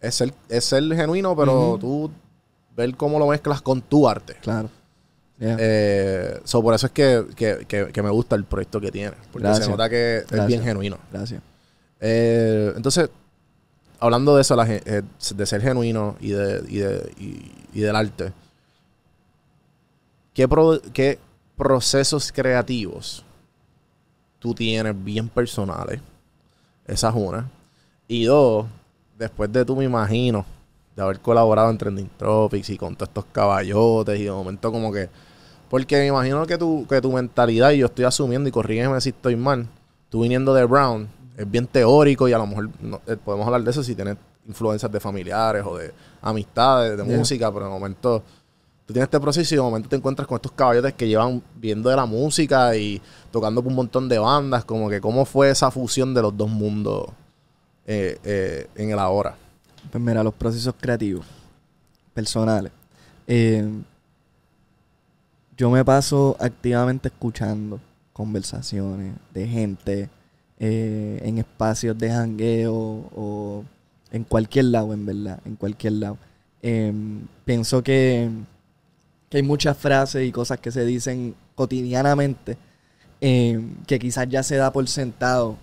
es 0.01 0.15
ser, 0.15 0.33
es 0.49 0.65
ser 0.65 0.83
genuino, 0.95 1.35
pero 1.35 1.77
tú 1.79 2.09
ver 2.75 2.95
cómo 2.95 3.19
lo 3.19 3.27
mezclas 3.27 3.61
con 3.61 3.81
tu 3.81 4.07
arte. 4.09 4.35
Claro. 4.41 4.69
Yeah. 5.37 5.55
Eh, 5.59 6.39
so, 6.43 6.61
por 6.61 6.73
eso 6.73 6.87
es 6.87 6.91
que, 6.91 7.25
que- 7.35 7.65
que- 7.67 7.87
que 7.93 8.01
me 8.03 8.09
gusta 8.09 8.35
el 8.35 8.43
proyecto 8.45 8.81
que 8.81 8.91
tiene. 8.91 9.13
Porque 9.31 9.47
Gracias. 9.47 9.65
se 9.65 9.71
nota 9.71 9.89
que 9.89 10.17
es 10.29 10.47
bien 10.47 10.63
genuino. 10.63 10.97
Gracias. 11.11 11.41
Eh, 12.01 12.73
entonces, 12.75 13.09
hablando 13.99 14.35
de 14.35 14.41
eso, 14.41 14.55
la 14.55 14.65
eh, 14.69 15.03
de 15.35 15.45
ser 15.45 15.61
genuino 15.61 16.15
y, 16.19 16.29
de, 16.31 16.63
y, 16.67 16.77
de- 16.79 17.13
y- 17.19 17.51
y 17.73 17.81
del 17.81 17.95
arte, 17.95 18.33
¿qué, 20.33 20.47
pro- 20.47 20.81
qué 20.93 21.19
procesos 21.55 22.31
creativos 22.31 23.23
tú 24.39 24.53
tienes 24.53 24.93
bien 25.03 25.27
personales? 25.29 26.01
Esa 26.89 27.09
es 27.09 27.15
una. 27.15 27.49
Y 28.07 28.25
dos, 28.25 28.65
después 29.17 29.51
de 29.51 29.63
tú 29.65 29.75
me 29.75 29.83
imagino, 29.85 30.45
de 30.95 31.01
haber 31.01 31.19
colaborado 31.19 31.69
en 31.69 31.77
Trending 31.77 32.09
Tropics 32.17 32.69
y 32.71 32.77
con 32.77 32.95
todos 32.95 33.09
estos 33.09 33.25
caballotes 33.31 34.19
y 34.19 34.23
de 34.23 34.31
momento 34.31 34.71
como 34.71 34.91
que... 34.91 35.09
Porque 35.69 35.97
me 35.97 36.07
imagino 36.07 36.45
que 36.47 36.57
tu, 36.57 36.87
que 36.87 36.99
tu 36.99 37.11
mentalidad, 37.11 37.69
y 37.71 37.77
yo 37.77 37.85
estoy 37.85 38.03
asumiendo, 38.05 38.49
y 38.49 38.51
corrígeme 38.51 38.99
si 39.01 39.09
estoy 39.09 39.35
mal, 39.35 39.67
tú 40.09 40.23
viniendo 40.23 40.51
de 40.55 40.65
Brown, 40.65 41.07
es 41.37 41.49
bien 41.49 41.67
teórico 41.67 42.27
y 42.27 42.33
a 42.33 42.39
lo 42.39 42.47
mejor 42.47 42.69
no- 42.81 43.01
eh, 43.05 43.15
podemos 43.23 43.45
hablar 43.45 43.61
de 43.63 43.69
eso 43.69 43.83
si 43.83 43.93
tienes 43.93 44.17
influencias 44.47 44.91
de 44.91 44.99
familiares 44.99 45.63
o 45.63 45.77
de 45.77 45.93
amistades, 46.23 46.97
de 46.97 47.05
Yeah. 47.05 47.17
música, 47.17 47.53
pero 47.53 47.65
de 47.65 47.71
momento 47.71 48.23
tú 48.89 48.93
tienes 48.93 49.05
este 49.05 49.19
proceso 49.19 49.53
y 49.53 49.57
de 49.57 49.61
momento 49.61 49.87
te 49.87 49.97
encuentras 49.97 50.27
con 50.27 50.37
estos 50.37 50.51
caballotes 50.53 50.95
que 50.95 51.07
llevan 51.07 51.43
viendo 51.57 51.91
de 51.91 51.95
la 51.95 52.07
música 52.07 52.75
y 52.75 52.99
tocando 53.29 53.61
por 53.61 53.69
un 53.69 53.75
montón 53.75 54.09
de 54.09 54.17
bandas, 54.17 54.65
como 54.65 54.89
que 54.89 54.99
cómo 54.99 55.25
fue 55.25 55.51
esa 55.51 55.69
fusión 55.69 56.11
de 56.15 56.23
los 56.23 56.35
dos 56.35 56.49
mundos 56.49 57.05
eh, 57.85 58.17
eh, 58.23 58.67
en 58.73 58.89
el 58.89 58.97
ahora. 58.97 59.35
Pues 59.91 60.03
mira, 60.03 60.23
los 60.23 60.33
procesos 60.33 60.73
creativos, 60.81 61.23
personales. 62.15 62.71
Eh, 63.27 63.63
yo 65.55 65.69
me 65.69 65.85
paso 65.85 66.35
activamente 66.39 67.09
escuchando 67.09 67.79
conversaciones 68.11 69.13
de 69.31 69.47
gente 69.47 70.09
en 70.57 71.37
espacios 71.37 71.95
de 71.95 72.09
jangueo 72.09 72.73
o 73.15 73.63
en 74.11 74.23
cualquier 74.23 74.65
lado, 74.65 74.93
en 74.93 75.05
verdad, 75.05 75.39
en 75.45 75.55
cualquier 75.57 75.93
lado. 75.93 76.17
Eh, 76.63 76.91
pienso 77.45 77.83
que, 77.83 78.29
que 79.29 79.37
hay 79.37 79.43
muchas 79.43 79.77
frases 79.77 80.27
y 80.27 80.31
cosas 80.31 80.59
que 80.59 80.71
se 80.71 80.85
dicen 80.85 81.35
cotidianamente 81.55 82.57
eh, 83.21 83.59
que 83.85 83.99
quizás 83.99 84.29
ya 84.29 84.43
se 84.43 84.55
da 84.55 84.71
por 84.71 84.87
sentado 84.87 85.57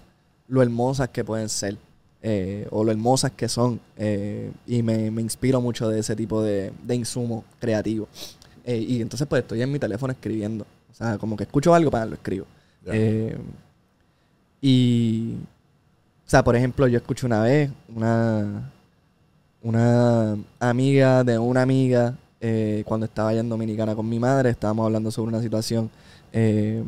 lo 0.49 0.63
hermosas 0.63 1.09
que 1.09 1.25
pueden 1.25 1.49
ser 1.49 1.79
eh, 2.23 2.67
o 2.71 2.85
lo 2.85 2.93
hermosas 2.93 3.33
que 3.33 3.49
son. 3.49 3.81
eh, 3.97 4.53
y 4.67 4.83
me, 4.83 5.11
me 5.11 5.23
inspiro 5.23 5.61
mucho 5.61 5.89
de 5.89 6.01
ese 6.01 6.15
tipo 6.15 6.43
de, 6.43 6.73
de 6.83 6.95
insumo 6.95 7.45
creativo. 7.61 8.09
Y 8.67 9.01
entonces 9.01 9.29
pues 9.29 9.43
estoy 9.43 9.63
en 9.63 9.71
mi 9.71 9.79
teléfono 9.79 10.13
escribiendo. 10.13 10.67
O 10.91 10.95
sea, 10.95 11.19
como 11.19 11.37
que 11.37 11.45
escucho 11.45 11.73
algo 11.73 11.91
para 11.91 12.05
lo 12.07 12.15
escribo. 12.15 12.47
Y, 14.61 15.35
o 16.27 16.29
sea, 16.29 16.43
por 16.43 16.57
ejemplo, 16.57 16.89
yo 16.89 16.99
escuché 16.99 17.27
una 17.27 17.43
vez 17.43 17.71
una, 17.95 18.73
una 19.63 20.37
amiga 20.59 21.23
de 21.23 21.39
una 21.39 21.63
amiga 21.63 22.17
eh, 22.41 22.83
cuando 22.87 23.07
estaba 23.07 23.31
allá 23.31 23.41
en 23.41 23.49
Dominicana 23.49 23.95
con 23.95 24.09
mi 24.09 24.19
madre, 24.19 24.51
estábamos 24.51 24.87
hablando 24.87 25.11
sobre 25.11 25.29
una 25.31 25.43
situación 25.43 25.91
eh, 26.33 26.83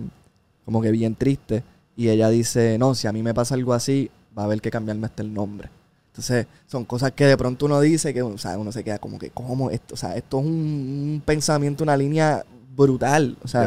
como 0.64 0.80
que 0.82 0.90
bien 0.90 1.14
triste. 1.14 1.62
Y 1.96 2.08
ella 2.10 2.28
dice, 2.28 2.78
no, 2.78 2.94
si 2.94 3.06
a 3.08 3.12
mí 3.12 3.22
me 3.22 3.34
pasa 3.34 3.54
algo 3.54 3.72
así, 3.74 4.10
va 4.36 4.42
a 4.42 4.44
haber 4.46 4.60
que 4.60 4.70
cambiarme 4.70 5.06
hasta 5.06 5.22
el 5.22 5.32
nombre. 5.34 5.68
Entonces, 6.08 6.46
son 6.66 6.84
cosas 6.84 7.12
que 7.12 7.24
de 7.26 7.36
pronto 7.36 7.66
uno 7.66 7.80
dice 7.80 8.12
que, 8.14 8.22
o 8.22 8.38
sea, 8.38 8.58
uno 8.58 8.70
se 8.72 8.82
queda 8.84 8.98
como 8.98 9.18
que, 9.18 9.30
¿cómo 9.30 9.70
esto? 9.70 9.94
O 9.94 9.96
sea, 9.96 10.16
esto 10.16 10.38
es 10.40 10.46
un, 10.46 10.52
un 10.52 11.22
pensamiento, 11.24 11.82
una 11.84 11.96
línea 11.96 12.44
brutal. 12.76 13.36
O 13.42 13.48
sea, 13.48 13.62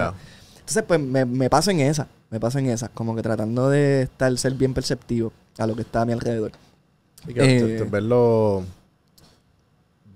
entonces, 0.60 0.84
pues 0.88 1.00
me, 1.00 1.26
me 1.26 1.50
paso 1.50 1.72
en 1.72 1.80
esa, 1.82 2.08
me 2.30 2.40
paso 2.40 2.60
en 2.60 2.68
esas, 2.68 2.90
como 2.90 3.16
que 3.16 3.22
tratando 3.22 3.70
de 3.70 4.04
estar, 4.04 4.38
ser 4.38 4.54
bien 4.54 4.74
perceptivo 4.74 5.32
a 5.58 5.68
lo 5.68 5.76
que 5.76 5.82
está 5.82 6.02
a 6.02 6.06
mi 6.06 6.14
alrededor. 6.14 6.52
Y 7.28 7.34
que 7.34 7.42
Eh, 7.44 7.60
te- 7.60 7.78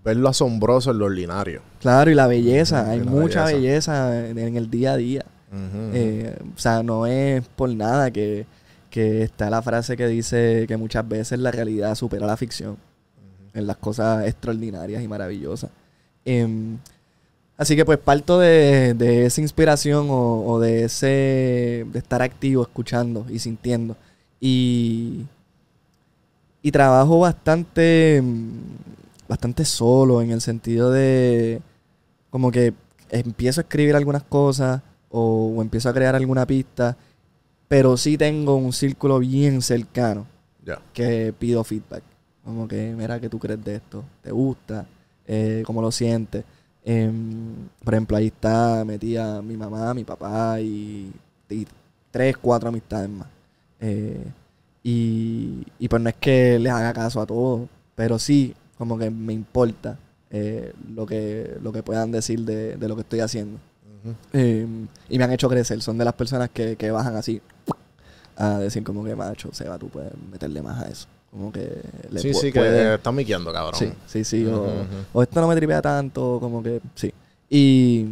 verlo, 0.05 0.19
verlo 0.19 0.29
asombroso 0.29 0.91
en 0.91 0.99
lo 0.99 1.05
ordinario. 1.05 1.61
Claro, 1.81 2.11
y 2.11 2.15
la 2.15 2.27
belleza, 2.27 2.89
hay 2.89 2.99
la 2.99 3.11
mucha 3.11 3.45
belleza. 3.45 4.09
belleza 4.09 4.29
en, 4.29 4.57
el 4.57 4.69
día 4.69 4.93
a 4.93 4.97
día. 4.97 5.25
Eh, 5.93 6.37
o 6.55 6.59
sea, 6.59 6.83
no 6.83 7.05
es 7.05 7.43
por 7.55 7.69
nada 7.69 8.11
que, 8.11 8.45
que 8.89 9.23
está 9.23 9.49
la 9.49 9.61
frase 9.61 9.97
que 9.97 10.07
dice 10.07 10.65
que 10.67 10.77
muchas 10.77 11.07
veces 11.07 11.39
la 11.39 11.51
realidad 11.51 11.95
supera 11.95 12.25
la 12.25 12.37
ficción 12.37 12.77
en 13.53 13.67
las 13.67 13.77
cosas 13.77 14.27
extraordinarias 14.27 15.01
y 15.01 15.07
maravillosas. 15.07 15.69
Em, 16.25 16.77
así 17.57 17.75
que 17.75 17.85
pues 17.85 17.97
parto 17.97 18.39
de, 18.39 18.93
de 18.93 19.25
esa 19.25 19.41
inspiración 19.41 20.07
o, 20.09 20.45
o 20.45 20.59
de 20.59 20.83
ese 20.83 21.85
de 21.91 21.99
estar 21.99 22.21
activo, 22.21 22.63
escuchando 22.63 23.25
y 23.29 23.39
sintiendo. 23.39 23.95
Y, 24.41 25.25
y 26.61 26.71
trabajo 26.71 27.19
bastante, 27.19 28.21
mm, 28.23 28.59
bastante 29.27 29.65
solo 29.65 30.21
en 30.21 30.31
el 30.31 30.41
sentido 30.41 30.91
de 30.91 31.61
como 32.29 32.51
que 32.51 32.73
empiezo 33.09 33.61
a 33.61 33.63
escribir 33.63 33.95
algunas 33.95 34.23
cosas 34.23 34.81
o, 35.09 35.53
o 35.55 35.61
empiezo 35.61 35.89
a 35.89 35.93
crear 35.93 36.15
alguna 36.15 36.45
pista, 36.45 36.97
pero 37.67 37.97
sí 37.97 38.17
tengo 38.17 38.55
un 38.55 38.73
círculo 38.73 39.19
bien 39.19 39.61
cercano 39.61 40.27
que 40.93 41.33
pido 41.37 41.63
feedback. 41.63 42.03
Como 42.43 42.67
que, 42.67 42.93
mira, 42.97 43.19
¿qué 43.19 43.29
tú 43.29 43.39
crees 43.39 43.63
de 43.63 43.75
esto? 43.75 44.03
¿Te 44.21 44.31
gusta? 44.31 44.85
Eh, 45.27 45.63
¿Cómo 45.65 45.81
lo 45.81 45.91
sientes? 45.91 46.43
Em, 46.83 47.67
por 47.83 47.93
ejemplo, 47.93 48.17
ahí 48.17 48.27
está 48.27 48.83
metida 48.85 49.41
mi 49.41 49.57
mamá, 49.57 49.93
mi 49.93 50.03
papá 50.03 50.59
y, 50.61 51.11
y 51.49 51.67
tres, 52.11 52.37
cuatro 52.37 52.69
amistades 52.69 53.09
más. 53.09 53.27
Eh, 53.79 54.23
y, 54.83 55.65
y 55.79 55.87
pues 55.87 56.01
no 56.01 56.09
es 56.09 56.15
que 56.15 56.59
les 56.59 56.71
haga 56.71 56.93
caso 56.93 57.19
a 57.19 57.25
todos, 57.25 57.67
pero 57.95 58.19
sí, 58.19 58.53
como 58.77 58.97
que 58.97 59.09
me 59.09 59.33
importa 59.33 59.97
eh, 60.31 60.73
lo, 60.93 61.05
que, 61.05 61.57
lo 61.61 61.71
que 61.71 61.83
puedan 61.83 62.11
decir 62.11 62.41
de, 62.41 62.75
de 62.77 62.87
lo 62.87 62.95
que 62.95 63.01
estoy 63.01 63.19
haciendo. 63.21 63.57
Eh, 64.33 64.67
y 65.09 65.17
me 65.17 65.23
han 65.23 65.31
hecho 65.31 65.49
crecer. 65.49 65.81
Son 65.81 65.97
de 65.97 66.05
las 66.05 66.13
personas 66.13 66.49
que, 66.51 66.75
que 66.75 66.91
bajan 66.91 67.15
así 67.15 67.41
a 68.37 68.59
decir 68.59 68.83
como 68.83 69.03
que 69.03 69.15
macho, 69.15 69.49
Seba, 69.53 69.77
tú 69.79 69.87
puedes 69.89 70.11
meterle 70.31 70.61
más 70.61 70.83
a 70.83 70.89
eso. 70.89 71.07
Como 71.31 71.51
que 71.51 71.81
le 72.11 72.19
Sí, 72.19 72.33
sí, 72.33 72.51
que 72.51 72.59
puedes- 72.59 72.85
eh, 72.85 72.93
está 72.95 73.11
miqueando, 73.11 73.51
cabrón. 73.51 73.79
Sí, 73.79 73.91
sí, 74.05 74.23
sí. 74.23 74.45
o, 74.45 75.21
esto 75.23 75.41
no 75.41 75.47
me 75.47 75.55
tripea 75.55 75.81
tanto, 75.81 76.37
como 76.39 76.61
que 76.61 76.81
sí. 76.95 77.13
Y, 77.49 78.05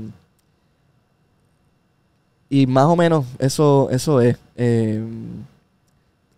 y 2.49 2.67
más 2.67 2.85
o 2.85 2.95
menos 2.95 3.25
eso, 3.39 3.89
eso 3.91 4.21
es. 4.21 4.37
Eh, 4.55 5.03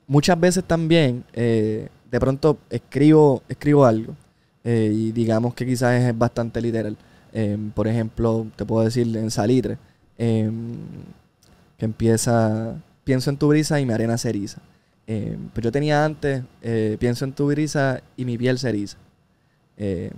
muchas 0.08 0.40
veces 0.40 0.64
también, 0.64 1.24
eh, 1.34 1.90
de 2.16 2.20
pronto 2.22 2.58
escribo, 2.70 3.44
escribo 3.50 3.84
algo 3.84 4.16
eh, 4.64 4.90
y 4.90 5.12
digamos 5.12 5.54
que 5.54 5.66
quizás 5.66 6.02
es 6.02 6.18
bastante 6.18 6.62
literal. 6.62 6.96
Eh, 7.34 7.58
por 7.74 7.90
ejemplo, 7.90 8.48
te 8.56 8.64
puedo 8.64 8.86
decir 8.86 9.06
en 9.18 9.30
Salitre, 9.30 9.78
eh, 10.18 10.50
que 11.78 11.84
empieza, 11.84 12.82
pienso 13.04 13.30
en 13.30 13.36
tu 13.36 13.50
brisa 13.50 13.82
y 13.82 13.86
mi 13.86 13.92
arena 13.92 14.18
se 14.18 14.30
eriza. 14.30 14.62
Eh, 15.08 15.38
pues 15.52 15.62
yo 15.62 15.74
tenía 15.74 16.06
antes, 16.06 16.42
eh, 16.62 16.96
pienso 17.02 17.26
en 17.26 17.34
tu 17.34 17.48
brisa 17.48 18.02
y 18.16 18.24
mi 18.24 18.38
piel 18.38 18.58
se 18.60 18.70
eriza. 18.70 18.98
Eh, 19.76 20.12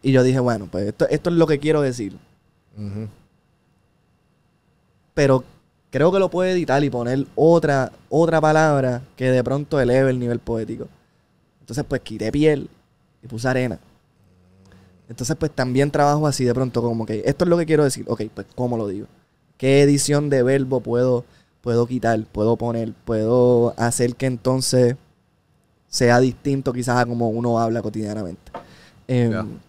y 0.00 0.12
yo 0.12 0.22
dije, 0.22 0.40
bueno, 0.40 0.68
pues 0.72 0.86
esto, 0.86 1.06
esto 1.10 1.28
es 1.28 1.36
lo 1.36 1.46
que 1.46 1.58
quiero 1.58 1.82
decir. 1.82 2.16
Pero 5.12 5.44
creo 5.90 6.10
que 6.10 6.18
lo 6.18 6.30
puedo 6.30 6.50
editar 6.50 6.82
y 6.82 6.88
poner 6.88 7.26
otra, 7.34 7.92
otra 8.08 8.40
palabra 8.40 9.02
que 9.16 9.30
de 9.30 9.44
pronto 9.44 9.78
eleve 9.78 10.08
el 10.08 10.18
nivel 10.18 10.38
poético. 10.38 10.88
Entonces, 11.70 11.84
pues 11.88 12.00
quité 12.00 12.32
piel 12.32 12.68
y 13.22 13.28
puse 13.28 13.46
arena. 13.46 13.78
Entonces, 15.08 15.36
pues 15.38 15.52
también 15.52 15.92
trabajo 15.92 16.26
así 16.26 16.44
de 16.44 16.52
pronto, 16.52 16.82
como 16.82 17.06
que 17.06 17.22
esto 17.24 17.44
es 17.44 17.48
lo 17.48 17.56
que 17.56 17.64
quiero 17.64 17.84
decir. 17.84 18.04
Ok, 18.08 18.22
pues, 18.34 18.48
¿cómo 18.56 18.76
lo 18.76 18.88
digo? 18.88 19.06
¿Qué 19.56 19.80
edición 19.82 20.30
de 20.30 20.42
verbo 20.42 20.80
puedo, 20.80 21.24
puedo 21.60 21.86
quitar? 21.86 22.24
¿Puedo 22.24 22.56
poner? 22.56 22.92
¿Puedo 23.04 23.72
hacer 23.76 24.16
que 24.16 24.26
entonces 24.26 24.96
sea 25.86 26.18
distinto 26.18 26.72
quizás 26.72 26.96
a 26.96 27.06
como 27.06 27.28
uno 27.28 27.60
habla 27.60 27.82
cotidianamente? 27.82 28.50
Em. 29.06 29.60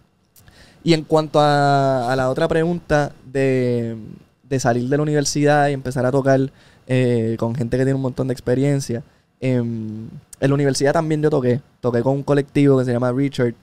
Y 0.82 0.94
en 0.94 1.04
cuanto 1.04 1.38
a, 1.38 2.12
a 2.12 2.16
la 2.16 2.30
otra 2.30 2.48
pregunta 2.48 3.12
de, 3.24 3.96
de 4.42 4.58
salir 4.58 4.88
de 4.88 4.96
la 4.96 5.04
universidad 5.04 5.68
y 5.68 5.72
empezar 5.72 6.04
a 6.04 6.10
tocar 6.10 6.50
eh, 6.88 7.36
con 7.38 7.54
gente 7.54 7.76
que 7.76 7.84
tiene 7.84 7.94
un 7.94 8.02
montón 8.02 8.26
de 8.26 8.32
experiencia, 8.32 9.04
en 9.50 10.08
la 10.40 10.54
universidad 10.54 10.92
también 10.92 11.20
yo 11.22 11.28
toqué. 11.30 11.60
Toqué 11.80 12.00
con 12.02 12.14
un 12.14 12.22
colectivo 12.22 12.78
que 12.78 12.84
se 12.84 12.92
llama 12.92 13.12
Richard 13.12 13.54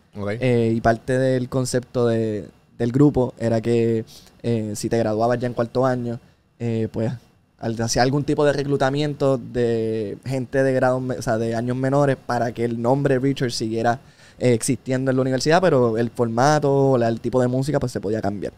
eh, 0.42 0.74
y 0.76 0.82
parte 0.82 1.18
del 1.18 1.50
concepto 1.50 2.06
de- 2.08 2.48
del 2.78 2.92
grupo 2.92 3.34
era 3.40 3.60
que 3.62 4.06
eh, 4.44 4.74
si 4.76 4.90
te 4.90 4.98
graduabas 4.98 5.40
ya 5.40 5.48
en 5.48 5.54
cuarto 5.54 5.86
año, 5.86 6.20
eh, 6.60 6.88
pues 6.92 7.12
al- 7.60 7.82
hacía 7.82 8.02
algún 8.04 8.24
tipo 8.24 8.46
de 8.46 8.54
reclutamiento 8.54 9.38
de 9.38 10.18
gente 10.26 10.64
de 10.64 10.74
grados, 10.74 11.02
o 11.18 11.22
sea, 11.22 11.38
de 11.38 11.56
años 11.56 11.76
menores 11.76 12.16
para 12.26 12.52
que 12.54 12.64
el 12.66 12.82
nombre 12.82 13.20
Richard 13.20 13.52
siguiera 13.52 14.00
eh, 14.38 14.54
existiendo 14.54 15.12
en 15.12 15.18
la 15.18 15.22
universidad, 15.22 15.62
pero 15.62 15.98
el 15.98 16.10
formato, 16.10 16.98
la- 16.98 17.10
el 17.10 17.20
tipo 17.20 17.42
de 17.42 17.48
música, 17.48 17.80
pues 17.80 17.92
se 17.92 18.00
podía 18.00 18.22
cambiar. 18.22 18.54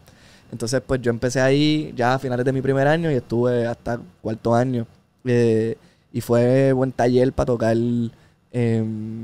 Entonces, 0.52 0.80
pues 0.86 1.00
yo 1.02 1.10
empecé 1.10 1.40
ahí 1.40 1.92
ya 1.96 2.14
a 2.14 2.18
finales 2.18 2.44
de 2.44 2.52
mi 2.52 2.60
primer 2.62 2.86
año 2.86 3.10
y 3.10 3.14
estuve 3.14 3.66
hasta 3.66 3.98
cuarto 4.20 4.54
año. 4.54 4.86
Eh, 5.24 5.76
y 6.12 6.20
fue 6.20 6.72
buen 6.72 6.92
taller 6.92 7.32
para 7.32 7.46
tocar 7.46 7.76
em, 7.76 8.10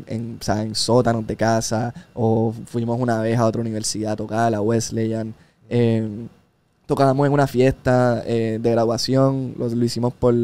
en, 0.06 0.38
o 0.40 0.42
sea, 0.42 0.62
en 0.62 0.74
sótanos 0.74 1.26
de 1.26 1.36
casa. 1.36 1.92
O 2.14 2.54
fuimos 2.66 3.00
una 3.00 3.20
vez 3.20 3.38
a 3.38 3.46
otra 3.46 3.60
universidad 3.60 4.12
a 4.12 4.16
tocar, 4.16 4.46
a 4.46 4.50
la 4.50 4.60
Wesleyan. 4.60 5.34
Em, 5.68 6.28
tocábamos 6.86 7.26
en 7.26 7.32
una 7.32 7.46
fiesta 7.46 8.22
eh, 8.26 8.58
de 8.60 8.70
graduación. 8.70 9.54
Lo, 9.58 9.68
lo 9.68 9.84
hicimos 9.84 10.14
por 10.14 10.34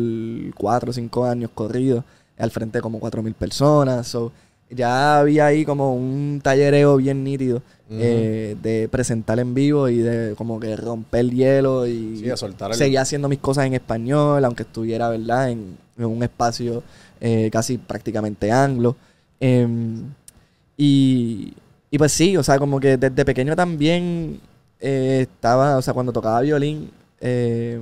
cuatro 0.56 0.90
o 0.90 0.92
cinco 0.92 1.24
años 1.24 1.50
corridos. 1.54 2.04
Al 2.36 2.50
frente 2.50 2.78
de 2.78 2.82
como 2.82 2.98
cuatro 3.00 3.22
mil 3.22 3.34
personas. 3.34 4.08
So, 4.08 4.32
ya 4.70 5.18
había 5.20 5.46
ahí 5.46 5.64
como 5.64 5.94
un 5.94 6.40
tallereo 6.42 6.96
bien 6.96 7.22
nítido 7.24 7.62
Eh, 7.90 8.56
de 8.62 8.88
presentar 8.88 9.38
en 9.38 9.52
vivo 9.54 9.88
y 9.90 9.98
de 9.98 10.34
como 10.36 10.58
que 10.58 10.74
romper 10.74 11.20
el 11.20 11.30
hielo 11.32 11.86
y 11.86 12.16
Sí, 12.16 12.24
el- 12.46 12.50
seguía 12.78 13.02
haciendo 13.02 13.28
mis 13.28 13.38
cosas 13.40 13.66
en 13.66 13.74
español, 13.74 14.42
aunque 14.44 14.62
estuviera, 14.62 15.10
¿verdad? 15.10 15.50
En, 15.50 15.76
en 15.98 16.04
un 16.06 16.22
espacio 16.22 16.82
eh, 17.20 17.50
casi 17.52 17.76
prácticamente 17.78 18.50
anglo. 18.50 18.96
Em, 19.38 20.02
y, 20.76 21.52
y 21.90 21.98
pues 21.98 22.12
sí, 22.12 22.36
o 22.36 22.42
sea, 22.42 22.58
como 22.58 22.80
que 22.80 22.96
desde 22.96 23.24
pequeño 23.24 23.54
también 23.54 24.40
eh, 24.80 25.20
estaba, 25.30 25.76
o 25.76 25.82
sea, 25.82 25.94
cuando 25.94 26.12
tocaba 26.12 26.40
violín, 26.40 26.90
eh, 27.20 27.78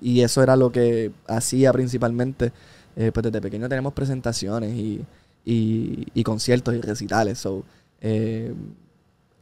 y 0.00 0.20
eso 0.22 0.42
era 0.42 0.56
lo 0.56 0.72
que 0.72 1.10
hacía 1.26 1.72
principalmente, 1.72 2.52
pues 2.94 3.22
desde 3.24 3.40
pequeño 3.40 3.68
tenemos 3.68 3.92
presentaciones 3.94 4.74
y, 4.74 5.00
y, 5.46 6.06
y 6.14 6.22
conciertos 6.24 6.74
y 6.74 6.80
recitales. 6.80 7.38
So, 7.38 7.64
eh, 8.02 8.52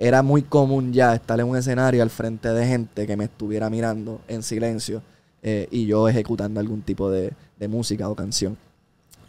era 0.01 0.23
muy 0.23 0.43
común 0.43 0.95
ya 0.95 1.15
estar 1.15 1.39
en 1.39 1.47
un 1.47 1.59
escenario 1.59 2.03
al 2.03 2.09
frente 2.09 2.49
de 2.49 2.67
gente 2.67 3.07
que 3.07 3.17
me 3.19 3.25
estuviera 3.25 3.69
mirando 3.69 4.23
en 4.29 4.43
silencio 4.43 5.03
eh, 5.43 5.69
y 5.71 5.85
yo 5.85 6.09
ejecutando 6.09 6.59
algún 6.59 6.81
tipo 6.81 7.11
de, 7.11 7.35
de 7.59 7.69
música 7.69 8.09
o 8.09 8.15
canción. 8.15 8.57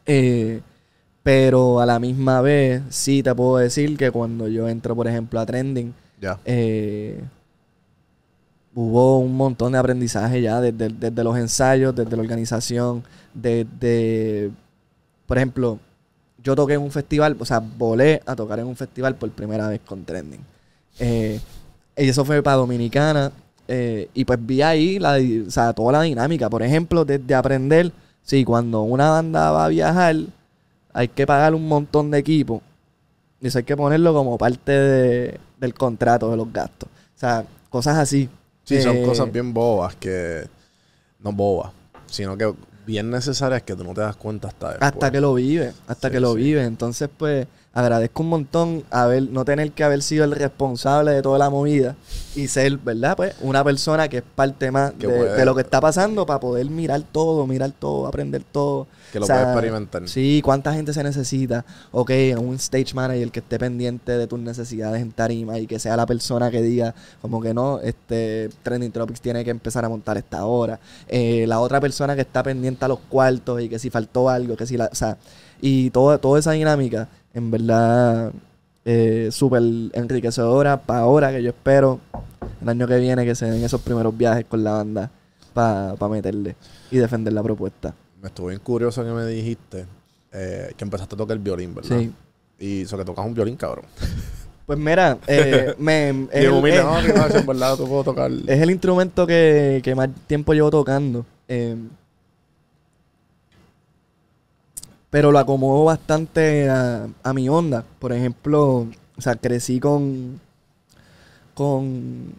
Eh, 0.05 0.61
pero 1.23 1.81
a 1.81 1.85
la 1.85 1.99
misma 1.99 2.39
vez, 2.39 2.81
sí 2.89 3.21
te 3.21 3.35
puedo 3.35 3.57
decir 3.57 3.97
que 3.97 4.11
cuando 4.11 4.47
yo 4.47 4.69
entro, 4.69 4.95
por 4.95 5.09
ejemplo, 5.09 5.41
a 5.41 5.45
Trending, 5.45 5.93
eh, 6.45 7.21
hubo 8.73 9.19
un 9.19 9.35
montón 9.35 9.73
de 9.73 9.77
aprendizaje 9.77 10.41
ya 10.41 10.61
desde, 10.61 10.87
desde 10.87 11.23
los 11.23 11.37
ensayos, 11.37 11.93
desde 11.93 12.15
la 12.15 12.21
organización, 12.21 13.03
desde, 13.33 14.51
por 15.25 15.37
ejemplo, 15.37 15.79
yo 16.41 16.55
toqué 16.55 16.75
en 16.75 16.81
un 16.81 16.91
festival, 16.91 17.35
o 17.37 17.45
sea, 17.45 17.59
volé 17.59 18.21
a 18.25 18.37
tocar 18.37 18.59
en 18.59 18.67
un 18.67 18.77
festival 18.77 19.15
por 19.15 19.29
primera 19.31 19.67
vez 19.67 19.81
con 19.85 20.05
Trending. 20.05 20.60
Eh, 20.99 21.39
y 21.97 22.09
eso 22.09 22.25
fue 22.25 22.41
para 22.41 22.57
Dominicana. 22.57 23.31
eh, 23.67 24.09
y 24.13 24.25
pues 24.25 24.37
vi 24.41 24.61
ahí 24.61 24.99
la, 24.99 25.17
o 25.47 25.49
sea, 25.49 25.71
toda 25.71 25.93
la 25.93 26.01
dinámica. 26.01 26.49
Por 26.49 26.61
ejemplo, 26.61 27.05
desde 27.05 27.33
aprender, 27.35 27.91
sí, 28.21 28.43
cuando 28.43 28.81
una 28.81 29.11
banda 29.11 29.51
va 29.51 29.65
a 29.65 29.69
viajar, 29.69 30.15
hay 30.93 31.07
que 31.07 31.25
pagar 31.25 31.55
un 31.55 31.67
montón 31.69 32.11
de 32.11 32.17
equipo. 32.17 32.61
Y 33.39 33.47
eso 33.47 33.59
hay 33.59 33.63
que 33.63 33.77
ponerlo 33.77 34.13
como 34.13 34.37
parte 34.37 34.71
de- 34.73 35.39
del 35.59 35.73
contrato 35.73 36.29
de 36.29 36.35
los 36.37 36.51
gastos. 36.51 36.89
O 37.15 37.19
sea, 37.19 37.45
cosas 37.69 37.97
así. 37.97 38.29
Sí, 38.65 38.81
son 38.81 38.97
Eh, 38.97 39.03
cosas 39.05 39.31
bien 39.31 39.53
bobas 39.53 39.95
que. 39.95 40.47
No 41.19 41.31
bobas, 41.31 41.71
sino 42.07 42.35
que 42.35 42.53
bien 42.85 43.09
necesarias 43.09 43.61
que 43.61 43.75
tú 43.75 43.83
no 43.85 43.93
te 43.93 44.01
das 44.01 44.15
cuenta 44.17 44.49
hasta 44.49 44.69
después. 44.71 44.91
Hasta 44.91 45.11
que 45.11 45.21
lo 45.21 45.33
vive, 45.35 45.71
hasta 45.87 46.07
Sí, 46.09 46.11
que 46.13 46.19
lo 46.19 46.33
sí. 46.33 46.39
vive. 46.39 46.63
Entonces, 46.65 47.09
pues, 47.15 47.47
agradezco 47.73 48.23
un 48.23 48.29
montón 48.29 48.83
haber, 48.91 49.23
no 49.29 49.45
tener 49.45 49.71
que 49.71 49.83
haber 49.83 50.01
sido 50.01 50.25
el 50.25 50.31
responsable 50.31 51.11
de 51.11 51.21
toda 51.21 51.39
la 51.39 51.49
movida 51.49 51.95
y 52.35 52.47
ser, 52.47 52.77
¿verdad? 52.77 53.15
Pues 53.15 53.33
una 53.39 53.63
persona 53.63 54.09
que 54.09 54.17
es 54.17 54.23
parte 54.23 54.71
más 54.71 54.97
de, 54.97 55.45
lo 55.45 55.55
que 55.55 55.61
está 55.61 55.79
pasando 55.79 56.25
para 56.25 56.39
poder 56.39 56.69
mirar 56.69 57.01
todo, 57.11 57.47
mirar 57.47 57.71
todo, 57.71 58.07
aprender 58.07 58.43
todo. 58.43 58.87
Que 59.13 59.19
lo 59.19 59.25
O 59.25 59.27
sea, 59.27 59.37
puede 59.37 59.51
experimentar. 59.51 60.07
Sí, 60.09 60.41
cuánta 60.43 60.73
gente 60.73 60.93
se 60.93 61.03
necesita. 61.03 61.65
Ok, 61.91 62.11
un 62.37 62.55
stage 62.55 62.93
manager 62.93 63.31
que 63.31 63.39
esté 63.39 63.57
pendiente 63.57 64.17
de 64.17 64.27
tus 64.27 64.39
necesidades 64.39 65.01
en 65.01 65.11
tarima 65.11 65.57
y 65.57 65.67
que 65.67 65.79
sea 65.79 65.95
la 65.95 66.05
persona 66.05 66.51
que 66.51 66.61
diga, 66.61 66.93
como 67.21 67.41
que 67.41 67.53
no, 67.53 67.79
este 67.79 68.49
Trending 68.63 68.91
Tropics 68.91 69.21
tiene 69.21 69.45
que 69.45 69.49
empezar 69.49 69.85
a 69.85 69.89
montar 69.89 70.17
esta 70.17 70.45
hora. 70.45 70.79
Eh, 71.07 71.45
la 71.47 71.59
otra 71.61 71.79
persona 71.79 72.15
que 72.15 72.21
está 72.21 72.43
pendiente 72.43 72.83
a 72.83 72.89
los 72.89 72.99
cuartos 72.99 73.61
y 73.61 73.69
que 73.69 73.79
si 73.79 73.89
faltó 73.89 74.29
algo, 74.29 74.57
que 74.57 74.65
si 74.65 74.75
la. 74.75 74.89
O 74.91 74.95
sea, 74.95 75.17
y 75.61 75.91
toda, 75.91 76.17
toda 76.17 76.39
esa 76.39 76.51
dinámica, 76.51 77.07
en 77.33 77.51
verdad, 77.51 78.31
eh, 78.85 79.29
súper 79.31 79.61
enriquecedora 79.93 80.81
para 80.81 81.01
ahora 81.01 81.31
que 81.31 81.41
yo 81.43 81.49
espero 81.49 81.99
el 82.61 82.69
año 82.69 82.87
que 82.87 82.97
viene 82.97 83.25
que 83.25 83.35
se 83.35 83.45
den 83.45 83.63
esos 83.63 83.81
primeros 83.81 84.15
viajes 84.17 84.45
con 84.45 84.63
la 84.63 84.71
banda 84.73 85.11
para 85.53 85.95
meterle 86.09 86.55
y 86.89 86.97
defender 86.97 87.33
la 87.33 87.43
propuesta. 87.43 87.93
Me 88.21 88.27
estuvo 88.27 88.47
bien 88.47 88.59
curioso 88.59 89.03
que 89.03 89.11
me 89.11 89.25
dijiste 89.25 89.85
eh, 90.31 90.73
que 90.77 90.83
empezaste 90.83 91.15
a 91.15 91.17
tocar 91.17 91.35
el 91.37 91.43
violín, 91.43 91.73
¿verdad? 91.75 91.99
Sí. 91.99 92.11
Y 92.59 92.81
eso 92.83 92.97
que 92.97 93.05
tocas 93.05 93.25
un 93.25 93.33
violín, 93.33 93.55
cabrón. 93.55 93.85
Pues 94.65 94.77
mira, 94.77 95.17
eh, 95.27 95.73
me, 95.79 96.09
es, 96.09 96.17
el, 96.31 96.61
mira, 96.61 96.75
es- 96.77 96.83
no, 96.83 97.01
que 97.01 97.13
no, 97.13 97.25
eso 97.25 97.37
en 97.39 97.45
verdad 97.47 97.75
tú 97.77 97.87
puedo 97.87 98.03
tocar. 98.03 98.31
es 98.47 98.61
el 98.61 98.69
instrumento 98.71 99.25
que, 99.25 99.81
que 99.83 99.95
más 99.95 100.09
tiempo 100.27 100.53
llevo 100.53 100.69
tocando. 100.69 101.25
eh, 101.47 101.75
pero 105.11 105.31
lo 105.31 105.37
acomodo 105.37 105.83
bastante 105.85 106.67
a, 106.67 107.05
a 107.21 107.33
mi 107.33 107.47
onda. 107.47 107.83
Por 107.99 108.11
ejemplo, 108.11 108.87
o 109.15 109.21
sea, 109.21 109.35
crecí 109.35 109.79
con, 109.79 110.39
con, 111.53 112.33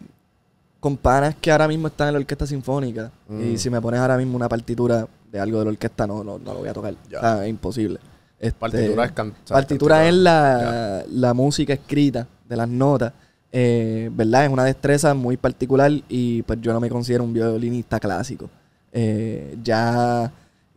con 0.79 0.97
panas 0.97 1.35
que 1.39 1.51
ahora 1.51 1.67
mismo 1.67 1.87
están 1.87 2.09
en 2.09 2.13
la 2.15 2.19
orquesta 2.19 2.45
sinfónica. 2.45 3.11
Mm. 3.29 3.41
Y 3.53 3.57
si 3.57 3.69
me 3.69 3.79
pones 3.79 3.99
ahora 3.99 4.17
mismo 4.17 4.35
una 4.35 4.49
partitura 4.49 5.07
de 5.31 5.39
algo 5.39 5.59
de 5.59 5.65
la 5.65 5.71
orquesta, 5.71 6.05
no, 6.05 6.23
no, 6.23 6.37
no 6.37 6.53
lo 6.53 6.59
voy 6.59 6.69
a 6.69 6.73
tocar. 6.73 6.95
Ya. 7.09 7.19
O 7.19 7.21
sea, 7.21 7.43
es 7.45 7.49
imposible. 7.49 7.99
Este, 8.39 8.59
Partitura 8.59 9.05
es 9.05 9.11
can- 9.13 9.33
partitura 9.47 10.07
es 10.07 10.13
la, 10.13 11.05
la 11.09 11.33
música 11.33 11.71
escrita 11.73 12.27
de 12.49 12.57
las 12.57 12.67
notas. 12.67 13.13
Eh, 13.55 14.09
¿Verdad? 14.13 14.45
Es 14.45 14.49
una 14.49 14.65
destreza 14.65 15.13
muy 15.13 15.37
particular 15.37 15.91
y 16.09 16.41
pues 16.41 16.59
yo 16.59 16.73
no 16.73 16.79
me 16.79 16.89
considero 16.89 17.23
un 17.23 17.33
violinista 17.33 17.99
clásico. 17.99 18.49
Eh, 18.91 19.57
ya 19.63 20.31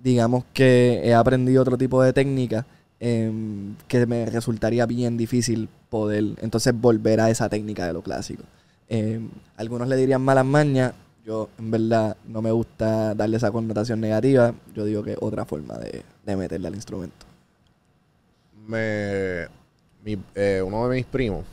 digamos 0.07 0.45
que 0.55 1.01
he 1.05 1.13
aprendido 1.15 1.61
otro 1.63 1.77
tipo 1.77 2.01
de 2.01 2.13
técnica 2.13 2.65
em, 3.01 3.75
que 3.89 4.07
me 4.07 4.25
resultaría 4.27 4.87
bien 4.87 5.17
difícil 5.17 5.69
poder 5.91 6.25
entonces 6.41 6.73
volver 6.81 7.21
a 7.21 7.29
esa 7.29 7.49
técnica 7.49 7.85
de 7.89 7.93
lo 7.93 8.03
clásico. 8.03 8.45
Em, 8.89 9.29
algunos 9.57 9.89
le 9.89 9.97
dirían 9.97 10.23
malas 10.23 10.45
mañas. 10.47 10.93
Yo 11.25 11.49
en 11.59 11.73
verdad 11.73 12.17
no 12.29 12.41
me 12.41 12.53
gusta 12.53 13.17
darle 13.17 13.37
esa 13.39 13.51
connotación 13.51 14.01
negativa. 14.01 14.55
Yo 14.77 14.85
digo 14.85 15.03
que 15.03 15.13
es 15.15 15.19
otra 15.21 15.45
forma 15.45 15.75
de, 15.79 16.05
de 16.25 16.37
meterle 16.37 16.69
al 16.69 16.77
instrumento. 16.77 17.27
me, 18.69 19.47
mi- 20.05 20.23
eh, 20.37 20.63
uno 20.65 20.89
de 20.89 20.97
mis 20.97 21.07
primos 21.07 21.45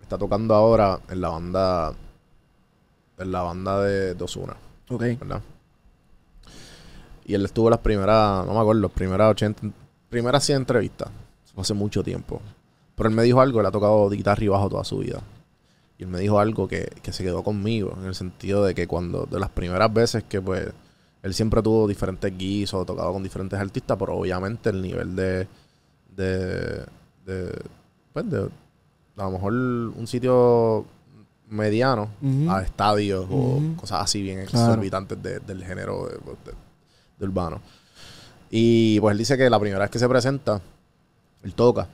está 0.00 0.16
tocando 0.16 0.54
ahora 0.54 0.98
en 1.10 1.20
la 1.20 1.28
banda 1.28 1.92
en 3.18 3.30
la 3.30 3.42
banda 3.42 3.82
de, 3.82 4.16
Ozuna, 4.22 4.56
Ok. 4.88 5.02
¿verdad? 5.20 5.42
Y 7.24 7.34
él 7.34 7.44
estuvo 7.44 7.70
las 7.70 7.78
primeras, 7.80 8.46
no 8.46 8.54
me 8.54 8.60
acuerdo, 8.60 8.82
las 8.82 8.90
primeras 8.90 9.30
80, 9.30 9.62
primeras 10.08 10.44
100 10.44 10.56
entrevistas. 10.58 11.08
Eso 11.44 11.54
fue 11.54 11.62
hace 11.62 11.74
mucho 11.74 12.02
tiempo. 12.02 12.40
Pero 12.96 13.08
él 13.08 13.14
me 13.14 13.22
dijo 13.22 13.40
algo, 13.40 13.60
él 13.60 13.66
ha 13.66 13.70
tocado 13.70 14.08
guitarra 14.10 14.44
y 14.44 14.48
bajo 14.48 14.68
toda 14.68 14.84
su 14.84 14.98
vida. 14.98 15.20
Y 15.98 16.02
él 16.04 16.08
me 16.08 16.18
dijo 16.18 16.38
algo 16.38 16.66
que, 16.68 16.90
que 17.02 17.12
se 17.12 17.22
quedó 17.22 17.42
conmigo, 17.42 17.96
en 18.00 18.06
el 18.06 18.14
sentido 18.14 18.64
de 18.64 18.74
que 18.74 18.86
cuando, 18.86 19.26
de 19.26 19.38
las 19.38 19.50
primeras 19.50 19.92
veces 19.92 20.24
que 20.24 20.40
pues, 20.40 20.68
él 21.22 21.34
siempre 21.34 21.62
tuvo 21.62 21.86
diferentes 21.86 22.36
guisos, 22.36 22.84
tocado 22.84 23.12
con 23.12 23.22
diferentes 23.22 23.58
artistas, 23.58 23.96
pero 23.98 24.16
obviamente 24.16 24.70
el 24.70 24.82
nivel 24.82 25.14
de, 25.14 25.46
de, 26.16 26.84
de, 27.24 27.60
pues 28.12 28.28
de, 28.30 28.48
a 29.16 29.24
lo 29.24 29.30
mejor 29.30 29.52
un 29.52 30.06
sitio 30.06 30.84
mediano 31.48 32.08
a 32.50 32.62
estadios 32.62 33.26
o 33.30 33.60
cosas 33.76 34.02
así 34.02 34.22
bien 34.22 34.44
Claro. 34.46 34.68
exorbitantes 34.72 35.22
de- 35.22 35.38
del 35.40 35.62
género 35.64 36.06
de, 36.06 36.14
de- 36.14 36.56
de 37.22 37.28
urbano. 37.28 37.60
Y 38.50 39.00
pues 39.00 39.12
él 39.12 39.18
dice 39.18 39.38
que 39.38 39.48
la 39.48 39.58
primera 39.58 39.80
vez 39.80 39.90
que 39.90 39.98
se 39.98 40.08
presenta, 40.08 40.60
él 41.42 41.54
toca. 41.54 41.88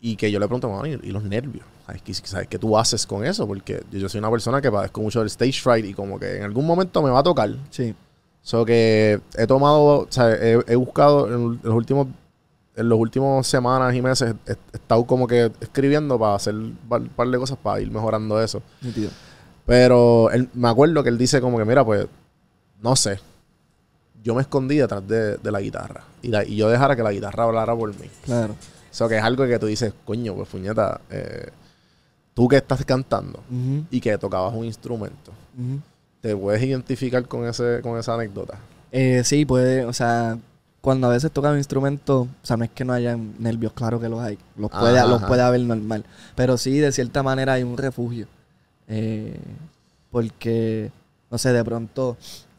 Y 0.00 0.14
que 0.16 0.30
yo 0.30 0.38
le 0.38 0.46
pregunto, 0.46 0.70
"Mano, 0.70 0.86
¿y, 0.86 1.10
los 1.10 1.24
nervios? 1.24 1.66
¿Sabes 1.86 2.02
qué, 2.02 2.14
sabes 2.14 2.46
qué 2.48 2.58
tú 2.58 2.78
haces 2.78 3.06
con 3.06 3.24
eso? 3.24 3.46
Porque 3.46 3.82
yo, 3.90 4.08
soy 4.08 4.18
una 4.18 4.30
persona 4.30 4.60
que 4.60 4.70
padezco 4.70 5.00
mucho 5.00 5.18
del 5.18 5.28
stage 5.28 5.60
fright 5.60 5.84
y 5.84 5.94
como 5.94 6.18
que 6.18 6.36
en 6.36 6.44
algún 6.44 6.66
momento 6.66 7.02
me 7.02 7.10
va 7.10 7.20
a 7.20 7.22
tocar. 7.24 7.50
Sí. 7.70 7.94
So 8.42 8.64
que 8.64 9.20
he 9.36 9.46
tomado, 9.46 10.00
o 10.00 10.06
sea, 10.08 10.32
he, 10.32 10.62
he 10.68 10.76
buscado 10.76 11.26
en 11.26 11.60
los 11.62 11.74
últimos 11.74 12.06
en 12.78 12.88
los 12.88 12.98
últimos 12.98 13.44
semanas 13.46 13.92
y 13.94 14.00
meses 14.00 14.34
he, 14.46 14.52
estado 14.72 15.04
como 15.04 15.26
que 15.26 15.50
escribiendo 15.60 16.16
para 16.16 16.36
hacer 16.36 16.54
un 16.54 16.78
par, 16.88 17.02
par 17.08 17.28
de 17.28 17.36
cosas 17.36 17.58
para 17.60 17.80
ir 17.80 17.90
mejorando 17.90 18.40
eso. 18.40 18.62
Pero 19.66 20.30
él, 20.30 20.48
me 20.54 20.68
acuerdo 20.68 21.02
que 21.02 21.08
él 21.08 21.18
dice 21.18 21.40
como 21.40 21.58
que, 21.58 21.64
mira, 21.64 21.84
pues, 21.84 22.06
no 22.80 22.94
sé. 22.94 23.18
Yo 24.22 24.34
me 24.34 24.42
escondí 24.42 24.76
detrás 24.76 25.06
de, 25.06 25.36
de 25.36 25.50
la 25.52 25.60
guitarra. 25.60 26.02
Y, 26.22 26.28
la- 26.28 26.44
y 26.44 26.56
yo 26.56 26.68
dejara 26.68 26.94
que 26.96 27.02
la 27.02 27.12
guitarra 27.12 27.44
hablara 27.44 27.74
por 27.76 27.90
mí. 27.98 28.08
Claro. 28.24 28.54
Eso 28.90 29.08
que 29.08 29.16
es 29.18 29.22
algo 29.22 29.46
que 29.46 29.58
tú 29.58 29.66
dices, 29.66 29.92
coño, 30.04 30.34
pues 30.34 30.48
puñeta, 30.48 31.00
eh, 31.10 31.48
tú 32.34 32.48
que 32.48 32.56
estás 32.56 32.84
cantando 32.84 33.40
y 33.90 34.00
que 34.00 34.16
tocabas 34.18 34.54
un 34.54 34.64
instrumento. 34.64 35.32
¿te 36.20 36.34
puedes 36.36 36.60
identificar 36.62 37.24
con 37.28 37.46
ese 37.46 37.80
con 37.82 37.96
esa 37.98 38.14
anécdota? 38.14 38.58
Eh, 38.90 39.22
sí, 39.24 39.44
puede, 39.44 39.84
o 39.84 39.92
sea, 39.92 40.36
cuando 40.80 41.06
a 41.06 41.10
veces 41.10 41.30
toca 41.30 41.50
un 41.50 41.58
instrumento, 41.58 42.22
o 42.22 42.28
sea, 42.46 42.56
no 42.56 42.64
es 42.64 42.70
que 42.70 42.84
no 42.84 42.92
haya 42.92 43.16
nervios, 43.38 43.72
claro 43.72 44.00
que 44.00 44.08
los 44.08 44.18
hay, 44.20 44.36
los 44.56 44.70
puede, 44.70 44.98
Ajá, 44.98 45.06
los 45.06 45.18
ajá. 45.18 45.26
puede 45.28 45.42
haber 45.42 45.60
normal, 45.60 46.04
pero 46.34 46.56
sí, 46.58 46.78
de 46.78 46.90
cierta 46.90 47.22
manera 47.22 47.52
hay 47.54 47.62
un 47.62 47.76
refugio, 47.76 48.26
Eh, 48.88 49.38
porque, 50.10 50.90
no 51.30 51.38
sé, 51.38 51.52
de 51.52 51.62
pronto, 51.64 52.16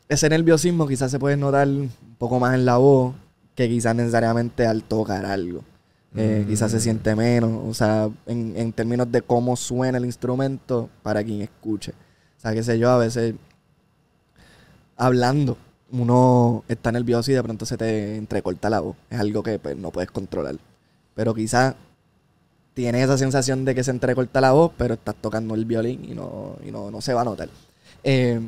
ese 0.09 0.27
nerviosismo 0.29 0.87
quizás 0.87 1.11
se 1.11 1.19
puede 1.19 1.37
notar 1.37 1.67
un 1.67 1.89
poco 2.17 2.39
más 2.39 2.55
en 2.55 2.65
la 2.65 2.77
voz 2.77 3.15
que 3.55 3.69
quizás 3.69 3.95
necesariamente 3.95 4.65
al 4.65 4.83
tocar 4.83 5.25
algo. 5.25 5.61
Eh, 6.15 6.43
Quizás 6.47 6.71
se 6.71 6.77
Mm. 6.77 6.81
siente 6.81 7.15
menos, 7.15 7.51
o 7.67 7.73
sea, 7.75 8.09
en, 8.25 8.53
en 8.57 8.73
términos 8.73 9.11
de 9.11 9.21
cómo 9.21 9.55
suena 9.55 9.99
el 9.99 10.05
instrumento 10.05 10.89
para 11.03 11.23
quien 11.23 11.41
escuche. 11.41 11.91
O 12.37 12.41
sea, 12.41 12.51
qué 12.53 12.63
sé 12.63 12.79
yo, 12.79 12.89
a 12.89 12.97
veces 12.97 13.35
hablando, 14.97 15.57
uno 15.91 16.63
está 16.67 16.91
nervioso 16.91 17.31
y 17.31 17.35
de 17.35 17.43
pronto 17.43 17.65
se 17.65 17.77
te 17.77 18.17
entrecorta 18.17 18.69
la 18.69 18.79
voz. 18.79 18.95
Es 19.09 19.19
algo 19.19 19.43
que 19.43 19.59
pues, 19.59 19.77
no 19.77 19.91
puedes 19.91 20.09
controlar. 20.11 20.55
Pero 21.15 21.33
quizás 21.35 21.75
tienes 22.73 23.03
esa 23.03 23.17
sensación 23.17 23.65
de 23.65 23.75
que 23.75 23.83
se 23.83 23.91
entrecorta 23.91 24.41
la 24.41 24.51
voz, 24.51 24.71
pero 24.77 24.95
estás 24.95 25.15
tocando 25.15 25.53
el 25.55 25.65
violín 25.65 26.05
y 26.05 26.15
no, 26.15 26.55
y 26.65 26.71
no, 26.71 26.89
no 26.91 27.01
se 27.01 27.13
va 27.13 27.21
a 27.21 27.25
notar. 27.25 27.49
Eh, 28.03 28.39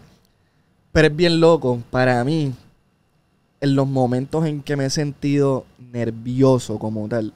pero 0.91 1.07
es 1.07 1.15
bien 1.15 1.39
loco 1.39 1.79
para 1.89 2.23
mí, 2.23 2.53
en 3.59 3.75
los 3.75 3.87
momentos 3.87 4.45
en 4.45 4.61
que 4.61 4.75
me 4.75 4.85
he 4.85 4.89
sentido 4.89 5.65
nervioso 5.91 6.79
como 6.79 7.07
tal. 7.07 7.33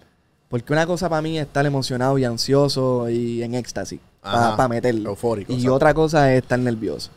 Porque 0.50 0.74
una 0.74 0.86
cosa 0.86 1.10
para 1.10 1.22
mí 1.22 1.38
es 1.38 1.46
estar 1.46 1.66
emocionado 1.66 2.18
y 2.18 2.24
ansioso 2.26 3.10
y 3.10 3.44
en 3.44 3.56
éxtasis, 3.56 4.00
para 4.22 4.68
meterlo. 4.68 5.10
Eufórico. 5.12 5.52
Y 5.52 5.56
exacto. 5.56 5.76
otra 5.76 5.94
cosa 5.94 6.34
es 6.34 6.42
estar 6.44 6.60
nervioso. 6.60 7.10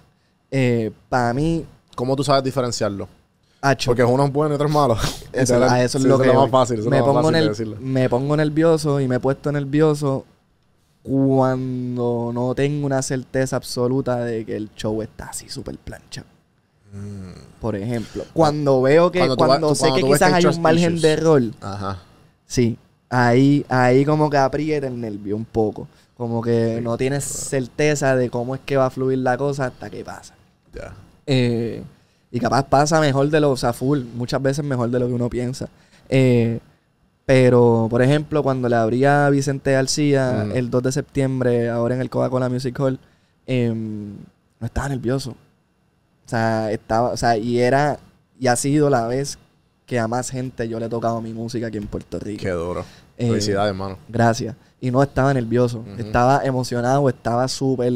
Eh, 0.51 0.91
para 1.09 1.33
mí, 1.35 1.65
¿Cómo 1.95 2.15
tú 2.17 2.23
sabes 2.25 2.45
diferenciarlo? 2.45 3.09
acho, 3.61 3.91
Porque 3.91 4.05
uno 4.05 4.25
es 4.25 4.33
bueno 4.33 4.53
y 4.53 4.57
otro 4.57 4.69
es 4.69 4.73
malo. 4.75 4.97
eso- 5.33 5.55
a 5.65 5.83
eso 5.83 5.99
es 5.99 6.05
Sí, 6.05 6.09
lo 6.09 6.19
que 6.19 6.29
es 6.29 6.35
lo 6.35 6.43
más 6.43 6.51
fácil. 6.51 6.79
Eso 6.79 6.85
es 6.85 6.91
me, 6.91 6.99
lo 6.99 7.07
más 7.07 7.13
pongo 7.25 7.49
fácil 7.49 7.77
me 7.81 8.09
pongo 8.09 8.37
nervioso 8.37 9.01
y 9.01 9.09
me 9.09 9.17
he 9.17 9.21
puesto 9.21 9.51
nervioso 9.53 10.25
cuando 11.09 12.31
no 12.35 12.55
tengo 12.55 12.85
una 12.87 13.01
certeza 13.03 13.57
absoluta 13.57 14.25
de 14.25 14.45
que 14.45 14.57
el 14.57 14.71
show 14.75 15.01
está 15.01 15.27
así 15.31 15.49
súper 15.49 15.79
plancha. 15.79 16.25
Por 17.61 17.77
ejemplo, 17.77 18.25
cuando 18.33 18.83
veo 18.83 19.11
que 19.11 19.19
Cuando 19.37 19.69
tú 19.69 19.75
sé 19.75 19.89
cuando 19.89 19.95
que 19.95 20.03
quizás 20.13 20.29
que 20.31 20.35
hay 20.37 20.45
hay 20.45 20.55
un 20.55 20.63
margen 20.63 20.97
issues. 20.97 21.03
de 21.03 21.11
error, 21.13 21.43
Ajá. 21.61 22.03
sí, 22.47 22.79
ahí 23.11 23.65
ahí 23.69 24.05
como 24.05 24.29
que 24.31 24.37
aprieta 24.39 24.87
el 24.87 25.01
nervio 25.01 25.37
un 25.37 25.45
poco, 25.45 25.87
como 26.17 26.43
que 26.43 26.81
no 26.83 26.97
tienes 26.97 27.25
certeza 27.25 28.17
de 28.17 28.31
cómo 28.31 28.55
es 28.55 28.61
que 28.65 28.77
va 28.77 28.87
a 28.87 28.91
fluir 28.91 29.19
la 29.19 29.37
cosa 29.37 29.67
hasta 29.67 29.91
que 29.91 30.05
pasa. 30.05 30.35
Ya. 30.75 30.95
Eh, 31.27 31.83
y 32.31 32.41
capaz 32.41 32.65
pasa 32.65 33.01
mejor 33.01 33.29
de 33.31 33.41
lo, 33.41 33.51
o 33.51 33.57
sea, 33.57 33.73
full, 33.73 34.01
muchas 34.15 34.41
veces 34.43 34.65
mejor 34.65 34.91
de 34.91 34.99
lo 34.99 35.07
que 35.09 35.13
uno 35.15 35.29
piensa. 35.31 35.69
Eh, 36.09 36.59
pero, 37.29 37.89
por 37.91 38.01
ejemplo, 38.01 38.43
cuando 38.43 38.71
le 38.71 38.77
abría 38.77 39.27
a 39.27 39.31
Vicente 39.31 39.73
García 39.73 40.47
Mm. 40.47 40.57
el 40.57 40.71
2 40.71 40.83
de 40.83 40.93
septiembre, 40.93 41.69
ahora 41.69 41.95
en 41.95 42.01
el 42.01 42.09
Coca-Cola 42.09 42.49
Music 42.49 42.75
Hall, 42.81 42.99
em, 43.47 44.15
no 44.59 44.65
estaba 44.67 44.89
nervioso. 44.89 45.33
O 45.33 46.29
sea, 46.31 46.73
estaba, 46.73 47.11
o 47.11 47.17
sea, 47.19 47.37
y 47.37 47.59
era, 47.59 47.99
y 48.41 48.47
ha 48.47 48.57
sido 48.57 48.89
la 48.89 49.07
vez 49.07 49.39
que 49.85 49.99
a 49.99 50.09
más 50.09 50.31
gente 50.31 50.71
yo 50.71 50.81
le 50.81 50.87
he 50.87 50.89
tocado 50.89 51.21
mi 51.21 51.35
música 51.35 51.67
aquí 51.67 51.77
en 51.77 51.87
Puerto 51.87 52.19
Rico. 52.19 52.43
Qué 52.43 52.51
duro. 52.51 52.83
Eh, 53.19 53.29
Felicidades, 53.29 53.69
hermano. 53.73 53.99
Gracias. 54.09 54.57
Y 54.81 54.91
no 54.91 55.03
estaba 55.03 55.35
nervioso, 55.35 55.85
estaba 55.99 56.41
emocionado, 56.47 57.07
estaba 57.11 57.47
súper 57.49 57.93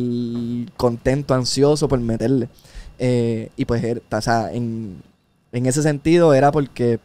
contento, 0.77 1.33
ansioso 1.33 1.89
por 1.89 1.99
meterle. 2.01 2.51
Eh, 2.99 3.49
y 3.57 3.65
pues, 3.65 3.83
era- 3.83 4.01
o 4.11 4.21
sea, 4.21 4.53
en, 4.53 5.01
en 5.53 5.65
ese 5.67 5.83
sentido 5.83 6.35
era 6.35 6.53
porque, 6.53 7.01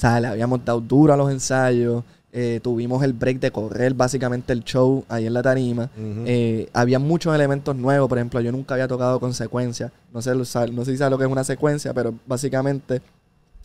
sea, 0.00 0.20
le 0.20 0.28
habíamos 0.28 0.64
dado 0.64 0.80
duro 0.80 1.12
a 1.12 1.16
los 1.16 1.30
ensayos, 1.30 2.04
eh, 2.30 2.60
tuvimos 2.62 3.02
el 3.02 3.14
break 3.14 3.40
de 3.40 3.50
correr 3.50 3.94
básicamente 3.94 4.52
el 4.52 4.62
show 4.62 5.04
ahí 5.08 5.26
en 5.26 5.32
la 5.32 5.42
tarima. 5.42 5.90
Eh, 5.96 6.68
había 6.74 6.98
muchos 6.98 7.34
elementos 7.34 7.74
nuevos, 7.74 8.08
por 8.08 8.18
ejemplo, 8.18 8.40
yo 8.40 8.52
nunca 8.52 8.74
había 8.74 8.86
tocado 8.86 9.18
con 9.18 9.32
secuencia. 9.32 9.90
No 10.12 10.20
sé, 10.20 10.34
no 10.34 10.44
sé 10.44 10.92
si 10.92 10.98
sabes 10.98 11.10
lo 11.10 11.18
que 11.18 11.24
es 11.24 11.30
una 11.30 11.44
secuencia, 11.44 11.94
pero 11.94 12.14
básicamente 12.26 13.00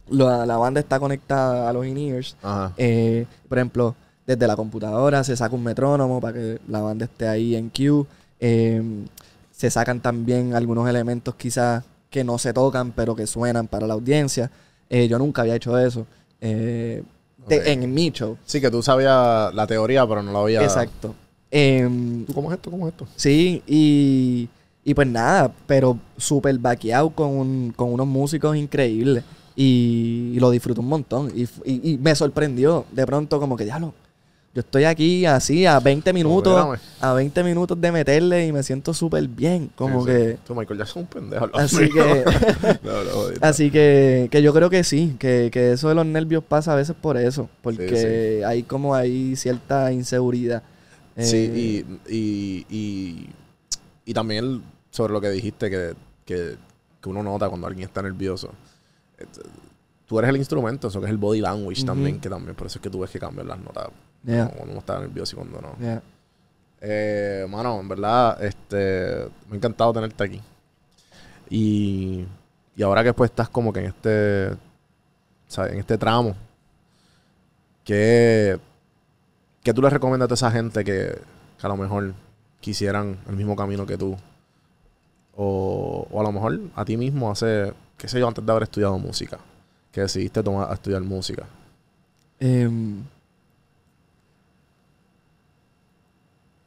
la, 0.10 0.46
la 0.46 0.58
banda 0.58 0.80
está 0.80 1.00
conectada 1.00 1.70
a 1.70 1.74
los 1.74 1.86
in-ears. 1.86 2.38
Eh, 2.78 3.26
por 3.50 3.58
ejemplo, 3.58 3.96
desde 4.26 4.48
la 4.48 4.56
computadora 4.56 5.24
se 5.26 5.36
saca 5.36 5.54
un 5.54 5.64
metrónomo 5.64 6.22
para 6.22 6.34
que 6.34 6.60
la 6.68 6.80
banda 6.80 7.06
esté 7.06 7.28
ahí 7.28 7.56
en 7.56 7.70
cue. 7.70 8.06
Eh, 8.40 8.82
se 9.52 9.70
sacan 9.70 10.00
también 10.00 10.56
algunos 10.56 10.90
elementos 10.90 11.36
quizás 11.36 11.84
que 12.10 12.24
no 12.24 12.38
se 12.38 12.54
tocan, 12.54 12.92
pero 12.92 13.16
que 13.16 13.28
suenan 13.28 13.68
para 13.68 13.88
la 13.88 13.94
audiencia. 13.94 14.50
Yo 14.90 15.18
nunca 15.18 15.42
había 15.42 15.56
hecho 15.56 15.76
eso. 15.80 16.06
Eh, 16.44 17.04
de- 17.48 17.72
en 17.72 17.94
mi 17.94 18.12
show. 18.12 18.38
Sí, 18.46 18.60
que 18.62 18.70
tú 18.70 18.84
sabías 18.84 19.54
la 19.54 19.66
teoría, 19.68 20.06
pero 20.08 20.22
no 20.22 20.32
la 20.32 20.40
había. 20.40 20.62
Exacto. 20.64 21.16
Em, 21.50 22.26
¿Tú 22.26 22.34
cómo 22.34 22.52
es 22.52 22.56
esto? 22.58 22.70
¿Cómo 22.72 22.88
es 22.88 22.94
esto? 22.94 23.08
Sí, 23.16 23.62
y, 23.68 24.50
y 24.84 24.94
pues 24.94 25.08
nada, 25.08 25.52
pero 25.68 25.98
súper 26.18 26.58
vaqueado 26.58 27.10
con, 27.12 27.30
un- 27.30 27.74
con 27.76 27.92
unos 27.94 28.08
músicos 28.08 28.56
increíbles. 28.58 29.24
Y, 29.56 30.32
y 30.34 30.40
lo 30.40 30.50
disfruto 30.50 30.82
un 30.82 30.88
montón. 30.88 31.32
Y- 31.36 31.48
y 31.94 31.98
me 32.00 32.16
sorprendió 32.16 32.86
de 32.92 33.06
pronto 33.06 33.40
como 33.40 33.56
que, 33.56 33.66
diablo, 33.66 33.94
yo 34.54 34.60
estoy 34.60 34.84
aquí 34.84 35.26
así 35.26 35.66
a 35.66 35.80
20 35.80 36.14
minutos, 36.14 36.80
a 37.00 37.14
20 37.14 37.44
minutos 37.44 37.80
de 37.82 37.92
meterle 37.92 38.46
y 38.46 38.52
me 38.52 38.62
siento 38.62 38.94
súper 38.94 39.28
bien. 39.28 39.72
Como 39.76 40.02
Sí, 40.02 40.12
que... 40.12 40.38
Tú, 40.46 40.54
Michael 40.54 40.80
Jackson 40.80 41.04
es 41.04 41.04
un 41.04 41.22
pendejo. 41.22 41.50
Así 41.54 41.90
que... 41.90 42.24
no, 42.84 43.04
no, 43.04 43.10
jodito. 43.12 43.40
Así 43.46 43.72
que, 43.72 44.28
que 44.32 44.42
yo 44.44 44.54
creo 44.54 44.70
que 44.70 44.84
sí, 44.84 45.16
que, 45.18 45.50
que 45.52 45.72
eso 45.72 45.90
de 45.90 45.96
los 45.96 46.06
nervios 46.06 46.44
pasa 46.44 46.74
a 46.74 46.76
veces 46.76 46.96
por 47.00 47.18
eso, 47.18 47.50
porque 47.64 48.44
hay 48.46 48.62
como 48.64 48.94
hay 48.94 49.36
cierta 49.36 49.92
inseguridad. 49.92 50.62
Sí, 51.18 51.38
Eh, 51.38 51.86
y, 52.08 52.16
y, 52.16 52.66
y, 52.70 53.30
y 54.06 54.14
también 54.14 54.62
sobre 54.92 55.14
lo 55.14 55.22
que 55.22 55.30
dijiste 55.32 55.70
que, 55.72 55.94
que, 56.26 56.58
que 57.02 57.10
uno 57.10 57.24
nota 57.24 57.50
cuando 57.50 57.66
alguien 57.66 57.88
está 57.88 58.02
nervioso. 58.04 58.52
Eh, 59.18 59.26
Tú 60.06 60.20
eres 60.20 60.30
el 60.30 60.38
instrumento, 60.38 60.90
eso 60.90 61.00
que 61.00 61.06
es 61.08 61.12
el 61.12 61.18
body 61.18 61.40
language 61.42 61.86
también, 61.86 62.20
que 62.20 62.30
también 62.30 62.54
por 62.56 62.68
eso 62.68 62.78
es 62.78 62.84
que 62.84 62.90
tú 62.90 63.00
ves 63.00 63.10
que 63.10 63.20
cambian 63.20 63.48
las 63.48 63.58
notas. 63.58 63.88
Yeah. 64.26 64.48
Cuando 64.48 64.72
uno 64.72 64.80
está 64.80 65.00
nervioso 65.00 65.36
y 65.36 65.40
cuando 65.40 65.62
no. 65.62 65.78
yeah. 65.80 66.02
Eh, 66.82 67.46
mano, 67.50 67.80
en 67.80 67.88
verdad, 67.88 68.44
este, 68.44 69.30
me 69.48 69.54
ha 69.54 69.56
encantado 69.56 69.94
tenerte 69.94 70.24
aquí. 70.24 70.42
Y, 71.50 72.26
y 72.76 72.84
ahora 72.84 73.04
que 73.04 73.14
pues 73.14 73.32
estás 73.32 73.48
como 73.50 73.72
que 73.72 73.80
en 73.80 73.86
este, 73.86 74.52
¿sabes? 75.48 75.74
en 75.74 75.80
este 75.80 75.98
tramo, 75.98 76.36
¿qué, 77.86 78.60
qué 79.64 79.74
tú 79.74 79.82
le 79.82 79.90
recomiendas 79.90 80.32
a 80.32 80.34
esa 80.34 80.52
gente 80.52 80.84
que, 80.84 81.18
que 81.58 81.66
a 81.66 81.70
lo 81.70 81.78
mejor 81.78 82.14
quisieran 82.60 83.18
el 83.30 83.36
mismo 83.36 83.56
camino 83.56 83.86
que 83.86 83.98
tú? 83.98 84.18
O, 85.36 86.08
o 86.12 86.20
a 86.20 86.24
lo 86.24 86.32
mejor 86.32 86.60
a 86.76 86.86
ti 86.86 86.98
mismo 86.98 87.32
hace, 87.32 87.74
qué 87.98 88.08
sé 88.08 88.20
yo, 88.20 88.28
antes 88.28 88.46
de 88.46 88.52
haber 88.52 88.64
estudiado 88.64 88.98
música, 89.00 89.40
que 89.92 90.02
decidiste 90.02 90.44
tomar 90.44 90.70
a 90.70 90.74
estudiar 90.74 91.02
música. 91.02 91.46
Em, 92.40 93.04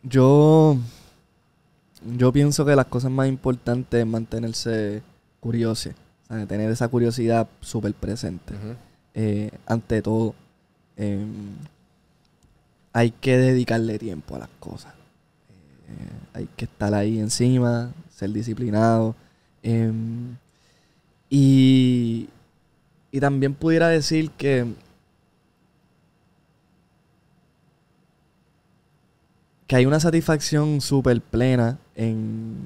yo, 0.09 0.77
yo 2.17 2.33
pienso 2.33 2.65
que 2.65 2.77
las 2.77 2.87
cosas 2.87 3.11
más 3.11 3.29
importantes 3.29 4.01
es 4.01 4.07
mantenerse 4.07 5.03
curioso, 5.41 5.91
o 6.29 6.35
sea, 6.35 6.47
tener 6.47 6.71
esa 6.71 6.89
curiosidad 6.89 7.49
súper 7.61 7.95
presente. 7.95 8.55
Eh, 9.15 9.51
ante 9.67 10.03
todo, 10.03 10.35
em, 10.97 11.57
hay 12.93 13.11
que 13.11 13.37
dedicarle 13.37 13.99
tiempo 13.99 14.37
a 14.37 14.41
las 14.41 14.49
cosas. 14.61 14.95
Eh, 15.89 16.17
hay 16.35 16.49
que 16.57 16.65
estar 16.67 16.93
ahí 16.95 17.19
encima, 17.19 17.93
ser 18.11 18.31
disciplinado. 18.31 19.15
em, 19.63 20.37
y, 21.29 22.29
y 23.11 23.19
también 23.21 23.55
pudiera 23.55 23.89
decir 23.89 24.31
que 24.31 24.65
que 29.67 29.77
hay 29.77 29.87
una 29.87 30.01
satisfacción 30.01 30.81
súper 30.81 31.21
plena 31.21 31.79
en, 31.95 32.57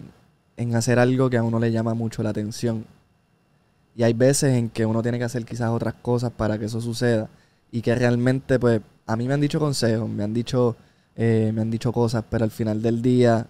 en 0.57 0.75
hacer 0.75 0.99
algo 0.99 1.31
que 1.31 1.39
a 1.39 1.43
uno 1.43 1.59
le 1.59 1.73
llama 1.73 1.95
mucho 1.95 2.23
la 2.23 2.31
atención. 2.31 2.85
Y 3.97 4.03
hay 4.03 4.13
veces 4.13 4.57
en 4.57 4.69
que 4.69 4.87
uno 4.87 5.03
tiene 5.03 5.19
que 5.19 5.25
hacer 5.25 5.45
quizás 5.45 5.71
otras 5.71 5.95
cosas 5.95 6.31
para 6.33 6.59
que 6.59 6.67
eso 6.67 6.81
suceda. 6.81 7.29
Y 7.73 7.83
que 7.83 7.95
realmente, 7.95 8.59
pues, 8.59 8.81
a 9.07 9.17
mí 9.17 9.27
me 9.27 9.35
han 9.35 9.41
dicho 9.41 9.59
consejos, 9.59 10.09
me 10.09 10.23
han 10.23 10.35
dicho, 10.35 10.77
eh, 11.17 11.51
me 11.55 11.63
han 11.63 11.71
dicho 11.71 11.93
cosas, 11.93 12.25
pero 12.29 12.45
al 12.45 12.51
final 12.51 12.83
del 12.83 13.01
día, 13.01 13.47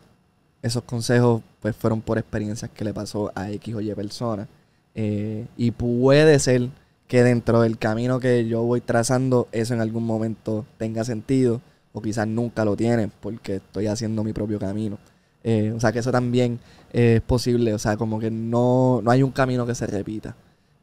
esos 0.62 0.84
consejos, 0.84 1.42
pues, 1.60 1.74
fueron 1.74 2.00
por 2.00 2.18
experiencias 2.18 2.70
que 2.70 2.84
le 2.84 2.94
pasó 2.94 3.32
a 3.34 3.50
X 3.50 3.74
o 3.74 3.80
Y 3.80 3.94
persona. 3.94 4.48
Eh, 4.94 5.46
y 5.56 5.70
puede 5.72 6.38
ser 6.38 6.68
que 7.08 7.24
dentro 7.24 7.62
del 7.62 7.78
camino 7.78 8.20
que 8.20 8.46
yo 8.46 8.62
voy 8.62 8.80
trazando, 8.80 9.48
eso 9.52 9.74
en 9.74 9.80
algún 9.80 10.04
momento 10.04 10.64
tenga 10.78 11.04
sentido, 11.04 11.60
o 11.92 12.00
quizás 12.00 12.26
nunca 12.26 12.64
lo 12.64 12.76
tiene, 12.76 13.08
porque 13.08 13.56
estoy 13.56 13.86
haciendo 13.86 14.24
mi 14.24 14.32
propio 14.32 14.58
camino. 14.58 14.98
Eh, 15.42 15.72
o 15.74 15.80
sea 15.80 15.92
que 15.92 16.00
eso 16.00 16.12
también 16.12 16.60
eh, 16.92 17.16
es 17.16 17.22
posible, 17.22 17.74
o 17.74 17.78
sea, 17.78 17.96
como 17.96 18.18
que 18.18 18.30
no, 18.30 19.00
no 19.02 19.10
hay 19.10 19.22
un 19.22 19.30
camino 19.32 19.66
que 19.66 19.74
se 19.74 19.86
repita. 19.86 20.36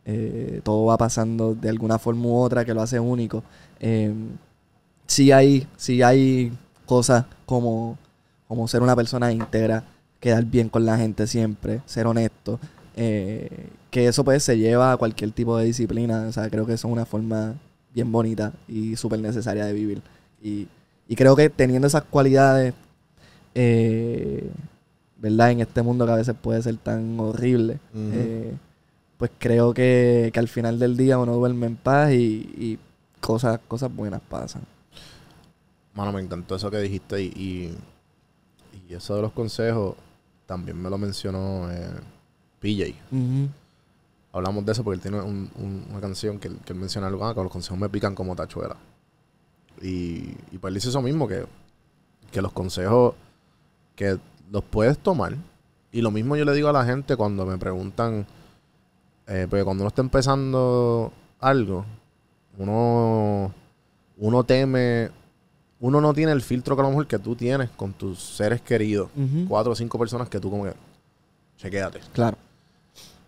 Eh, 0.06 0.62
todo 0.64 0.86
va 0.86 0.98
pasando 0.98 1.54
de 1.54 1.70
alguna 1.70 2.00
forma 2.00 2.28
u 2.28 2.36
otra 2.38 2.66
que 2.66 2.74
lo 2.74 2.82
hace 2.82 3.00
único. 3.00 3.44
Eh, 3.80 4.14
sí 5.06 5.32
hay, 5.32 5.68
sí 5.78 6.02
hay 6.02 6.52
cosas 6.86 7.26
como, 7.46 7.98
como 8.48 8.68
ser 8.68 8.82
una 8.82 8.96
persona 8.96 9.32
íntegra, 9.32 9.84
quedar 10.20 10.46
bien 10.46 10.70
con 10.70 10.86
la 10.86 10.98
gente 10.98 11.28
siempre, 11.28 11.82
ser 11.86 12.08
honesto. 12.08 12.60
que 12.96 14.08
eso 14.08 14.24
pues 14.24 14.44
se 14.44 14.58
lleva 14.58 14.92
a 14.92 14.98
cualquier 14.98 15.32
tipo 15.32 15.58
de 15.58 15.66
disciplina. 15.66 16.26
O 16.28 16.32
sea, 16.32 16.50
creo 16.50 16.66
que 16.66 16.74
eso 16.74 16.88
es 16.88 16.94
una 16.94 17.06
forma 17.06 17.56
bien 17.94 18.12
bonita 18.12 18.54
y 18.68 18.96
súper 18.96 19.20
necesaria 19.20 19.66
de 19.66 19.74
vivir. 19.74 20.02
Y, 20.42 20.68
y 21.08 21.16
creo 21.16 21.36
que 21.36 21.50
teniendo 21.50 21.88
esas 21.88 22.04
cualidades, 22.04 22.74
eh, 23.56 24.50
¿verdad? 25.18 25.52
En 25.52 25.62
este 25.62 25.82
mundo 25.82 26.06
que 26.06 26.12
a 26.12 26.16
veces 26.16 26.36
puede 26.40 26.62
ser 26.62 26.78
tan 26.78 27.20
horrible, 27.20 27.80
eh, 27.94 28.54
pues 29.18 29.32
creo 29.40 29.74
que, 29.74 30.30
que 30.34 30.40
al 30.40 30.48
final 30.48 30.78
del 30.80 30.96
día 30.96 31.18
uno 31.18 31.34
duerme 31.36 31.66
en 31.68 31.76
paz 31.76 32.12
y, 32.12 32.16
y 32.58 32.80
cosas, 33.20 33.60
cosas 33.68 33.94
buenas 33.96 34.22
pasan. 34.22 34.62
Mano, 35.96 36.12
me 36.12 36.22
encantó 36.22 36.56
eso 36.56 36.70
que 36.70 36.78
dijiste 36.80 37.20
y, 37.24 37.26
y, 37.36 37.78
y 38.90 38.94
eso 38.94 39.16
de 39.16 39.24
los 39.24 39.32
consejos 39.32 39.96
también 40.46 40.80
me 40.80 40.90
lo 40.90 40.98
mencionó 41.00 41.72
eh, 41.72 41.90
PJ. 42.60 42.94
Hablamos 44.34 44.64
de 44.66 44.72
eso 44.74 44.84
porque 44.84 44.96
él 44.98 45.02
tiene 45.02 45.20
un- 45.20 45.50
un- 45.56 45.86
una 45.90 46.00
canción 46.00 46.38
que, 46.38 46.50
él- 46.50 46.60
que 46.64 46.74
él 46.74 46.80
menciona 46.80 47.08
algo, 47.08 47.26
ah, 47.26 47.34
que 47.34 47.42
los 47.42 47.52
consejos 47.52 47.80
me 47.80 47.90
pican 47.90 48.14
como 48.14 48.36
tachuela. 48.36 48.76
Y, 49.82 50.36
y 50.52 50.58
pues 50.60 50.72
él 50.72 50.76
dice 50.76 50.90
eso 50.90 51.02
mismo, 51.02 51.28
que, 51.28 51.46
que 52.32 52.42
los 52.42 52.52
consejos 52.52 53.16
que 53.96 54.18
los 54.52 54.64
puedes 54.64 54.98
tomar. 54.98 55.36
Y 55.92 56.02
lo 56.02 56.12
mismo 56.12 56.36
yo 56.36 56.46
le 56.46 56.54
digo 56.54 56.70
a 56.70 56.74
la 56.74 56.86
gente 56.86 57.16
cuando 57.16 57.46
me 57.46 57.58
preguntan, 57.58 58.26
eh, 59.28 59.48
porque 59.50 59.64
cuando 59.64 59.84
uno 59.84 59.90
está 59.90 60.02
empezando 60.02 61.12
algo, 61.40 61.86
uno, 62.58 63.54
uno 64.18 64.44
teme, 64.44 65.10
uno 65.80 66.02
no 66.02 66.14
tiene 66.14 66.32
el 66.32 66.42
filtro 66.42 66.76
que 66.76 66.82
a 66.82 66.84
lo 66.84 66.90
mejor 66.90 67.08
que 67.08 67.20
tú 67.20 67.36
tienes 67.36 67.70
con 67.72 67.94
tus 67.94 68.22
seres 68.22 68.62
queridos. 68.62 69.10
Cuatro 69.48 69.72
o 69.72 69.76
cinco 69.76 69.98
personas 69.98 70.30
que 70.30 70.40
tú 70.40 70.50
como 70.50 70.66
que, 70.66 70.74
chequéate. 71.58 72.00
Claro. 72.14 72.38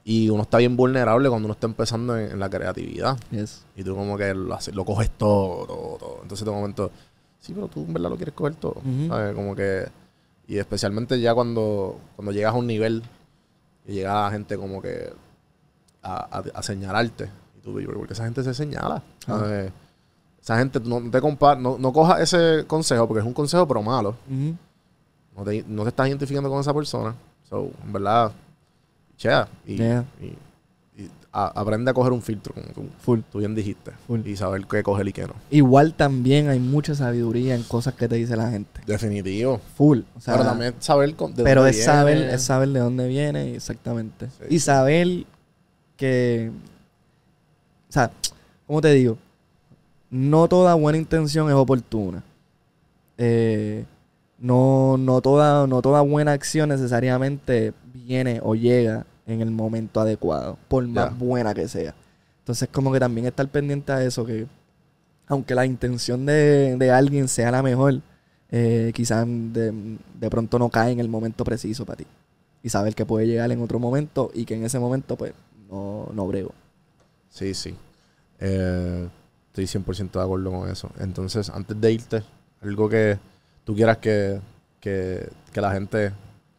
Y 0.03 0.29
uno 0.29 0.43
está 0.43 0.57
bien 0.57 0.75
vulnerable 0.75 1.29
cuando 1.29 1.45
uno 1.47 1.53
está 1.53 1.67
empezando 1.67 2.17
en, 2.17 2.31
en 2.31 2.39
la 2.39 2.49
creatividad. 2.49 3.17
Yes. 3.31 3.65
Y 3.75 3.83
tú 3.83 3.95
como 3.95 4.17
que 4.17 4.33
lo, 4.33 4.57
lo 4.73 4.85
coges 4.85 5.09
todo, 5.11 5.65
todo, 5.67 5.97
todo. 5.99 6.19
Entonces 6.23 6.45
de 6.45 6.51
momento, 6.51 6.89
sí, 7.39 7.53
pero 7.53 7.67
tú 7.67 7.81
en 7.83 7.93
verdad 7.93 8.09
lo 8.09 8.15
quieres 8.15 8.33
coger 8.33 8.55
todo. 8.55 8.75
Como 9.35 9.55
que... 9.55 9.87
Y 10.47 10.57
especialmente 10.57 11.19
ya 11.19 11.35
cuando, 11.35 11.99
cuando 12.15 12.31
llegas 12.31 12.53
a 12.55 12.57
un 12.57 12.65
nivel 12.65 13.03
y 13.87 13.93
llega 13.93 14.23
la 14.23 14.31
gente 14.31 14.57
como 14.57 14.81
que 14.81 15.13
a, 16.01 16.39
a- 16.39 16.43
a 16.55 16.63
señalarte. 16.63 17.29
Y 17.57 17.61
tú, 17.61 17.75
"Pero 17.75 17.93
¿por 17.99 18.07
qué 18.07 18.13
esa 18.13 18.23
gente 18.23 18.41
se 18.43 18.53
señala? 18.55 19.03
¿sabes? 19.25 19.71
Esa 20.41 20.57
gente, 20.57 20.79
no 20.79 21.01
te 21.11 21.21
compa 21.21 21.55
no, 21.55 21.77
no 21.77 21.93
cojas 21.93 22.21
ese 22.21 22.65
consejo 22.65 23.07
porque 23.07 23.19
es 23.19 23.25
un 23.27 23.33
consejo 23.33 23.67
pero 23.67 23.83
malo. 23.83 24.15
No 25.37 25.43
te, 25.43 25.63
no 25.67 25.83
te 25.83 25.89
estás 25.89 26.07
identificando 26.07 26.49
con 26.49 26.59
esa 26.61 26.73
persona. 26.73 27.13
So, 27.47 27.69
en 27.83 27.93
verdad, 27.93 28.31
chea. 29.19 29.47
Y, 29.67 29.75
Yeah. 29.75 30.05
y- 30.21 31.01
y 31.03 31.09
a- 31.31 31.47
aprende 31.61 31.91
a 31.91 31.93
coger 31.93 32.11
un 32.11 32.21
filtro, 32.23 32.55
como 32.73 32.89
Full. 33.01 33.19
tú 33.31 33.37
bien 33.37 33.53
dijiste. 33.53 33.91
Full. 34.07 34.21
Y 34.25 34.35
saber 34.35 34.65
qué 34.65 34.81
coger 34.81 35.07
y 35.07 35.13
qué 35.13 35.27
no. 35.27 35.35
Igual 35.51 35.93
también 35.93 36.49
hay 36.49 36.59
mucha 36.59 36.95
sabiduría 36.95 37.53
en 37.53 37.61
cosas 37.63 37.93
que 37.93 38.07
te 38.07 38.15
dice 38.15 38.35
la 38.35 38.49
gente. 38.49 38.81
Definitivo. 38.87 39.61
Full. 39.75 39.99
O 40.17 40.19
sea, 40.21 40.33
pero 40.33 40.45
también 40.49 40.73
saber 40.79 41.15
con- 41.15 41.35
de 41.35 41.43
pero 41.43 41.61
dónde 41.61 41.77
es 41.77 41.85
saber, 41.85 42.17
viene. 42.17 42.33
es 42.33 42.41
saber 42.41 42.69
de 42.69 42.79
dónde 42.79 43.07
viene, 43.07 43.53
exactamente. 43.55 44.27
Sí, 44.39 44.55
y 44.55 44.59
saber 44.59 45.25
que. 45.95 46.51
O 47.87 47.91
sea, 47.91 48.09
¿cómo 48.65 48.81
te 48.81 48.89
digo? 48.93 49.17
No 50.09 50.47
toda 50.47 50.73
buena 50.73 50.97
intención 50.97 51.47
es 51.49 51.53
oportuna. 51.53 52.23
Eh, 53.17 53.85
no, 54.39 54.95
no, 54.97 55.21
toda, 55.21 55.67
no 55.67 55.81
toda 55.81 56.01
buena 56.01 56.31
acción 56.31 56.69
necesariamente 56.69 57.73
viene 57.93 58.39
o 58.41 58.55
llega 58.55 59.05
en 59.31 59.41
el 59.41 59.51
momento 59.51 59.99
adecuado, 59.99 60.57
por 60.67 60.87
más 60.87 61.17
buena 61.17 61.53
que 61.53 61.67
sea. 61.67 61.93
Entonces, 62.39 62.69
como 62.71 62.91
que 62.91 62.99
también 62.99 63.27
estar 63.27 63.47
pendiente 63.47 63.91
a 63.91 64.03
eso, 64.03 64.25
que 64.25 64.47
aunque 65.27 65.53
la 65.53 65.65
intención 65.65 66.25
de, 66.25 66.75
de 66.77 66.91
alguien 66.91 67.27
sea 67.27 67.51
la 67.51 67.61
mejor, 67.61 68.01
eh, 68.49 68.91
quizás 68.95 69.27
de, 69.27 69.97
de 70.19 70.29
pronto 70.29 70.57
no 70.57 70.69
cae 70.69 70.91
en 70.91 70.99
el 70.99 71.07
momento 71.07 71.43
preciso 71.43 71.85
para 71.85 71.97
ti. 71.97 72.07
Y 72.63 72.69
saber 72.69 72.95
que 72.95 73.05
puede 73.05 73.27
llegar 73.27 73.51
en 73.51 73.61
otro 73.61 73.79
momento 73.79 74.31
y 74.33 74.45
que 74.45 74.55
en 74.55 74.65
ese 74.65 74.79
momento, 74.79 75.15
pues, 75.15 75.33
no, 75.69 76.09
no 76.13 76.27
brego. 76.27 76.51
Sí, 77.29 77.53
sí. 77.53 77.75
Eh, 78.39 79.07
estoy 79.47 79.65
100% 79.65 80.11
de 80.11 80.21
acuerdo 80.21 80.51
con 80.51 80.69
eso. 80.69 80.89
Entonces, 80.99 81.49
antes 81.49 81.79
de 81.79 81.91
irte, 81.91 82.23
algo 82.61 82.89
que 82.89 83.19
tú 83.63 83.75
quieras 83.75 83.97
que, 83.97 84.41
que, 84.79 85.29
que 85.53 85.61
la 85.61 85.71
gente 85.71 86.11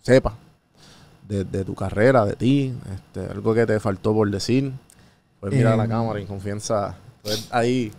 sepa 0.03 0.37
de, 1.31 1.45
de 1.45 1.65
tu 1.65 1.75
carrera, 1.75 2.27
de 2.27 2.35
ti, 2.35 2.75
este, 2.93 3.31
algo 3.33 3.55
que 3.55 3.65
te 3.65 3.81
faltó 3.81 4.13
por 4.13 4.31
decir. 4.31 4.73
Puedes 5.41 5.57
mirar 5.57 5.73
a 5.73 5.77
la 5.79 5.85
Em. 5.85 5.91
cámara 5.91 6.19
y 6.19 6.23
en 6.23 6.29
confianza. 6.29 6.97
Puedes 7.23 7.49
ahí 7.51 7.91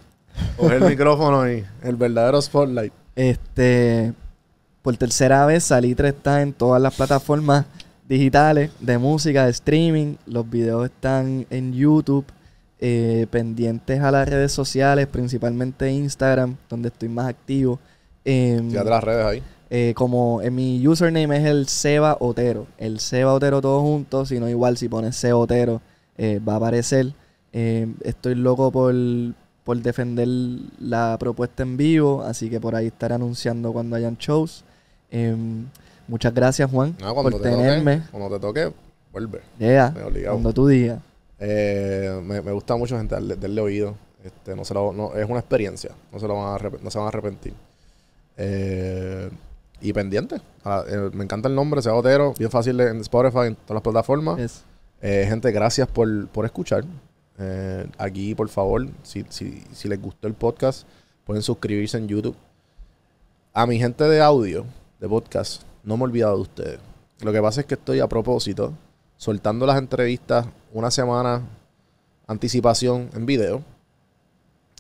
coger 0.57 0.83
el 0.83 0.89
micrófono 0.89 1.49
y 1.51 1.63
el 1.83 1.95
verdadero 1.95 2.39
spotlight. 2.41 2.93
Este, 3.15 4.13
por 4.81 4.95
tercera 4.97 5.45
vez, 5.45 5.63
Salitre 5.63 6.09
está 6.09 6.41
en 6.41 6.53
todas 6.53 6.81
las 6.81 6.93
plataformas 6.95 7.65
digitales 8.07 8.69
de 8.79 8.97
música, 8.97 9.45
de 9.45 9.51
streaming. 9.51 10.15
Los 10.27 10.49
videos 10.49 10.85
están 10.85 11.45
en 11.49 11.73
YouTube, 11.73 12.25
eh, 12.79 13.27
pendientes 13.31 14.01
a 14.01 14.11
las 14.11 14.27
redes 14.27 14.51
sociales, 14.51 15.07
principalmente 15.07 15.89
Instagram, 15.91 16.57
donde 16.69 16.89
estoy 16.89 17.09
más 17.09 17.27
activo. 17.27 17.79
Em, 18.25 18.69
Fíjate 18.69 18.89
las 18.89 19.03
redes 19.03 19.25
ahí. 19.25 19.43
Eh, 19.73 19.93
como 19.95 20.41
en 20.41 20.53
mi 20.53 20.85
username 20.85 21.37
es 21.37 21.45
el 21.45 21.67
Seba 21.69 22.17
Otero. 22.19 22.67
El 22.77 22.99
Seba 22.99 23.33
Otero 23.33 23.61
todo 23.61 23.79
junto, 23.81 24.25
sino 24.25 24.49
igual 24.49 24.75
si 24.77 24.89
pones 24.89 25.15
Seba 25.15 25.37
Otero 25.39 25.81
eh, 26.17 26.39
va 26.45 26.53
a 26.53 26.57
aparecer. 26.57 27.13
Eh, 27.53 27.87
estoy 28.03 28.35
loco 28.35 28.69
por, 28.71 28.93
por 29.63 29.77
defender 29.81 30.27
la 30.79 31.15
propuesta 31.19 31.63
en 31.63 31.77
vivo, 31.77 32.21
así 32.21 32.49
que 32.49 32.59
por 32.59 32.75
ahí 32.75 32.87
estaré 32.87 33.15
anunciando 33.15 33.71
cuando 33.71 33.95
hayan 33.95 34.17
shows. 34.17 34.63
Em, 35.09 35.65
muchas 36.07 36.33
gracias 36.33 36.69
Juan 36.69 36.95
No, 37.01 37.13
por 37.15 37.33
te 37.33 37.39
tenerme. 37.39 37.97
toque, 37.97 38.09
cuando 38.11 38.29
te 38.35 38.39
toque, 38.41 38.73
vuelve. 39.13 39.39
Yeah, 39.57 39.93
cuando 40.29 40.53
tú 40.53 40.67
digas. 40.67 40.99
Me, 41.39 42.41
me 42.41 42.51
gusta 42.51 42.75
mucho 42.75 42.97
gente 42.97 43.15
darle, 43.15 43.35
darle 43.37 43.61
oído. 43.61 43.95
Este, 44.23 44.55
no 44.55 44.63
se 44.65 44.73
lo- 44.73 44.93
no- 44.93 45.15
es 45.15 45.27
una 45.27 45.39
experiencia. 45.39 45.91
No 46.11 46.19
se, 46.19 46.27
lo 46.27 46.35
van 46.35 46.55
a, 46.61 46.69
no 46.83 46.91
se 46.91 46.97
van 46.99 47.05
a 47.05 47.07
arrepentir. 47.07 47.53
Eh, 48.37 49.00
y 49.81 49.93
pendiente. 49.93 50.41
Ah, 50.63 50.83
eh, 50.87 51.09
me 51.13 51.23
encanta 51.23 51.49
el 51.49 51.55
nombre, 51.55 51.81
Seba 51.81 51.95
Otero. 51.95 52.33
Bien 52.37 52.51
fácil 52.51 52.79
en 52.79 53.01
Spotify, 53.01 53.47
en 53.47 53.55
todas 53.55 53.75
las 53.75 53.81
plataformas. 53.81 54.63
Eh, 55.01 55.25
gente, 55.27 55.51
gracias 55.51 55.87
por, 55.87 56.27
por 56.27 56.45
escuchar. 56.45 56.83
Eh, 57.39 57.87
aquí, 57.97 58.35
por 58.35 58.49
favor, 58.49 58.87
si, 59.03 59.25
si, 59.29 59.63
si 59.73 59.89
les 59.89 59.99
gustó 59.99 60.27
el 60.27 60.33
podcast, 60.33 60.87
pueden 61.25 61.41
suscribirse 61.41 61.97
en 61.97 62.07
YouTube. 62.07 62.35
A 63.53 63.65
mi 63.65 63.79
gente 63.79 64.03
de 64.03 64.21
audio, 64.21 64.65
de 64.99 65.09
podcast, 65.09 65.63
no 65.83 65.97
me 65.97 66.03
he 66.03 66.05
olvidado 66.05 66.35
de 66.35 66.41
ustedes. 66.41 66.79
Lo 67.21 67.31
que 67.31 67.41
pasa 67.41 67.61
es 67.61 67.67
que 67.67 67.73
estoy 67.73 67.99
a 67.99 68.07
propósito 68.07 68.73
soltando 69.17 69.65
las 69.65 69.77
entrevistas 69.77 70.47
una 70.73 70.89
semana 70.89 71.41
anticipación 72.27 73.09
en 73.13 73.25
video 73.25 73.63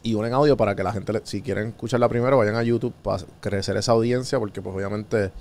y 0.03 0.15
una 0.15 0.27
en 0.27 0.33
audio 0.33 0.57
para 0.57 0.75
que 0.75 0.83
la 0.83 0.91
gente, 0.93 1.13
le- 1.13 1.21
si 1.25 1.41
quieren 1.41 1.69
escucharla 1.69 2.09
primero, 2.09 2.37
vayan 2.37 2.55
a 2.55 2.63
YouTube 2.63 2.93
para 3.03 3.23
crecer 3.39 3.77
esa 3.77 3.91
audiencia, 3.91 4.39
porque 4.39 4.61
pues 4.61 4.75
obviamente 4.75 5.31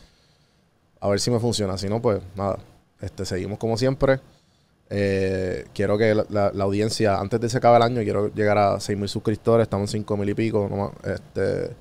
a 1.00 1.08
ver 1.08 1.20
si 1.20 1.30
me 1.30 1.38
funciona. 1.40 1.78
Si 1.78 1.88
no, 1.88 2.00
pues 2.02 2.20
nada. 2.36 2.58
Este, 3.00 3.24
seguimos 3.24 3.58
como 3.58 3.76
siempre. 3.78 4.20
Eh, 4.90 5.66
quiero 5.72 5.96
que 5.96 6.14
la, 6.28 6.48
audiencia, 6.60 7.18
antes 7.18 7.40
de 7.40 7.48
se 7.48 7.58
acabe 7.58 7.76
el 7.76 7.82
año, 7.82 8.02
quiero 8.02 8.28
llegar 8.34 8.58
a 8.58 8.74
6.000 8.80 9.08
suscriptores. 9.08 9.64
Estamos 9.64 9.94
en 9.94 10.04
5.000 10.04 10.28
y 10.30 10.34
pico. 10.34 10.66
no 10.70 10.76
más, 10.76 10.90
este, 11.04 11.74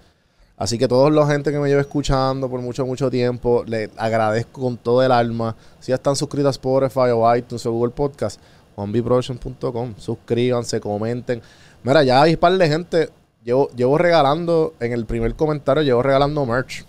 así 0.57 0.77
que 0.77 0.87
toda 0.87 1.09
la 1.09 1.27
gente 1.27 1.51
que 1.51 1.59
me 1.59 1.67
lleva 1.67 1.81
escuchando 1.81 2.49
por 2.49 2.61
mucho, 2.61 2.85
mucho 2.85 3.09
tiempo, 3.09 3.63
le 3.67 3.89
agradezco 3.97 4.61
con 4.61 4.77
todo 4.77 5.03
el 5.03 5.11
alma. 5.11 5.55
Si 5.79 5.89
ya 5.89 5.95
están 5.95 6.15
suscritos 6.15 6.47
a 6.47 6.51
Spotify 6.51 7.09
o 7.13 7.35
iTunes 7.35 7.65
o 7.65 7.71
Google 7.71 7.91
Podcast, 7.91 8.39
juanbiproduction.com. 8.75 9.95
Suscríbanse, 9.97 10.79
comenten. 10.79 11.41
Mira, 11.83 12.03
ya 12.03 12.21
hay 12.21 12.33
un 12.33 12.39
par 12.39 12.57
de 12.57 12.67
gente. 12.67 13.09
Llevo, 13.43 13.69
llevo 13.69 13.97
regalando, 13.97 14.73
en 14.79 14.91
el 14.91 15.05
primer 15.05 15.33
comentario, 15.35 15.81
llevo 15.83 16.03
regalando 16.03 16.45
merch 16.45 16.85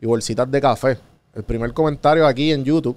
y 0.00 0.06
bolsitas 0.06 0.50
de 0.50 0.60
café. 0.60 0.98
El 1.34 1.44
primer 1.44 1.72
comentario 1.72 2.26
aquí 2.26 2.52
en 2.52 2.64
YouTube 2.64 2.96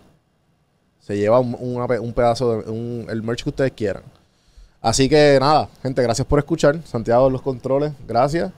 se 1.00 1.16
lleva 1.18 1.40
un, 1.40 2.14
pedazo 2.16 2.58
de 2.62 2.72
un- 2.72 3.06
el 3.10 3.22
merch 3.22 3.44
que 3.44 3.50
ustedes 3.50 3.72
quieran. 3.74 4.04
Así 4.82 5.08
que 5.08 5.38
nada, 5.40 5.70
gente, 5.82 6.02
gracias 6.02 6.28
por 6.28 6.40
escuchar. 6.40 6.78
Santiago 6.86 7.26
de 7.26 7.32
los 7.32 7.42
controles, 7.42 7.94
gracias. 8.08 8.52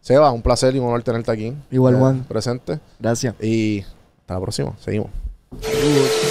Seba, 0.00 0.30
un 0.32 0.42
placer 0.42 0.74
y 0.74 0.78
un 0.78 0.86
honor 0.86 1.02
tenerte 1.02 1.30
aquí. 1.30 1.54
Igual, 1.70 1.94
eh, 1.94 1.98
Juan. 1.98 2.24
Presente. 2.24 2.80
Gracias. 2.98 3.34
Y 3.40 3.80
hasta 4.20 4.34
la 4.34 4.40
próxima. 4.40 4.74
Seguimos. 4.80 5.10
Saludos. 5.60 6.29